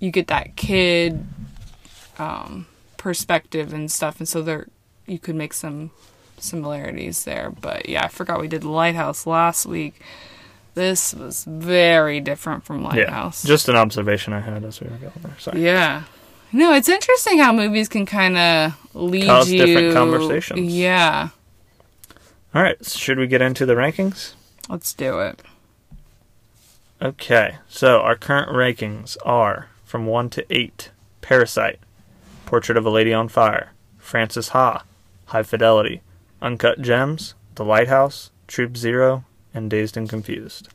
you 0.00 0.10
get 0.10 0.28
that 0.28 0.56
kid 0.56 1.26
um, 2.18 2.66
perspective 2.96 3.72
and 3.72 3.90
stuff, 3.90 4.18
and 4.18 4.28
so 4.28 4.42
there 4.42 4.68
you 5.06 5.18
could 5.18 5.34
make 5.34 5.52
some 5.52 5.90
similarities 6.38 7.24
there. 7.24 7.50
But 7.50 7.88
yeah, 7.88 8.04
I 8.04 8.08
forgot 8.08 8.40
we 8.40 8.48
did 8.48 8.64
Lighthouse 8.64 9.26
last 9.26 9.66
week. 9.66 10.00
This 10.74 11.12
was 11.12 11.44
very 11.44 12.20
different 12.20 12.64
from 12.64 12.84
Lighthouse. 12.84 13.44
Yeah, 13.44 13.48
just 13.48 13.68
an 13.68 13.76
observation 13.76 14.32
I 14.32 14.40
had 14.40 14.64
as 14.64 14.80
we 14.80 14.88
were 14.88 14.96
going 14.96 15.12
there. 15.22 15.36
Sorry. 15.38 15.64
Yeah. 15.64 16.04
No, 16.52 16.72
it's 16.72 16.88
interesting 16.88 17.38
how 17.38 17.52
movies 17.52 17.88
can 17.88 18.06
kind 18.06 18.36
of 18.36 18.94
lead 18.94 19.26
Cause 19.26 19.50
you. 19.50 19.64
different 19.64 19.94
conversations. 19.94 20.60
Yeah. 20.74 21.28
All 22.54 22.62
right, 22.62 22.84
should 22.84 23.18
we 23.18 23.26
get 23.26 23.42
into 23.42 23.66
the 23.66 23.74
rankings? 23.74 24.32
Let's 24.68 24.94
do 24.94 25.18
it. 25.20 25.42
Okay, 27.00 27.56
so 27.68 28.00
our 28.00 28.16
current 28.16 28.50
rankings 28.50 29.16
are 29.24 29.68
from 29.84 30.06
1 30.06 30.30
to 30.30 30.46
8 30.50 30.90
Parasite, 31.20 31.78
Portrait 32.46 32.78
of 32.78 32.86
a 32.86 32.90
Lady 32.90 33.12
on 33.12 33.28
Fire, 33.28 33.72
Frances 33.98 34.48
Ha, 34.48 34.82
High 35.26 35.42
Fidelity, 35.42 36.00
Uncut 36.40 36.80
Gems, 36.80 37.34
The 37.56 37.64
Lighthouse, 37.64 38.30
Troop 38.46 38.76
Zero, 38.76 39.24
and 39.52 39.70
Dazed 39.70 39.96
and 39.96 40.08
Confused. 40.08 40.68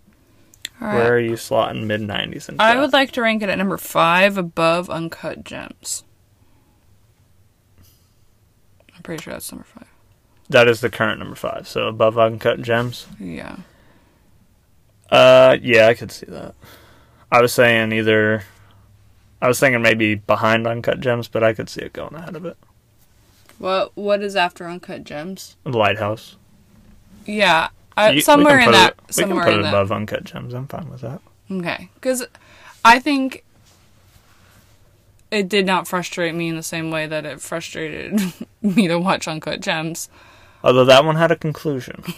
All 0.82 0.88
Where 0.90 1.16
are 1.16 1.20
you 1.20 1.34
slotting 1.34 1.86
mid 1.86 2.02
90s? 2.02 2.50
And 2.50 2.62
I 2.62 2.80
would 2.80 2.94
like 2.94 3.12
to 3.12 3.22
rank 3.22 3.42
it 3.42 3.50
at 3.50 3.58
number 3.58 3.78
five 3.78 4.38
above 4.38 4.90
Uncut 4.90 5.44
Gems. 5.44 6.04
I'm 8.96 9.02
pretty 9.04 9.24
sure 9.24 9.34
that's 9.34 9.52
number 9.52 9.66
five. 9.66 9.88
That 10.50 10.68
is 10.68 10.82
the 10.82 10.90
current 10.90 11.20
number 11.20 11.36
5, 11.36 11.68
so 11.68 11.88
above 11.88 12.18
Uncut 12.18 12.62
Gems. 12.62 13.08
Yeah. 13.20 13.56
Uh, 15.10 15.58
yeah, 15.62 15.88
I 15.88 15.94
could 15.94 16.12
see 16.12 16.26
that. 16.28 16.54
I 17.32 17.42
was 17.42 17.54
saying 17.54 17.92
either. 17.92 18.44
I 19.42 19.48
was 19.48 19.60
thinking 19.60 19.82
maybe 19.82 20.16
behind 20.16 20.68
Uncut 20.68 21.00
Gems, 21.00 21.28
but 21.28 21.44
I 21.44 21.54
could 21.54 21.70
see 21.70 21.82
it 21.82 21.94
going 21.94 22.14
ahead 22.14 22.36
of 22.36 22.46
it. 22.46 22.58
What 23.58 23.96
What 23.96 24.22
is 24.22 24.36
after 24.36 24.68
Uncut 24.68 25.04
Gems? 25.04 25.56
The 25.64 25.78
Lighthouse. 25.78 26.36
Yeah. 27.26 27.70
I, 27.96 28.12
You- 28.12 28.22
somewhere 28.22 28.60
in 28.60 28.72
that. 28.72 28.96
It, 29.10 29.18
we 29.18 29.24
can 29.24 29.40
put 29.40 29.54
it 29.54 29.62
that. 29.64 29.70
above 29.70 29.92
Uncut 29.92 30.24
Gems. 30.24 30.54
I'm 30.54 30.68
fine 30.68 30.90
with 30.90 31.02
that. 31.02 31.22
Okay, 31.52 31.90
because 31.96 32.26
I 32.86 33.00
think 33.00 33.44
it 35.32 35.50
did 35.50 35.66
not 35.66 35.88
frustrate 35.88 36.34
me 36.36 36.48
in 36.50 36.56
the 36.56 36.64
same 36.64 36.90
way 36.92 37.06
that 37.08 37.26
it 37.26 37.42
frustrated 37.42 38.20
me 38.62 38.88
to 38.88 38.98
watch 38.98 39.28
Uncut 39.28 39.60
Gems. 39.62 40.10
Although 40.64 40.86
that 40.86 41.04
one 41.06 41.16
had 41.18 41.32
a 41.32 41.36
conclusion. 41.36 42.04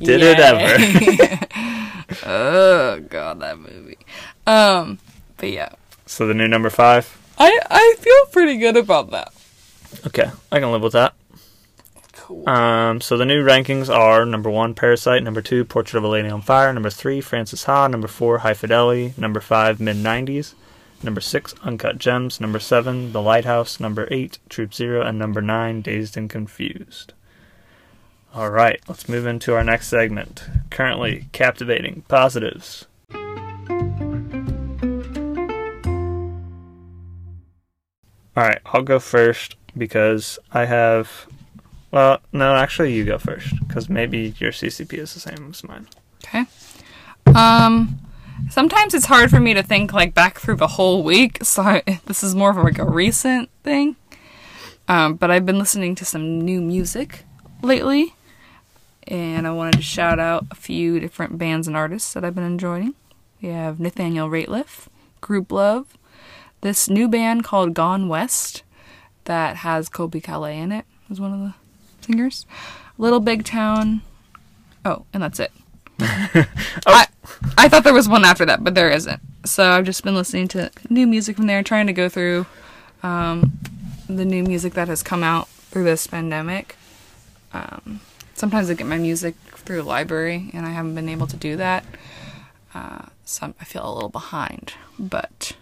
Did 0.00 0.22
it 0.22 0.38
ever? 0.40 1.46
oh 2.26 3.00
god, 3.08 3.40
that 3.40 3.58
movie. 3.58 3.98
Um, 4.46 4.98
but 5.36 5.50
yeah, 5.50 5.68
So 6.06 6.26
the 6.26 6.32
new 6.34 6.48
number 6.48 6.70
five. 6.70 7.16
I 7.38 7.58
I 7.70 7.94
feel 7.98 8.26
pretty 8.32 8.56
good 8.56 8.76
about 8.78 9.10
that. 9.10 9.32
Okay, 10.06 10.30
I 10.50 10.58
can 10.58 10.72
live 10.72 10.82
with 10.82 10.94
that. 10.94 11.12
Cool. 12.30 12.48
Um, 12.48 13.00
so 13.00 13.16
the 13.16 13.24
new 13.24 13.44
rankings 13.44 13.92
are 13.92 14.24
number 14.24 14.48
one, 14.48 14.72
Parasite. 14.72 15.24
Number 15.24 15.42
two, 15.42 15.64
Portrait 15.64 15.98
of 15.98 16.04
a 16.04 16.08
Lady 16.08 16.28
on 16.28 16.42
Fire. 16.42 16.72
Number 16.72 16.88
three, 16.88 17.20
Frances 17.20 17.64
Ha. 17.64 17.88
Number 17.88 18.06
four, 18.06 18.38
High 18.38 18.54
Fidelity. 18.54 19.14
Number 19.16 19.40
five, 19.40 19.80
mid 19.80 19.96
'90s. 19.96 20.54
Number 21.02 21.20
six, 21.20 21.56
Uncut 21.64 21.98
Gems. 21.98 22.40
Number 22.40 22.60
seven, 22.60 23.10
The 23.10 23.20
Lighthouse. 23.20 23.80
Number 23.80 24.06
eight, 24.12 24.38
Troop 24.48 24.72
Zero, 24.72 25.04
and 25.04 25.18
number 25.18 25.42
nine, 25.42 25.80
Dazed 25.80 26.16
and 26.16 26.30
Confused. 26.30 27.14
All 28.32 28.50
right, 28.50 28.80
let's 28.86 29.08
move 29.08 29.26
into 29.26 29.54
our 29.54 29.64
next 29.64 29.88
segment. 29.88 30.44
Currently 30.70 31.26
captivating 31.32 32.04
positives. 32.06 32.86
All 38.36 38.44
right, 38.46 38.60
I'll 38.66 38.82
go 38.82 39.00
first 39.00 39.56
because 39.76 40.38
I 40.52 40.66
have 40.66 41.26
Well, 41.90 42.20
no, 42.32 42.54
actually, 42.54 42.94
you 42.94 43.04
go 43.04 43.18
first 43.18 43.54
because 43.66 43.88
maybe 43.88 44.34
your 44.38 44.52
CCP 44.52 44.94
is 44.94 45.14
the 45.14 45.20
same 45.20 45.50
as 45.50 45.64
mine. 45.64 45.88
Okay. 46.24 46.44
Um, 47.34 47.98
sometimes 48.48 48.94
it's 48.94 49.06
hard 49.06 49.30
for 49.30 49.40
me 49.40 49.54
to 49.54 49.62
think 49.62 49.92
like 49.92 50.14
back 50.14 50.38
through 50.38 50.56
the 50.56 50.68
whole 50.68 51.02
week, 51.02 51.38
so 51.42 51.62
I, 51.62 52.00
this 52.06 52.22
is 52.22 52.34
more 52.34 52.50
of 52.50 52.56
like 52.56 52.78
a 52.78 52.84
recent 52.84 53.50
thing. 53.64 53.96
Um, 54.88 55.14
but 55.14 55.30
I've 55.30 55.46
been 55.46 55.58
listening 55.58 55.94
to 55.96 56.04
some 56.04 56.40
new 56.40 56.60
music 56.60 57.24
lately, 57.62 58.14
and 59.06 59.46
I 59.46 59.52
wanted 59.52 59.74
to 59.74 59.82
shout 59.82 60.18
out 60.18 60.46
a 60.50 60.56
few 60.56 60.98
different 61.00 61.38
bands 61.38 61.66
and 61.68 61.76
artists 61.76 62.12
that 62.12 62.24
I've 62.24 62.34
been 62.34 62.44
enjoying. 62.44 62.94
We 63.40 63.48
have 63.50 63.80
Nathaniel 63.80 64.28
Rateliff, 64.28 64.88
Grouplove, 65.22 65.86
this 66.60 66.88
new 66.88 67.08
band 67.08 67.44
called 67.44 67.74
Gone 67.74 68.08
West 68.08 68.62
that 69.24 69.56
has 69.58 69.88
Colbie 69.88 70.22
Caillat 70.22 70.54
in 70.54 70.72
it. 70.72 70.84
Is 71.08 71.20
one 71.20 71.32
of 71.32 71.40
the 71.40 71.54
singers. 72.04 72.46
Little 72.98 73.20
Big 73.20 73.44
Town. 73.44 74.02
Oh, 74.84 75.04
and 75.12 75.22
that's 75.22 75.40
it. 75.40 75.52
I 76.00 77.06
I 77.58 77.68
thought 77.68 77.84
there 77.84 77.94
was 77.94 78.08
one 78.08 78.24
after 78.24 78.44
that, 78.46 78.64
but 78.64 78.74
there 78.74 78.90
isn't. 78.90 79.20
So 79.44 79.70
I've 79.70 79.84
just 79.84 80.02
been 80.04 80.14
listening 80.14 80.48
to 80.48 80.70
new 80.88 81.06
music 81.06 81.36
from 81.36 81.46
there, 81.46 81.62
trying 81.62 81.86
to 81.86 81.92
go 81.92 82.08
through 82.08 82.46
um, 83.02 83.58
the 84.08 84.24
new 84.24 84.42
music 84.42 84.74
that 84.74 84.88
has 84.88 85.02
come 85.02 85.22
out 85.22 85.48
through 85.48 85.84
this 85.84 86.06
pandemic. 86.06 86.76
Um, 87.52 88.00
sometimes 88.34 88.70
I 88.70 88.74
get 88.74 88.86
my 88.86 88.98
music 88.98 89.34
through 89.56 89.76
the 89.78 89.82
library, 89.88 90.50
and 90.54 90.66
I 90.66 90.70
haven't 90.70 90.94
been 90.94 91.08
able 91.08 91.26
to 91.26 91.36
do 91.36 91.56
that. 91.56 91.84
Uh, 92.74 93.06
so 93.24 93.42
I'm- 93.46 93.54
I 93.60 93.64
feel 93.64 93.90
a 93.90 93.92
little 93.92 94.08
behind, 94.08 94.74
but 94.98 95.52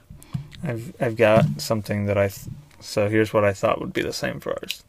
I've 0.63 0.95
I've 1.01 1.17
got 1.17 1.61
something 1.61 2.07
that 2.07 2.17
I. 2.19 2.29
Th- 2.29 2.47
so 2.81 3.09
here's 3.09 3.33
what 3.33 3.45
I 3.45 3.53
thought 3.53 3.81
would 3.81 3.93
be 3.93 4.03
the 4.03 4.13
same 4.13 4.39
for 4.41 4.53
ours, 4.53 4.85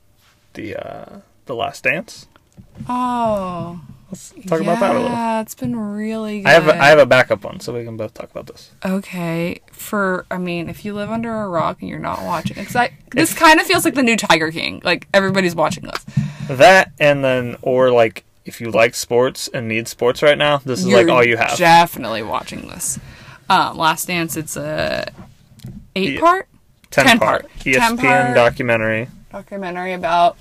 the 0.54 0.76
uh, 0.76 1.20
the 1.50 1.56
Last 1.56 1.84
Dance. 1.84 2.28
oh, 2.88 3.82
Let's 4.12 4.34
talk 4.48 4.62
about 4.62 4.80
that 4.80 4.92
a 4.96 5.00
little. 5.00 5.10
Yeah, 5.12 5.42
it's 5.42 5.54
been 5.54 5.76
really. 5.76 6.40
good. 6.42 6.48
I 6.48 6.54
have 6.54 6.68
a, 6.68 6.74
I 6.82 6.88
have 6.88 6.98
a 6.98 7.06
backup 7.06 7.44
one, 7.44 7.60
so 7.60 7.74
we 7.74 7.84
can 7.84 7.96
both 7.96 8.14
talk 8.16 8.32
about 8.32 8.48
this. 8.48 8.72
Okay, 8.84 9.62
for 9.72 10.26
I 10.32 10.38
mean, 10.40 10.68
if 10.68 10.84
you 10.84 10.96
live 10.96 11.12
under 11.12 11.32
a 11.42 11.48
rock 11.48 11.82
and 11.82 11.90
you're 11.90 12.00
not 12.00 12.24
watching, 12.24 12.56
because 12.56 12.76
I 12.76 12.92
this 13.12 13.36
kind 13.36 13.60
of 13.60 13.68
feels 13.68 13.86
like 13.86 13.94
the 13.94 14.02
new 14.02 14.16
Tiger 14.18 14.52
King. 14.52 14.82
Like 14.84 15.08
everybody's 15.14 15.54
watching 15.54 15.84
this. 15.84 16.06
That 16.48 16.92
and 17.00 17.24
then 17.24 17.58
or 17.62 17.92
like 17.92 18.24
if 18.46 18.60
you 18.60 18.72
like 18.72 18.96
sports 18.96 19.48
and 19.48 19.68
need 19.68 19.88
sports 19.88 20.24
right 20.24 20.38
now, 20.40 20.58
this 20.58 20.80
is 20.80 20.88
You're 20.88 21.04
like 21.04 21.10
all 21.14 21.24
you 21.24 21.38
have. 21.38 21.56
Definitely 21.58 22.24
watching 22.24 22.62
this. 22.68 22.98
Um, 23.48 23.78
Last 23.78 24.08
Dance. 24.08 24.36
It's 24.36 24.58
a 24.58 25.12
eight 25.96 26.20
part 26.20 26.48
Ten, 26.90 27.20
part 27.20 27.44
part. 27.44 27.52
ESPN 27.60 27.78
10 27.80 27.98
part. 27.98 28.36
documentary. 28.36 29.08
documentary 29.32 29.94
about 29.94 30.36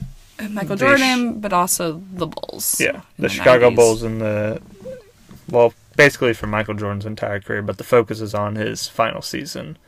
Michael 0.51 0.77
The 0.77 0.77
Jordan, 0.77 1.41
but 1.41 1.53
also 1.53 2.03
the 2.13 2.27
Bulls. 2.27 2.81
Yeah, 2.81 3.03
in 3.17 3.23
the 3.23 3.29
Chicago 3.29 3.71
90s. 3.71 3.77
Bulls 3.77 4.03
and 4.03 4.21
the 4.21 4.63
well, 5.51 5.73
basically 5.97 6.35
for 6.35 6.47
Michael 6.47 6.75
Jordan's 6.75 7.07
entire 7.07 7.41
career, 7.41 7.63
but 7.63 7.79
the 7.79 7.85
focus 7.85 8.21
is 8.21 8.35
on 8.35 8.57
his 8.57 8.87
final 8.87 9.23
season. 9.23 9.79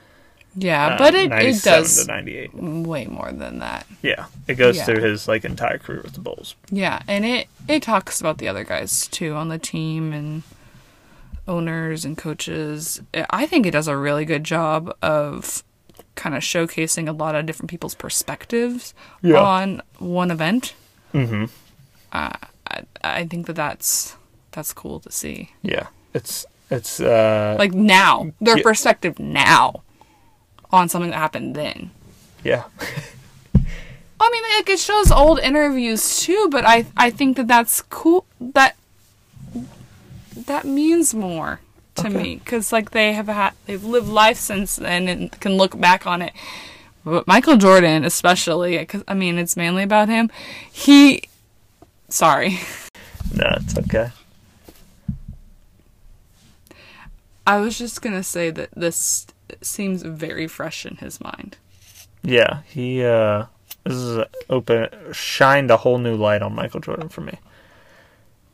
Yeah, 0.56 0.88
uh, 0.94 0.98
but 0.98 1.14
it, 1.14 1.30
it 1.30 1.62
does 1.62 2.06
to 2.06 2.48
way 2.54 3.06
more 3.06 3.30
than 3.30 3.60
that. 3.60 3.86
Yeah, 4.02 4.26
it 4.48 4.54
goes 4.54 4.78
Yeah. 4.78 4.84
through 4.84 5.02
his 5.02 5.28
like 5.28 5.44
entire 5.44 5.78
career 5.78 6.00
with 6.02 6.14
the 6.14 6.20
Bulls. 6.20 6.56
Yeah, 6.70 7.02
and 7.06 7.24
it 7.24 7.48
it 7.68 7.82
talks 7.82 8.20
about 8.20 8.38
the 8.38 8.48
other 8.48 8.64
guys 8.64 9.06
too 9.06 9.34
on 9.34 9.48
the 9.48 9.58
team 9.58 10.12
and 10.12 10.42
owners 11.46 12.04
and 12.04 12.16
coaches. 12.18 13.00
I 13.30 13.46
think 13.46 13.66
it 13.66 13.70
does 13.72 13.86
a 13.88 13.96
really 13.96 14.24
good 14.24 14.44
job 14.44 14.92
of 15.02 15.62
kind 16.16 16.34
of 16.34 16.42
showcasing 16.42 17.08
a 17.08 17.12
lot 17.12 17.34
of 17.34 17.46
different 17.46 17.70
people's 17.70 17.94
perspectives 17.94 18.94
Yeah. 19.22 19.38
on 19.40 19.82
one 19.98 20.30
event. 20.30 20.74
Mm-hmm. 21.14 21.44
I 22.12 22.36
I 23.02 23.26
think 23.26 23.46
that 23.46 23.56
that's 23.56 24.16
that's 24.52 24.72
cool 24.72 25.00
to 25.00 25.10
see. 25.10 25.50
Yeah, 25.62 25.86
it's 26.14 26.44
it's 26.70 27.00
uh 27.00 27.56
Like 27.58 27.72
now, 27.74 28.30
their 28.40 28.56
Yeah. 28.58 28.62
perspective 28.62 29.18
now 29.18 29.82
on 30.72 30.88
something 30.88 31.10
that 31.10 31.18
happened 31.18 31.54
then. 31.56 31.90
yeah 32.44 32.64
I 34.22 34.28
mean, 34.32 34.42
like 34.58 34.68
it 34.68 34.78
shows 34.78 35.10
old 35.10 35.38
interviews 35.40 36.20
too, 36.20 36.48
but 36.50 36.64
I 36.66 36.84
I 36.96 37.10
think 37.10 37.36
that 37.38 37.48
that's 37.48 37.80
cool. 37.88 38.26
That 38.38 38.76
that 40.46 40.64
means 40.64 41.14
more 41.14 41.60
to 42.00 42.08
Okay. 42.08 42.16
me 42.16 42.36
because 42.36 42.72
like 42.72 42.90
they 42.90 43.12
have 43.12 43.28
had 43.28 43.52
they've 43.66 43.82
lived 43.84 44.08
life 44.08 44.36
since 44.38 44.76
then 44.76 45.08
and 45.08 45.30
can 45.40 45.56
look 45.56 45.78
back 45.80 46.06
on 46.06 46.22
it. 46.22 46.32
But 47.04 47.26
Michael 47.26 47.56
Jordan, 47.56 48.04
especially, 48.04 48.76
because 48.78 49.02
I 49.08 49.14
mean 49.14 49.38
it's 49.38 49.56
mainly 49.56 49.82
about 49.82 50.08
him. 50.08 50.30
He, 50.70 51.22
sorry, 52.08 52.58
no, 53.34 53.46
it's 53.56 53.78
okay. 53.78 54.10
I 57.46 57.58
was 57.58 57.78
just 57.78 58.02
gonna 58.02 58.22
say 58.22 58.50
that 58.50 58.70
this 58.76 59.26
seems 59.62 60.02
very 60.02 60.46
fresh 60.46 60.84
in 60.86 60.96
his 60.96 61.20
mind. 61.20 61.56
Yeah, 62.22 62.60
he 62.66 63.02
uh 63.04 63.46
this 63.84 63.94
is 63.96 64.24
open 64.50 64.88
shined 65.12 65.70
a 65.70 65.78
whole 65.78 65.98
new 65.98 66.14
light 66.16 66.42
on 66.42 66.54
Michael 66.54 66.80
Jordan 66.80 67.08
for 67.08 67.22
me. 67.22 67.38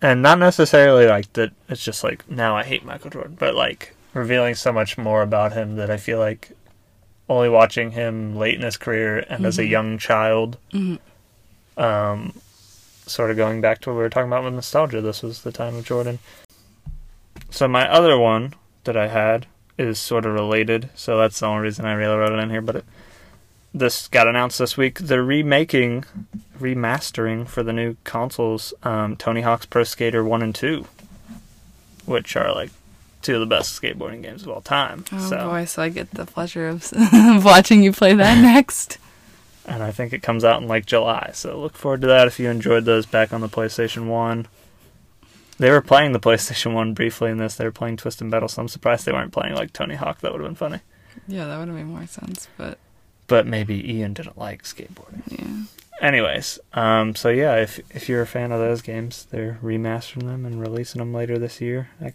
And 0.03 0.22
not 0.22 0.38
necessarily 0.38 1.07
like 1.07 1.32
that 1.34 1.53
it's 1.68 1.82
just 1.82 2.05
like 2.05 2.28
now 2.30 2.57
I 2.57 2.64
hate 2.64 2.84
Michael 2.84 3.11
Jordan, 3.11 3.36
but 3.38 3.55
like 3.55 3.94
revealing 4.14 4.55
so 4.55 4.72
much 4.72 4.97
more 4.99 5.22
about 5.22 5.53
him 5.53 5.76
that 5.76 5.90
I 5.90 5.97
feel 5.97 6.18
like 6.18 6.51
only 7.28 7.49
watching 7.49 7.90
him 7.92 8.36
late 8.36 8.55
in 8.55 8.62
his 8.62 8.76
career 8.76 9.24
and 9.28 9.44
as 9.44 9.59
a 9.59 9.62
Mhm. 9.62 9.68
young 9.70 9.99
child 9.99 10.59
Mhm. 10.72 10.99
um 11.76 12.32
sort 13.07 13.30
of 13.30 13.36
going 13.36 13.61
back 13.61 13.80
to 13.80 13.90
what 13.90 13.97
we 13.97 14.03
were 14.03 14.09
talking 14.11 14.28
about 14.28 14.42
with 14.44 14.55
nostalgia, 14.55 15.01
this 15.01 15.22
was 15.22 15.42
the 15.42 15.53
time 15.53 15.76
of 15.76 15.84
Jordan. 15.84 16.18
So 17.51 17.68
my 17.68 17.88
other 17.88 18.18
one 18.18 18.55
that 18.84 18.97
I 18.97 19.09
had 19.09 19.47
is 19.78 19.99
sort 19.99 20.26
of 20.26 20.32
related, 20.34 20.88
so 20.94 21.16
that's 21.16 21.38
the 21.40 21.47
only 21.47 21.62
reason 21.62 21.84
I 21.84 21.92
really 21.92 22.16
wrote 22.16 22.32
it 22.32 22.42
in 22.42 22.51
here. 22.51 22.61
But 22.62 22.76
it, 22.76 22.84
this 23.79 24.09
got 24.09 24.27
announced 24.27 24.59
this 24.59 24.77
week. 24.77 24.99
They're 24.99 25.22
remaking, 25.22 26.05
remastering 26.59 27.47
for 27.47 27.62
the 27.62 27.72
new 27.72 27.97
consoles, 28.05 28.72
um, 28.83 29.16
Tony 29.16 29.43
Hawk's 29.43 29.66
Pro 29.66 29.85
Skater 29.85 30.24
One 30.24 30.43
and 30.43 30.55
Two, 30.55 30.87
which 32.07 32.37
are 32.37 32.55
like 32.55 32.70
two 33.22 33.35
of 33.35 33.41
the 33.41 33.47
best 33.47 33.81
skateboarding 33.81 34.22
games 34.22 34.43
of 34.43 34.49
all 34.49 34.61
time. 34.61 35.05
Oh 35.12 35.29
so, 35.29 35.49
boy, 35.49 35.64
so 35.64 35.83
I 35.83 35.89
get 35.89 36.11
the 36.12 36.27
pleasure 36.27 36.68
of 36.68 36.91
watching 37.45 37.83
you 37.83 37.93
play 37.93 38.14
that 38.14 38.41
next. 38.43 38.99
and 39.66 39.83
I 39.83 39.91
think 39.91 40.12
it 40.12 40.22
comes 40.22 40.45
out 40.45 40.62
in 40.62 40.68
like 40.68 40.87
July. 40.87 41.31
So 41.35 41.61
look 41.61 41.77
forward 41.77 42.01
to 42.03 42.07
that 42.07 42.27
if 42.27 42.39
you 42.39 42.49
enjoyed 42.49 42.85
those 42.85 43.07
back 43.07 43.33
on 43.33 43.41
the 43.41 43.49
PlayStation 43.49 44.07
One. 44.07 44.47
They 45.59 45.70
were 45.70 45.83
playing 45.83 46.12
the 46.12 46.20
PlayStation 46.27 46.72
One 46.72 46.95
briefly 46.95 47.31
in 47.31 47.39
this. 47.39 47.57
They 47.57 47.64
were 47.64 47.72
playing 47.72 47.99
Twist 47.99 48.20
and 48.20 48.31
Battle, 48.31 48.49
so 48.49 48.62
I'm 48.62 48.68
surprised 48.68 49.05
they 49.05 49.12
weren't 49.12 49.33
playing 49.33 49.55
like 49.55 49.72
Tony 49.72 49.97
Hawk. 49.97 50.20
That 50.20 50.33
would 50.33 50.41
have 50.41 50.49
been 50.49 50.55
funny. 50.55 50.81
Yeah, 51.29 51.47
that 51.47 51.59
would 51.59 51.68
have 51.68 51.77
made 51.77 51.87
more 51.87 52.07
sense, 52.07 52.47
but 52.57 52.79
But 53.29 53.47
maybe 53.47 53.93
Ian 53.93 54.12
didn't 54.14 54.39
like 54.39 54.62
skateboarding. 54.62 55.22
yeah. 55.29 55.64
Anyways, 56.01 56.59
um, 56.74 57.14
so 57.14 57.29
yeah, 57.31 57.57
if 57.57 57.81
if 57.95 58.09
you're 58.09 58.20
a 58.22 58.27
fan 58.27 58.53
of 58.53 58.61
those 58.61 58.83
games, 58.83 59.27
they're 59.31 59.59
remastering 59.62 60.27
them 60.27 60.45
and 60.45 60.61
releasing 60.61 60.99
them 60.99 61.12
later 61.14 61.39
this 61.39 61.61
year. 61.61 61.89
I, 62.01 62.12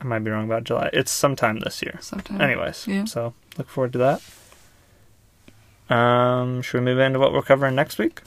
I 0.00 0.04
might 0.04 0.20
be 0.20 0.30
wrong 0.30 0.44
about 0.44 0.62
July. 0.64 0.90
It's 0.92 1.10
sometime 1.10 1.58
this 1.58 1.82
year. 1.82 1.98
Sometime. 2.00 2.40
Anyways, 2.40 2.86
Yeah. 2.86 3.04
so 3.06 3.34
look 3.58 3.68
forward 3.68 3.92
to 3.94 3.98
that. 3.98 5.94
Um, 5.94 6.62
should 6.62 6.78
we 6.80 6.84
move 6.84 6.98
into 7.00 7.18
what 7.18 7.32
we're 7.32 7.42
covering 7.42 7.74
next 7.74 7.98
week? 7.98 8.22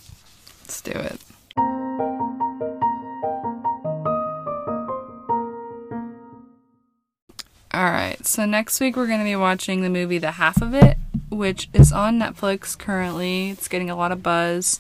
Let's 0.64 0.82
do 0.82 0.92
it. 0.92 1.20
Alright, 7.74 8.26
so 8.26 8.46
next 8.46 8.80
week 8.80 8.96
we're 8.96 9.08
going 9.08 9.20
to 9.20 9.26
be 9.26 9.36
watching 9.36 9.82
the 9.82 9.90
movie 9.90 10.18
The 10.18 10.32
Half 10.32 10.62
of 10.62 10.74
It, 10.74 10.98
which 11.30 11.70
is 11.74 11.92
on 11.92 12.20
Netflix 12.20 12.78
currently. 12.78 13.50
It's 13.52 13.68
getting 13.68 13.90
a 13.90 13.96
lot 13.96 14.12
of 14.12 14.22
buzz. 14.24 14.80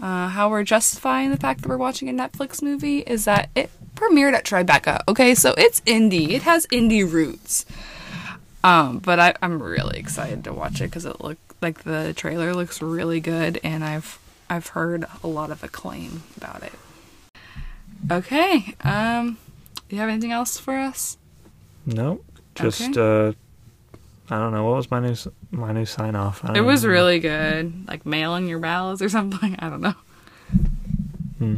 Uh, 0.00 0.28
how 0.28 0.48
we're 0.50 0.64
justifying 0.64 1.30
the 1.30 1.36
fact 1.36 1.62
that 1.62 1.68
we're 1.68 1.76
watching 1.76 2.08
a 2.08 2.12
Netflix 2.12 2.62
movie 2.62 2.98
is 3.00 3.24
that 3.26 3.50
it 3.54 3.70
premiered 3.94 4.32
at 4.34 4.44
Tribeca. 4.44 5.00
Okay, 5.06 5.34
so 5.34 5.54
it's 5.56 5.80
indie, 5.82 6.30
it 6.30 6.42
has 6.42 6.66
indie 6.68 7.10
roots. 7.10 7.64
Um, 8.64 8.98
but 8.98 9.18
I, 9.20 9.34
I'm 9.42 9.62
really 9.62 9.98
excited 9.98 10.44
to 10.44 10.52
watch 10.52 10.80
it 10.80 10.84
because 10.84 11.04
it 11.04 11.20
look 11.20 11.38
like 11.60 11.84
the 11.84 12.12
trailer 12.16 12.54
looks 12.54 12.80
really 12.82 13.20
good, 13.20 13.60
and 13.62 13.84
I've 13.84 14.18
I've 14.50 14.68
heard 14.68 15.04
a 15.22 15.26
lot 15.28 15.50
of 15.50 15.62
acclaim 15.64 16.22
about 16.36 16.62
it. 16.62 16.72
Okay, 18.10 18.74
um, 18.82 19.38
do 19.88 19.96
you 19.96 20.00
have 20.00 20.08
anything 20.08 20.32
else 20.32 20.58
for 20.58 20.76
us? 20.76 21.16
Nope. 21.86 22.24
Just 22.54 22.82
Okay. 22.96 23.00
uh, 23.28 23.32
I 24.34 24.38
don't 24.38 24.52
know. 24.52 24.64
What 24.64 24.76
was 24.76 24.90
my 24.90 25.00
new 25.00 25.10
s- 25.12 25.28
my 25.52 25.72
new 25.72 25.84
sign 25.84 26.16
off? 26.16 26.42
It 26.54 26.62
was 26.62 26.84
really 26.84 27.18
good, 27.20 27.86
like 27.86 28.04
mailing 28.06 28.48
your 28.48 28.58
ballots 28.58 29.02
or 29.02 29.08
something. 29.10 29.56
I 29.58 29.68
don't 29.68 29.80
know. 29.80 29.94
Hmm. 31.38 31.56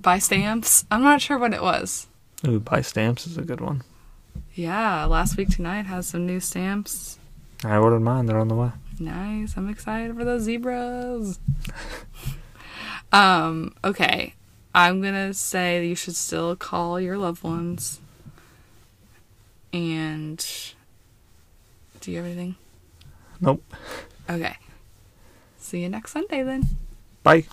Buy 0.00 0.18
stamps. 0.18 0.84
I'm 0.90 1.02
not 1.02 1.20
sure 1.20 1.38
what 1.38 1.52
it 1.52 1.62
was. 1.62 2.06
Ooh, 2.46 2.60
buy 2.60 2.80
stamps 2.82 3.26
is 3.26 3.36
a 3.36 3.42
good 3.42 3.60
one. 3.60 3.82
Yeah, 4.54 5.04
last 5.04 5.36
week 5.36 5.50
tonight 5.50 5.86
has 5.86 6.06
some 6.06 6.26
new 6.26 6.40
stamps. 6.40 7.18
I 7.64 7.76
ordered 7.76 8.00
mine. 8.00 8.26
They're 8.26 8.38
on 8.38 8.48
the 8.48 8.54
way. 8.54 8.70
Nice. 9.00 9.56
I'm 9.56 9.68
excited 9.68 10.16
for 10.16 10.24
those 10.24 10.42
zebras. 10.42 11.38
Um, 13.12 13.74
okay. 13.82 14.34
I'm 14.74 15.00
gonna 15.00 15.32
say 15.34 15.86
you 15.86 15.94
should 15.94 16.16
still 16.16 16.54
call 16.56 17.00
your 17.00 17.16
loved 17.16 17.42
ones. 17.42 18.00
And 19.72 20.44
do 22.00 22.10
you 22.10 22.18
have 22.18 22.26
anything? 22.26 22.56
Nope. 23.40 23.62
Okay. 24.28 24.56
See 25.58 25.82
you 25.82 25.88
next 25.88 26.12
Sunday 26.12 26.42
then. 26.42 26.64
Bye. 27.22 27.44